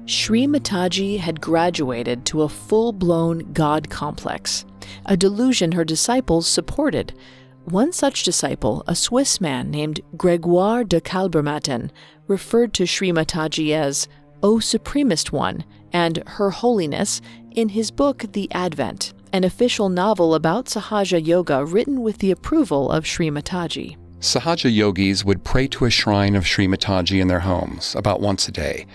Sri 0.06 0.46
Mataji 0.46 1.18
had 1.18 1.42
graduated 1.42 2.24
to 2.26 2.42
a 2.42 2.48
full 2.48 2.94
blown 2.94 3.52
God 3.52 3.90
complex 3.90 4.64
a 5.04 5.16
delusion 5.16 5.72
her 5.72 5.84
disciples 5.84 6.46
supported. 6.46 7.12
One 7.66 7.90
such 7.90 8.22
disciple, 8.22 8.84
a 8.86 8.94
Swiss 8.94 9.40
man 9.40 9.72
named 9.72 10.00
Gregoire 10.16 10.84
de 10.84 11.00
Kalbermatten, 11.00 11.90
referred 12.28 12.72
to 12.74 12.86
Sri 12.86 13.10
Mataji 13.10 13.72
as 13.72 14.06
O 14.40 14.60
Supremest 14.60 15.32
One 15.32 15.64
and 15.92 16.22
Her 16.28 16.50
Holiness 16.50 17.20
in 17.50 17.70
his 17.70 17.90
book 17.90 18.24
The 18.34 18.48
Advent, 18.52 19.14
an 19.32 19.42
official 19.42 19.88
novel 19.88 20.36
about 20.36 20.66
Sahaja 20.66 21.18
Yoga 21.18 21.64
written 21.64 22.02
with 22.02 22.18
the 22.18 22.30
approval 22.30 22.88
of 22.88 23.04
Sri 23.04 23.30
Mataji. 23.30 23.96
Sahaja 24.20 24.72
yogis 24.72 25.24
would 25.24 25.42
pray 25.42 25.66
to 25.66 25.86
a 25.86 25.90
shrine 25.90 26.36
of 26.36 26.46
Sri 26.46 26.68
Mataji 26.68 27.20
in 27.20 27.26
their 27.26 27.40
homes 27.40 27.96
about 27.96 28.20
once 28.20 28.46
a 28.46 28.52
day. 28.52 28.86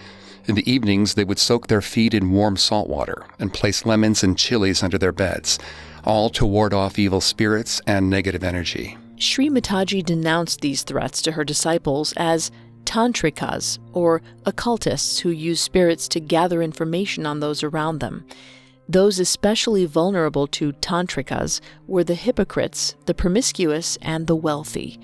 In 0.46 0.56
the 0.56 0.72
evenings, 0.72 1.16
they 1.16 1.26
would 1.26 1.40
soak 1.40 1.68
their 1.68 1.82
feet 1.82 2.14
in 2.14 2.32
warm 2.32 2.56
salt 2.56 2.88
water 2.88 3.26
and 3.38 3.54
place 3.54 3.86
lemons 3.86 4.24
and 4.24 4.38
chilies 4.38 4.82
under 4.82 4.98
their 4.98 5.12
beds, 5.12 5.60
all 6.04 6.30
to 6.32 6.46
ward 6.46 6.74
off 6.74 7.00
evil 7.00 7.22
spirits 7.22 7.82
and 7.88 8.10
negative 8.10 8.44
energy. 8.44 8.98
Sri 9.18 9.50
Mataji 9.50 10.04
denounced 10.04 10.62
these 10.62 10.84
threats 10.84 11.22
to 11.22 11.34
her 11.34 11.44
disciples 11.44 12.14
as 12.18 12.52
tantrikas, 12.86 13.78
or 13.94 14.22
occultists 14.46 15.20
who 15.20 15.30
use 15.30 15.62
spirits 15.62 16.08
to 16.10 16.20
gather 16.20 16.62
information 16.62 17.26
on 17.26 17.40
those 17.40 17.64
around 17.64 18.00
them. 18.00 18.26
Those 18.90 19.20
especially 19.20 19.86
vulnerable 19.86 20.48
to 20.48 20.74
tantrikas 20.74 21.62
were 21.88 22.04
the 22.04 22.16
hypocrites, 22.16 22.96
the 23.06 23.14
promiscuous, 23.14 23.98
and 24.02 24.28
the 24.28 24.36
wealthy. 24.36 25.00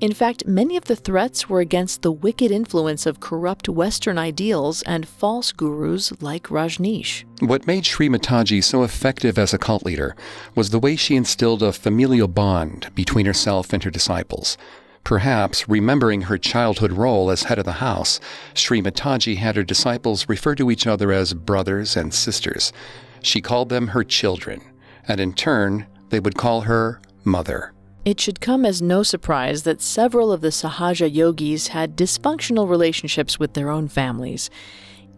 In 0.00 0.12
fact, 0.12 0.46
many 0.46 0.76
of 0.76 0.84
the 0.84 0.94
threats 0.94 1.48
were 1.48 1.58
against 1.58 2.02
the 2.02 2.12
wicked 2.12 2.52
influence 2.52 3.04
of 3.04 3.18
corrupt 3.18 3.68
Western 3.68 4.16
ideals 4.16 4.82
and 4.82 5.08
false 5.08 5.50
gurus 5.50 6.12
like 6.22 6.44
Rajneesh. 6.44 7.24
What 7.40 7.66
made 7.66 7.84
Sri 7.84 8.08
Mataji 8.08 8.62
so 8.62 8.84
effective 8.84 9.38
as 9.38 9.52
a 9.52 9.58
cult 9.58 9.84
leader 9.84 10.14
was 10.54 10.70
the 10.70 10.78
way 10.78 10.94
she 10.94 11.16
instilled 11.16 11.64
a 11.64 11.72
familial 11.72 12.28
bond 12.28 12.94
between 12.94 13.26
herself 13.26 13.72
and 13.72 13.82
her 13.82 13.90
disciples. 13.90 14.56
Perhaps, 15.02 15.68
remembering 15.68 16.22
her 16.22 16.38
childhood 16.38 16.92
role 16.92 17.28
as 17.28 17.44
head 17.44 17.58
of 17.58 17.64
the 17.64 17.72
house, 17.72 18.20
Sri 18.54 18.80
Mataji 18.80 19.38
had 19.38 19.56
her 19.56 19.64
disciples 19.64 20.28
refer 20.28 20.54
to 20.54 20.70
each 20.70 20.86
other 20.86 21.10
as 21.10 21.34
brothers 21.34 21.96
and 21.96 22.14
sisters. 22.14 22.72
She 23.20 23.40
called 23.40 23.68
them 23.68 23.88
her 23.88 24.04
children, 24.04 24.60
and 25.08 25.18
in 25.18 25.32
turn, 25.32 25.86
they 26.10 26.20
would 26.20 26.36
call 26.36 26.60
her 26.62 27.00
mother. 27.24 27.72
It 28.08 28.20
should 28.20 28.40
come 28.40 28.64
as 28.64 28.80
no 28.80 29.02
surprise 29.02 29.64
that 29.64 29.82
several 29.82 30.32
of 30.32 30.40
the 30.40 30.48
Sahaja 30.48 31.12
yogis 31.12 31.68
had 31.68 31.94
dysfunctional 31.94 32.66
relationships 32.66 33.38
with 33.38 33.52
their 33.52 33.68
own 33.68 33.86
families. 33.86 34.48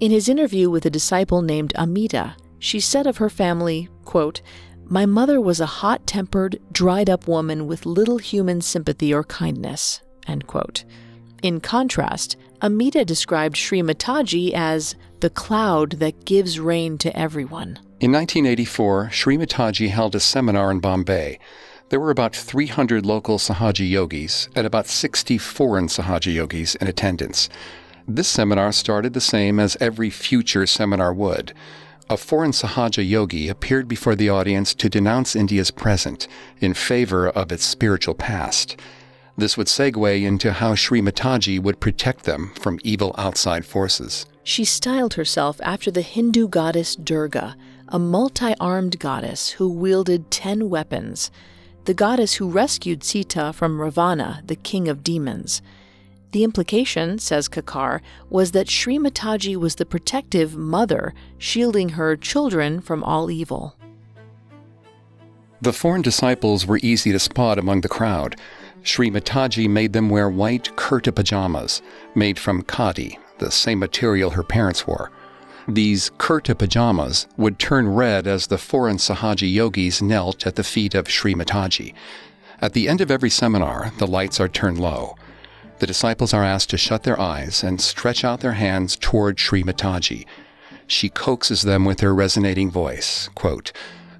In 0.01 0.11
his 0.11 0.28
interview 0.28 0.68
with 0.68 0.84
a 0.84 0.91
disciple 0.91 1.41
named 1.41 1.72
Amita, 1.76 2.34
she 2.59 2.80
said 2.80 3.07
of 3.07 3.18
her 3.18 3.30
family, 3.30 3.88
quote, 4.05 4.43
My 4.86 5.07
mother 5.07 5.41
was 5.41 5.61
a 5.61 5.66
hot 5.66 6.05
tempered, 6.05 6.59
dried 6.72 7.09
up 7.09 7.28
woman 7.28 7.68
with 7.68 7.86
little 7.86 8.18
human 8.18 8.61
sympathy 8.61 9.14
or 9.14 9.22
kindness. 9.22 10.03
End 10.26 10.49
quote. 10.49 10.82
In 11.45 11.61
contrast, 11.61 12.36
Amita 12.61 13.05
described 13.05 13.57
Sri 13.57 13.82
Mataji 13.82 14.53
as 14.53 14.97
the 15.20 15.30
cloud 15.30 15.93
that 16.01 16.24
gives 16.24 16.59
rain 16.59 16.99
to 16.99 17.16
everyone. 17.16 17.78
In 18.01 18.11
1984, 18.11 19.11
Sri 19.12 19.38
Mataji 19.38 19.91
held 19.91 20.16
a 20.16 20.20
seminar 20.20 20.72
in 20.72 20.80
Bombay 20.80 21.38
there 21.91 22.01
were 22.01 22.11
about 22.11 22.34
300 22.34 23.05
local 23.05 23.36
Sahaja 23.36 23.88
yogis 23.88 24.49
and 24.55 24.64
about 24.66 24.86
60 24.86 25.38
foreign 25.38 25.88
Sahaja 25.88 26.32
yogis 26.32 26.76
in 26.76 26.86
attendance. 26.86 27.49
This 28.07 28.28
seminar 28.28 28.72
started 28.72 29.12
the 29.12 29.20
same 29.20 29.59
as 29.59 29.76
every 29.80 30.09
future 30.09 30.66
seminar 30.66 31.12
would. 31.12 31.53
A 32.09 32.16
foreign 32.16 32.53
Sahaja 32.53 33.07
yogi 33.09 33.49
appeared 33.49 33.88
before 33.88 34.14
the 34.14 34.28
audience 34.28 34.72
to 34.74 34.88
denounce 34.88 35.34
India's 35.34 35.72
present 35.72 36.28
in 36.61 36.74
favor 36.74 37.28
of 37.28 37.51
its 37.51 37.64
spiritual 37.64 38.14
past. 38.14 38.76
This 39.36 39.57
would 39.57 39.66
segue 39.66 40.22
into 40.22 40.53
how 40.53 40.76
Sri 40.76 41.01
Mataji 41.01 41.61
would 41.61 41.80
protect 41.80 42.24
them 42.24 42.53
from 42.55 42.78
evil 42.84 43.14
outside 43.18 43.66
forces. 43.66 44.26
She 44.45 44.64
styled 44.64 45.14
herself 45.14 45.61
after 45.62 45.91
the 45.91 46.03
Hindu 46.03 46.49
goddess 46.49 46.95
Durga, 46.95 47.57
a 47.88 47.99
multi 47.99 48.55
armed 48.61 49.01
goddess 49.01 49.51
who 49.51 49.68
wielded 49.72 50.30
ten 50.30 50.70
weapons 50.70 51.32
the 51.84 51.94
goddess 51.94 52.34
who 52.34 52.50
rescued 52.50 53.02
Sita 53.02 53.52
from 53.52 53.80
Ravana, 53.80 54.42
the 54.46 54.56
king 54.56 54.88
of 54.88 55.02
demons. 55.02 55.62
The 56.32 56.44
implication, 56.44 57.18
says 57.18 57.48
Kakar, 57.48 58.00
was 58.28 58.52
that 58.52 58.68
Sri 58.68 58.98
Mataji 58.98 59.56
was 59.56 59.76
the 59.76 59.86
protective 59.86 60.56
mother, 60.56 61.12
shielding 61.38 61.90
her 61.90 62.16
children 62.16 62.80
from 62.80 63.02
all 63.02 63.30
evil. 63.30 63.74
The 65.60 65.72
foreign 65.72 66.02
disciples 66.02 66.66
were 66.66 66.78
easy 66.82 67.12
to 67.12 67.18
spot 67.18 67.58
among 67.58 67.80
the 67.80 67.88
crowd. 67.88 68.36
Sri 68.82 69.10
Mataji 69.10 69.68
made 69.68 69.92
them 69.92 70.08
wear 70.08 70.28
white 70.28 70.74
kurta 70.76 71.14
pajamas, 71.14 71.82
made 72.14 72.38
from 72.38 72.62
khadi, 72.62 73.18
the 73.38 73.50
same 73.50 73.78
material 73.78 74.30
her 74.30 74.42
parents 74.42 74.86
wore. 74.86 75.10
These 75.68 76.11
kurta 76.18 76.56
pajamas 76.56 77.26
would 77.36 77.58
turn 77.58 77.88
red 77.88 78.26
as 78.26 78.46
the 78.46 78.58
foreign 78.58 78.96
Sahaja 78.96 79.52
yogis 79.52 80.00
knelt 80.00 80.46
at 80.46 80.56
the 80.56 80.64
feet 80.64 80.94
of 80.94 81.08
Sri 81.08 81.34
Mataji. 81.34 81.94
At 82.61 82.72
the 82.72 82.88
end 82.88 83.00
of 83.00 83.11
every 83.11 83.30
seminar, 83.30 83.92
the 83.98 84.06
lights 84.06 84.40
are 84.40 84.48
turned 84.48 84.78
low. 84.78 85.16
The 85.78 85.86
disciples 85.86 86.34
are 86.34 86.44
asked 86.44 86.70
to 86.70 86.76
shut 86.76 87.04
their 87.04 87.18
eyes 87.18 87.62
and 87.62 87.80
stretch 87.80 88.24
out 88.24 88.40
their 88.40 88.52
hands 88.52 88.96
toward 88.96 89.38
Sri 89.38 89.62
Mataji. 89.62 90.26
She 90.86 91.08
coaxes 91.08 91.62
them 91.62 91.84
with 91.84 92.00
her 92.00 92.14
resonating 92.14 92.70
voice 92.70 93.28
quote, 93.34 93.72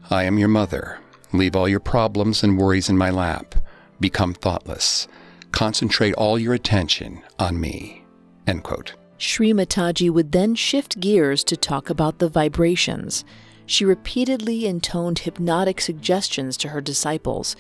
I 0.09 0.25
am 0.25 0.39
your 0.39 0.49
mother. 0.49 0.99
Leave 1.33 1.55
all 1.55 1.69
your 1.69 1.81
problems 1.81 2.43
and 2.43 2.59
worries 2.59 2.89
in 2.89 2.99
my 2.99 3.11
lap. 3.11 3.55
Become 4.01 4.35
thoughtless. 4.35 5.07
Concentrate 5.53 6.15
all 6.15 6.39
your 6.39 6.55
attention 6.55 7.23
on 7.39 7.61
me. 7.61 8.05
End 8.47 8.63
quote. 8.63 8.95
Sri 9.21 9.53
Mataji 9.53 10.09
would 10.09 10.33
then 10.33 10.55
shift 10.55 10.99
gears 10.99 11.45
to 11.45 11.55
talk 11.55 11.91
about 11.91 12.21
the 12.21 12.29
vibrations. 12.31 13.23
She 13.67 13.85
repeatedly 13.85 14.65
intoned 14.65 15.19
hypnotic 15.19 15.83
suggestions 15.83 16.57
to 16.57 16.69
her 16.69 16.81
disciples. 16.81 17.55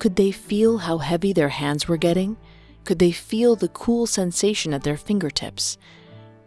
Could 0.00 0.16
they 0.16 0.32
feel 0.32 0.78
how 0.78 0.98
heavy 0.98 1.32
their 1.32 1.50
hands 1.50 1.86
were 1.86 1.96
getting? 1.96 2.36
Could 2.84 2.98
they 2.98 3.12
feel 3.12 3.54
the 3.54 3.68
cool 3.68 4.08
sensation 4.08 4.74
at 4.74 4.82
their 4.82 4.96
fingertips? 4.96 5.78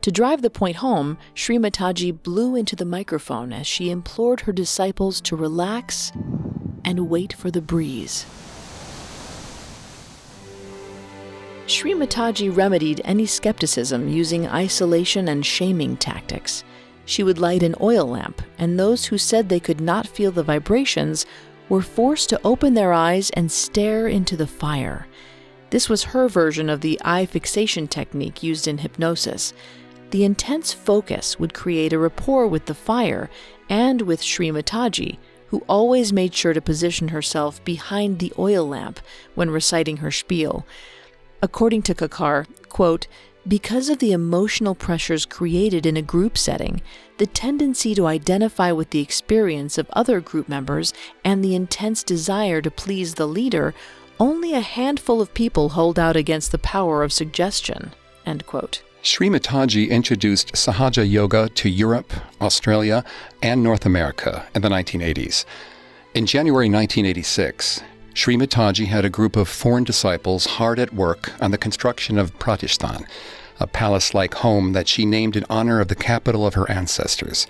To 0.01 0.11
drive 0.11 0.41
the 0.41 0.49
point 0.49 0.76
home, 0.76 1.18
Sri 1.34 1.57
Mataji 1.57 2.11
blew 2.22 2.53
into 2.57 2.76
the 2.76 2.84
microphone 2.84 3.53
as 3.53 3.65
she 3.65 3.89
implored 3.89 4.41
her 4.41 4.51
disciples 4.51 5.22
to 5.22 5.38
relax 5.38 6.11
and 6.84 7.09
wait 7.09 7.32
for 7.32 7.49
the 7.49 7.61
breeze. 7.61 8.26
Sri 11.68 11.93
Mataji 11.93 12.55
remedied 12.55 13.01
any 13.03 13.26
skepticism 13.26 14.07
using 14.07 14.47
isolation 14.47 15.28
and 15.28 15.45
shaming 15.45 15.97
tactics. 15.97 16.63
She 17.03 17.24
would 17.24 17.39
light 17.39 17.61
an 17.61 17.76
oil 17.82 18.05
lamp, 18.05 18.41
and 18.57 18.80
those 18.80 19.03
who 19.03 19.18
said 19.18 19.49
they 19.49 19.59
could 19.59 19.82
not 19.82 20.07
feel 20.07 20.32
the 20.32 20.43
vibrations 20.43 21.26
were 21.68 21.82
forced 21.82 22.30
to 22.30 22.39
open 22.45 22.74
their 22.74 22.93
eyes 22.93 23.32
and 23.32 23.51
stare 23.51 24.07
into 24.07 24.38
the 24.38 24.47
fire. 24.47 25.07
This 25.70 25.89
was 25.89 26.05
her 26.05 26.30
version 26.30 26.70
of 26.70 26.80
the 26.80 27.01
eye 27.03 27.26
fixation 27.26 27.89
technique 27.89 28.41
used 28.41 28.65
in 28.65 28.78
hypnosis. 28.78 29.53
The 30.11 30.24
intense 30.24 30.72
focus 30.72 31.38
would 31.38 31.53
create 31.53 31.91
a 31.91 31.99
rapport 31.99 32.47
with 32.47 32.68
the 32.68 32.76
fire 32.76 33.30
and 33.70 34.03
with 34.03 34.24
Sri 34.24 34.51
Mataji, 34.51 35.18
who 35.47 35.65
always 35.68 36.13
made 36.13 36.34
sure 36.34 36.53
to 36.53 36.61
position 36.61 37.09
herself 37.09 37.61
behind 37.65 38.20
the 38.20 38.32
oil 38.39 38.65
lamp 38.65 39.01
when 39.36 39.49
reciting 39.49 39.97
her 39.97 40.11
spiel. 40.11 40.65
According 41.41 41.83
to 41.83 41.95
Kakar, 41.95 42.47
quote, 42.69 43.07
because 43.47 43.89
of 43.89 43.99
the 43.99 44.11
emotional 44.11 44.75
pressures 44.75 45.25
created 45.25 45.85
in 45.85 45.95
a 45.95 46.01
group 46.01 46.38
setting, 46.38 46.81
the 47.17 47.25
tendency 47.25 47.95
to 47.95 48.05
identify 48.07 48.71
with 48.71 48.89
the 48.89 49.01
experience 49.01 49.77
of 49.77 49.89
other 49.93 50.19
group 50.19 50.49
members, 50.49 50.93
and 51.23 51.43
the 51.43 51.55
intense 51.55 52.03
desire 52.03 52.61
to 52.61 52.69
please 52.69 53.13
the 53.13 53.27
leader, 53.27 53.73
only 54.19 54.53
a 54.53 54.59
handful 54.59 55.21
of 55.21 55.33
people 55.33 55.69
hold 55.69 55.97
out 55.97 56.15
against 56.15 56.51
the 56.51 56.57
power 56.57 57.03
of 57.03 57.13
suggestion. 57.13 57.91
End 58.25 58.45
quote. 58.45 58.81
Sri 59.01 59.29
Mataji 59.29 59.89
introduced 59.89 60.53
Sahaja 60.53 61.09
Yoga 61.09 61.47
to 61.49 61.69
Europe, 61.69 62.11
Australia, 62.41 63.05
and 63.41 63.63
North 63.63 63.85
America 63.85 64.45
in 64.53 64.61
the 64.61 64.69
1980s. 64.69 65.45
In 66.13 66.25
January 66.25 66.65
1986, 66.65 67.81
Sri 68.18 68.36
Mataji 68.36 68.88
had 68.88 69.05
a 69.05 69.11
group 69.11 69.36
of 69.36 69.47
foreign 69.47 69.84
disciples 69.84 70.47
hard 70.57 70.80
at 70.80 70.91
work 70.91 71.39
on 71.39 71.51
the 71.51 71.57
construction 71.57 72.18
of 72.18 72.38
Pratishthan, 72.39 73.05
a 73.59 73.68
palace 73.68 74.15
like 74.15 74.34
home 74.34 74.74
that 74.74 74.88
she 74.88 75.05
named 75.05 75.36
in 75.36 75.45
honor 75.51 75.80
of 75.80 75.88
the 75.88 75.95
capital 75.95 76.43
of 76.43 76.55
her 76.55 76.70
ancestors. 76.70 77.45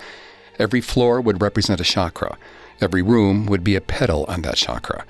Every 0.60 0.82
floor 0.82 1.22
would 1.22 1.42
represent 1.42 1.80
a 1.80 1.86
chakra, 1.86 2.38
every 2.82 3.02
room 3.02 3.46
would 3.46 3.64
be 3.64 3.78
a 3.78 3.82
petal 3.82 4.26
on 4.28 4.42
that 4.42 4.58
chakra, 4.58 5.06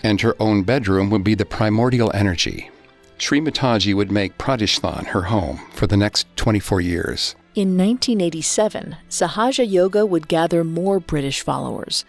and 0.00 0.20
her 0.20 0.36
own 0.38 0.62
bedroom 0.62 1.10
would 1.10 1.24
be 1.24 1.34
the 1.34 1.44
primordial 1.44 2.12
energy. 2.14 2.70
Sri 3.18 3.40
Mataji 3.40 3.92
would 3.92 4.12
make 4.12 4.38
Pratishthan 4.38 5.06
her 5.06 5.22
home 5.22 5.60
for 5.72 5.88
the 5.88 5.96
next 5.96 6.28
24 6.36 6.82
years. 6.82 7.34
In 7.56 7.76
1987, 7.76 8.94
Sahaja 9.08 9.68
Yoga 9.68 10.06
would 10.06 10.28
gather 10.28 10.62
more 10.62 11.00
British 11.00 11.40
followers. 11.40 12.04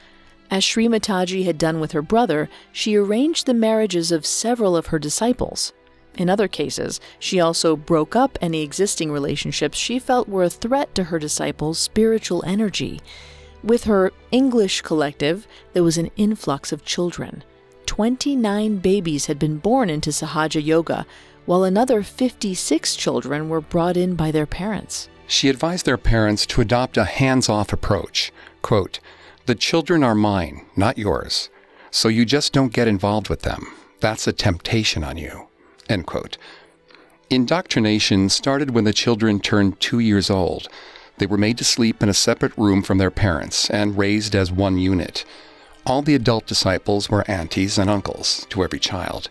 As 0.52 0.66
Sri 0.66 0.90
Mataji 0.90 1.46
had 1.46 1.58
done 1.58 1.80
with 1.80 1.94
her 1.94 2.02
brother, 2.02 2.50
she 2.74 2.98
arranged 2.98 3.46
the 3.46 3.54
marriages 3.54 4.12
of 4.12 4.26
several 4.26 4.76
of 4.76 4.88
her 4.88 5.00
disciples. 5.00 5.72
In 6.16 6.30
other 6.30 6.50
cases, 6.50 7.00
she 7.20 7.40
also 7.40 7.78
broke 7.78 8.18
up 8.18 8.38
any 8.42 8.62
existing 8.62 9.14
relationships 9.14 9.78
she 9.78 9.98
felt 9.98 10.28
were 10.28 10.44
a 10.44 10.50
threat 10.50 10.94
to 10.96 11.06
her 11.06 11.20
disciples' 11.20 11.80
spiritual 11.80 12.44
energy. 12.46 13.00
With 13.64 13.86
her 13.86 14.12
English 14.30 14.82
collective, 14.82 15.48
there 15.72 15.84
was 15.84 15.98
an 15.98 16.12
influx 16.18 16.74
of 16.74 16.84
children. 16.84 17.46
29 17.86 18.80
babies 18.80 19.28
had 19.28 19.40
been 19.40 19.58
born 19.58 19.90
into 19.90 20.10
Sahaja 20.10 20.62
Yoga, 20.62 21.06
while 21.46 21.64
another 21.64 22.04
56 22.04 22.98
children 22.98 23.48
were 23.48 23.62
brought 23.62 23.96
in 23.96 24.16
by 24.16 24.32
their 24.32 24.46
parents. 24.46 25.08
She 25.28 25.48
advised 25.48 25.86
their 25.86 25.98
parents 25.98 26.46
to 26.48 26.60
adopt 26.60 26.98
a 26.98 27.06
hands 27.06 27.48
off 27.48 27.72
approach. 27.72 28.34
Quote, 28.62 29.00
the 29.52 29.56
children 29.56 30.02
are 30.02 30.16
mine, 30.16 30.66
not 30.78 30.98
yours, 30.98 31.50
so 31.90 32.08
you 32.08 32.24
just 32.24 32.54
don't 32.54 32.72
get 32.72 32.88
involved 32.88 33.28
with 33.28 33.42
them. 33.42 33.68
That's 34.00 34.26
a 34.26 34.32
temptation 34.32 35.04
on 35.04 35.18
you. 35.18 35.50
End 35.90 36.06
quote. 36.08 36.38
Indoctrination 37.30 38.30
started 38.30 38.72
when 38.72 38.86
the 38.86 38.94
children 38.94 39.42
turned 39.42 39.82
two 39.82 40.00
years 40.00 40.30
old. 40.30 40.70
They 41.18 41.26
were 41.26 41.38
made 41.38 41.58
to 41.58 41.66
sleep 41.66 42.02
in 42.02 42.08
a 42.08 42.14
separate 42.14 42.58
room 42.58 42.82
from 42.82 42.98
their 42.98 43.12
parents 43.12 43.70
and 43.70 43.98
raised 43.98 44.36
as 44.36 44.54
one 44.54 44.78
unit. 44.78 45.26
All 45.86 46.02
the 46.02 46.16
adult 46.16 46.46
disciples 46.48 47.10
were 47.10 47.30
aunties 47.30 47.78
and 47.78 47.90
uncles 47.90 48.48
to 48.52 48.64
every 48.64 48.80
child. 48.80 49.28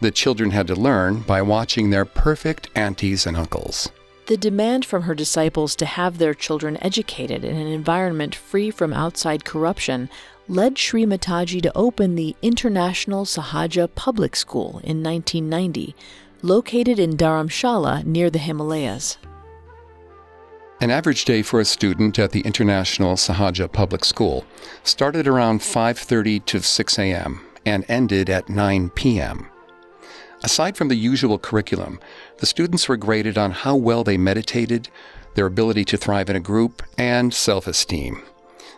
The 0.00 0.10
children 0.10 0.52
had 0.52 0.68
to 0.68 0.74
learn 0.74 1.20
by 1.20 1.42
watching 1.42 1.90
their 1.90 2.06
perfect 2.06 2.70
aunties 2.74 3.26
and 3.26 3.36
uncles. 3.36 3.90
The 4.30 4.36
demand 4.36 4.84
from 4.84 5.02
her 5.02 5.14
disciples 5.16 5.74
to 5.74 5.84
have 5.84 6.18
their 6.18 6.34
children 6.34 6.78
educated 6.80 7.44
in 7.44 7.56
an 7.56 7.66
environment 7.66 8.32
free 8.32 8.70
from 8.70 8.92
outside 8.92 9.44
corruption 9.44 10.08
led 10.46 10.78
Sri 10.78 11.04
Mataji 11.04 11.60
to 11.62 11.76
open 11.76 12.14
the 12.14 12.36
International 12.40 13.24
Sahaja 13.24 13.88
Public 13.92 14.36
School 14.36 14.80
in 14.84 15.02
1990, 15.02 15.96
located 16.42 17.00
in 17.00 17.16
Dharamshala 17.16 18.04
near 18.04 18.30
the 18.30 18.38
Himalayas. 18.38 19.18
An 20.80 20.92
average 20.92 21.24
day 21.24 21.42
for 21.42 21.58
a 21.58 21.64
student 21.64 22.16
at 22.16 22.30
the 22.30 22.42
International 22.42 23.14
Sahaja 23.14 23.66
Public 23.66 24.04
School 24.04 24.44
started 24.84 25.26
around 25.26 25.58
5:30 25.58 26.44
to 26.44 26.62
6 26.62 26.98
a.m. 27.00 27.40
and 27.66 27.84
ended 27.88 28.30
at 28.30 28.48
9 28.48 28.90
p.m. 28.90 29.48
Aside 30.42 30.76
from 30.76 30.88
the 30.88 30.96
usual 30.96 31.38
curriculum, 31.38 32.00
the 32.38 32.46
students 32.46 32.88
were 32.88 32.96
graded 32.96 33.36
on 33.36 33.50
how 33.50 33.76
well 33.76 34.04
they 34.04 34.16
meditated, 34.16 34.88
their 35.34 35.46
ability 35.46 35.84
to 35.86 35.96
thrive 35.96 36.30
in 36.30 36.36
a 36.36 36.40
group, 36.40 36.82
and 36.96 37.32
self-esteem. 37.34 38.22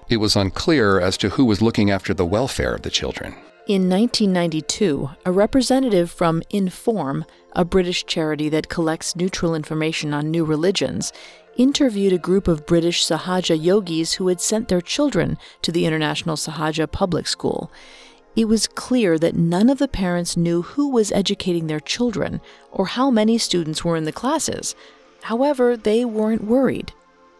It 0.08 0.16
was 0.16 0.34
unclear 0.34 1.00
as 1.00 1.16
to 1.18 1.30
who 1.30 1.44
was 1.44 1.62
looking 1.62 1.90
after 1.90 2.12
the 2.12 2.26
welfare 2.26 2.74
of 2.74 2.82
the 2.82 2.90
children. 2.90 3.34
In 3.68 3.88
1992, 3.88 5.10
a 5.24 5.30
representative 5.30 6.10
from 6.10 6.42
Inform, 6.50 7.24
a 7.52 7.64
British 7.64 8.04
charity 8.06 8.48
that 8.48 8.68
collects 8.68 9.14
neutral 9.14 9.54
information 9.54 10.12
on 10.12 10.32
new 10.32 10.44
religions, 10.44 11.12
interviewed 11.56 12.12
a 12.12 12.18
group 12.18 12.48
of 12.48 12.66
British 12.66 13.06
Sahaja 13.06 13.54
yogis 13.54 14.14
who 14.14 14.26
had 14.26 14.40
sent 14.40 14.66
their 14.66 14.80
children 14.80 15.38
to 15.62 15.70
the 15.70 15.86
International 15.86 16.34
Sahaja 16.34 16.90
Public 16.90 17.28
School. 17.28 17.70
It 18.35 18.47
was 18.47 18.66
clear 18.66 19.18
that 19.18 19.37
none 19.37 19.68
of 19.68 19.78
the 19.78 19.89
parents 19.89 20.37
knew 20.37 20.62
who 20.62 20.89
was 20.89 21.12
educating 21.12 21.66
their 21.66 21.80
children 21.80 22.41
or 22.70 22.87
how 22.87 23.11
many 23.11 23.37
students 23.37 23.85
were 23.85 23.97
in 23.97 24.05
the 24.05 24.12
classes. 24.12 24.74
However, 25.22 25.76
they 25.76 26.05
weren't 26.05 26.45
worried. 26.45 26.93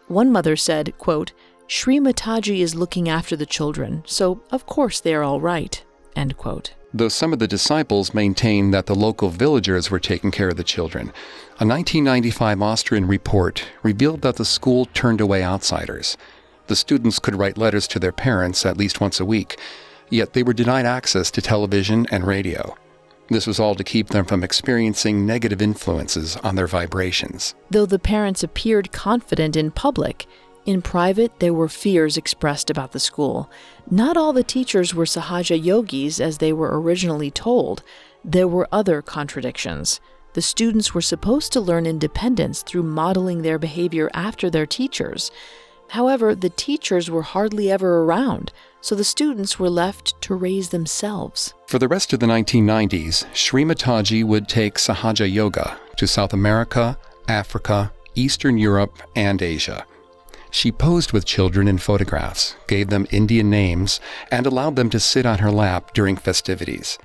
One 0.07 0.31
mother 0.31 0.55
said, 0.55 0.97
quote, 0.99 1.33
Sri 1.65 1.99
Mataji 1.99 2.59
is 2.59 2.75
looking 2.75 3.09
after 3.09 3.35
the 3.35 3.47
children, 3.47 4.03
so 4.05 4.41
of 4.51 4.67
course 4.67 4.99
they 4.99 5.15
are 5.15 5.23
all 5.23 5.41
right. 5.41 5.83
End 6.15 6.37
quote. 6.37 6.73
Though 6.93 7.09
some 7.09 7.33
of 7.33 7.39
the 7.39 7.47
disciples 7.47 8.13
maintained 8.13 8.71
that 8.75 8.85
the 8.85 8.93
local 8.93 9.29
villagers 9.29 9.89
were 9.89 9.99
taking 9.99 10.29
care 10.29 10.49
of 10.49 10.57
the 10.57 10.63
children, 10.63 11.07
a 11.59 11.65
1995 11.65 12.61
Austrian 12.61 13.07
report 13.07 13.65
revealed 13.81 14.21
that 14.21 14.35
the 14.35 14.45
school 14.45 14.85
turned 14.93 15.19
away 15.19 15.43
outsiders. 15.43 16.17
The 16.67 16.75
students 16.75 17.17
could 17.17 17.35
write 17.35 17.57
letters 17.57 17.87
to 17.87 17.99
their 17.99 18.11
parents 18.11 18.63
at 18.63 18.77
least 18.77 19.01
once 19.01 19.19
a 19.19 19.25
week, 19.25 19.57
yet 20.09 20.33
they 20.33 20.43
were 20.43 20.53
denied 20.53 20.85
access 20.85 21.31
to 21.31 21.41
television 21.41 22.05
and 22.11 22.25
radio. 22.25 22.75
This 23.29 23.47
was 23.47 23.59
all 23.59 23.75
to 23.75 23.83
keep 23.83 24.09
them 24.09 24.25
from 24.25 24.43
experiencing 24.43 25.25
negative 25.25 25.61
influences 25.61 26.35
on 26.37 26.55
their 26.55 26.67
vibrations. 26.67 27.55
Though 27.71 27.85
the 27.85 27.99
parents 27.99 28.43
appeared 28.43 28.91
confident 28.91 29.55
in 29.55 29.71
public, 29.71 30.27
in 30.65 30.81
private 30.81 31.39
there 31.39 31.53
were 31.53 31.69
fears 31.69 32.17
expressed 32.17 32.69
about 32.69 32.91
the 32.91 32.99
school. 32.99 33.49
Not 33.89 34.17
all 34.17 34.33
the 34.33 34.43
teachers 34.43 34.93
were 34.93 35.05
Sahaja 35.05 35.61
yogis 35.61 36.19
as 36.19 36.37
they 36.37 36.53
were 36.53 36.79
originally 36.79 37.31
told. 37.31 37.83
There 38.23 38.47
were 38.47 38.67
other 38.71 39.01
contradictions. 39.01 39.99
The 40.33 40.41
students 40.41 40.93
were 40.93 41.01
supposed 41.01 41.53
to 41.53 41.61
learn 41.61 41.85
independence 41.85 42.61
through 42.61 42.83
modeling 42.83 43.41
their 43.41 43.59
behavior 43.59 44.09
after 44.13 44.49
their 44.49 44.65
teachers. 44.65 45.31
However, 45.89 46.33
the 46.33 46.49
teachers 46.49 47.09
were 47.09 47.21
hardly 47.21 47.69
ever 47.69 48.03
around, 48.03 48.51
so 48.83 48.95
the 48.95 49.03
students 49.03 49.57
were 49.57 49.69
left 49.69 50.21
to 50.21 50.35
raise 50.35 50.69
themselves. 50.69 51.53
For 51.67 51.79
the 51.79 51.87
rest 51.87 52.11
of 52.11 52.19
the 52.19 52.25
1990s, 52.25 53.25
Sri 53.33 53.63
Mataji 53.63 54.25
would 54.25 54.49
take 54.49 54.75
Sahaja 54.75 55.31
Yoga 55.31 55.79
to 55.95 56.05
South 56.05 56.33
America, 56.33 56.97
Africa, 57.29 57.93
Eastern 58.13 58.57
Europe, 58.57 59.01
and 59.15 59.41
Asia. 59.41 59.85
She 60.51 60.69
posed 60.69 61.13
with 61.13 61.23
children 61.23 61.69
in 61.69 61.77
photographs, 61.77 62.57
gave 62.67 62.89
them 62.89 63.07
Indian 63.09 63.49
names, 63.49 64.01
and 64.29 64.45
allowed 64.45 64.75
them 64.75 64.89
to 64.89 64.99
sit 64.99 65.25
on 65.25 65.39
her 65.39 65.49
lap 65.49 65.93
during 65.93 66.17
festivities. 66.17 66.99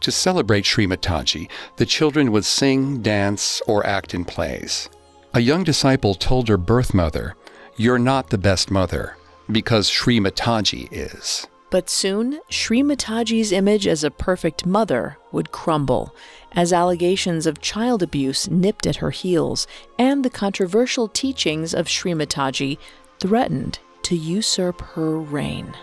To 0.00 0.10
celebrate 0.10 0.66
Sri 0.66 0.88
Mataji, 0.88 1.48
the 1.76 1.86
children 1.86 2.32
would 2.32 2.44
sing, 2.44 3.00
dance, 3.00 3.62
or 3.68 3.86
act 3.86 4.12
in 4.12 4.24
plays. 4.24 4.88
A 5.34 5.40
young 5.40 5.62
disciple 5.62 6.16
told 6.16 6.48
her 6.48 6.58
birth 6.58 6.92
mother, 6.92 7.36
You're 7.76 8.00
not 8.00 8.30
the 8.30 8.38
best 8.38 8.72
mother, 8.72 9.16
because 9.52 9.88
Sri 9.88 10.18
Mataji 10.18 10.88
is. 10.90 11.46
But 11.70 11.88
soon, 11.88 12.40
Sri 12.50 12.82
Mataji's 12.82 13.50
image 13.50 13.86
as 13.86 14.04
a 14.04 14.10
perfect 14.10 14.66
mother 14.66 15.16
would 15.32 15.52
crumble 15.52 16.14
as 16.52 16.72
allegations 16.72 17.46
of 17.46 17.62
child 17.62 18.02
abuse 18.02 18.50
nipped 18.50 18.86
at 18.86 18.96
her 18.96 19.10
heels 19.10 19.66
and 19.98 20.22
the 20.22 20.30
controversial 20.30 21.08
teachings 21.08 21.72
of 21.72 21.88
Sri 21.88 22.12
Mataji 22.12 22.76
threatened 23.20 23.78
to 24.02 24.16
usurp 24.16 24.82
her 24.82 25.18
reign. 25.18 25.74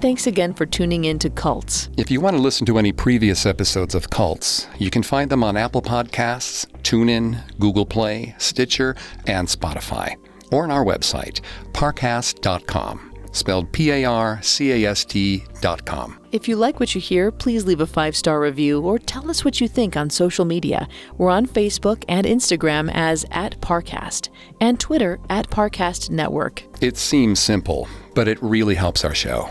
Thanks 0.00 0.28
again 0.28 0.54
for 0.54 0.64
tuning 0.64 1.06
in 1.06 1.18
to 1.18 1.28
Cults. 1.28 1.90
If 1.96 2.08
you 2.08 2.20
want 2.20 2.36
to 2.36 2.42
listen 2.42 2.64
to 2.66 2.78
any 2.78 2.92
previous 2.92 3.44
episodes 3.44 3.96
of 3.96 4.10
Cults, 4.10 4.68
you 4.78 4.90
can 4.90 5.02
find 5.02 5.28
them 5.28 5.42
on 5.42 5.56
Apple 5.56 5.82
Podcasts, 5.82 6.66
TuneIn, 6.82 7.58
Google 7.58 7.84
Play, 7.84 8.36
Stitcher, 8.38 8.94
and 9.26 9.48
Spotify, 9.48 10.14
or 10.52 10.62
on 10.62 10.70
our 10.70 10.84
website, 10.84 11.40
parcast.com, 11.72 13.12
spelled 13.32 13.72
P 13.72 13.90
A 13.90 14.04
R 14.04 14.40
C 14.40 14.70
A 14.84 14.88
S 14.88 15.04
T.com. 15.04 16.20
If 16.30 16.46
you 16.46 16.54
like 16.54 16.78
what 16.78 16.94
you 16.94 17.00
hear, 17.00 17.32
please 17.32 17.66
leave 17.66 17.80
a 17.80 17.86
five 17.86 18.14
star 18.14 18.40
review 18.40 18.80
or 18.80 19.00
tell 19.00 19.28
us 19.28 19.44
what 19.44 19.60
you 19.60 19.66
think 19.66 19.96
on 19.96 20.10
social 20.10 20.44
media. 20.44 20.86
We're 21.16 21.30
on 21.30 21.44
Facebook 21.44 22.04
and 22.08 22.24
Instagram 22.24 22.88
as 22.94 23.26
at 23.32 23.60
Parcast 23.60 24.28
and 24.60 24.78
Twitter 24.78 25.18
at 25.28 25.50
Parcast 25.50 26.10
Network. 26.10 26.62
It 26.80 26.96
seems 26.96 27.40
simple, 27.40 27.88
but 28.14 28.28
it 28.28 28.40
really 28.40 28.76
helps 28.76 29.04
our 29.04 29.14
show. 29.14 29.50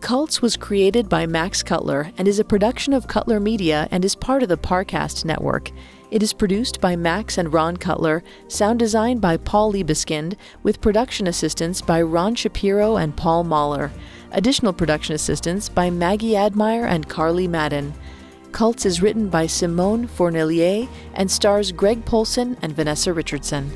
Cults 0.00 0.40
was 0.40 0.56
created 0.56 1.08
by 1.08 1.26
Max 1.26 1.62
Cutler 1.62 2.12
and 2.16 2.28
is 2.28 2.38
a 2.38 2.44
production 2.44 2.92
of 2.92 3.08
Cutler 3.08 3.40
Media 3.40 3.88
and 3.90 4.04
is 4.04 4.14
part 4.14 4.44
of 4.44 4.48
the 4.48 4.56
Parcast 4.56 5.24
network. 5.24 5.72
It 6.12 6.22
is 6.22 6.32
produced 6.32 6.80
by 6.80 6.94
Max 6.94 7.36
and 7.36 7.52
Ron 7.52 7.76
Cutler, 7.76 8.22
sound 8.46 8.78
designed 8.78 9.20
by 9.20 9.36
Paul 9.36 9.72
Liebeskind, 9.72 10.36
with 10.62 10.80
production 10.80 11.26
assistance 11.26 11.82
by 11.82 12.00
Ron 12.00 12.36
Shapiro 12.36 12.96
and 12.96 13.16
Paul 13.16 13.42
Mahler. 13.42 13.90
Additional 14.30 14.72
production 14.72 15.16
assistance 15.16 15.68
by 15.68 15.90
Maggie 15.90 16.36
Admire 16.36 16.86
and 16.86 17.08
Carly 17.08 17.48
Madden. 17.48 17.92
Cults 18.52 18.86
is 18.86 19.02
written 19.02 19.28
by 19.28 19.46
Simone 19.46 20.06
Fournelier 20.06 20.88
and 21.14 21.28
stars 21.28 21.72
Greg 21.72 22.04
Polcyn 22.04 22.56
and 22.62 22.74
Vanessa 22.74 23.12
Richardson. 23.12 23.70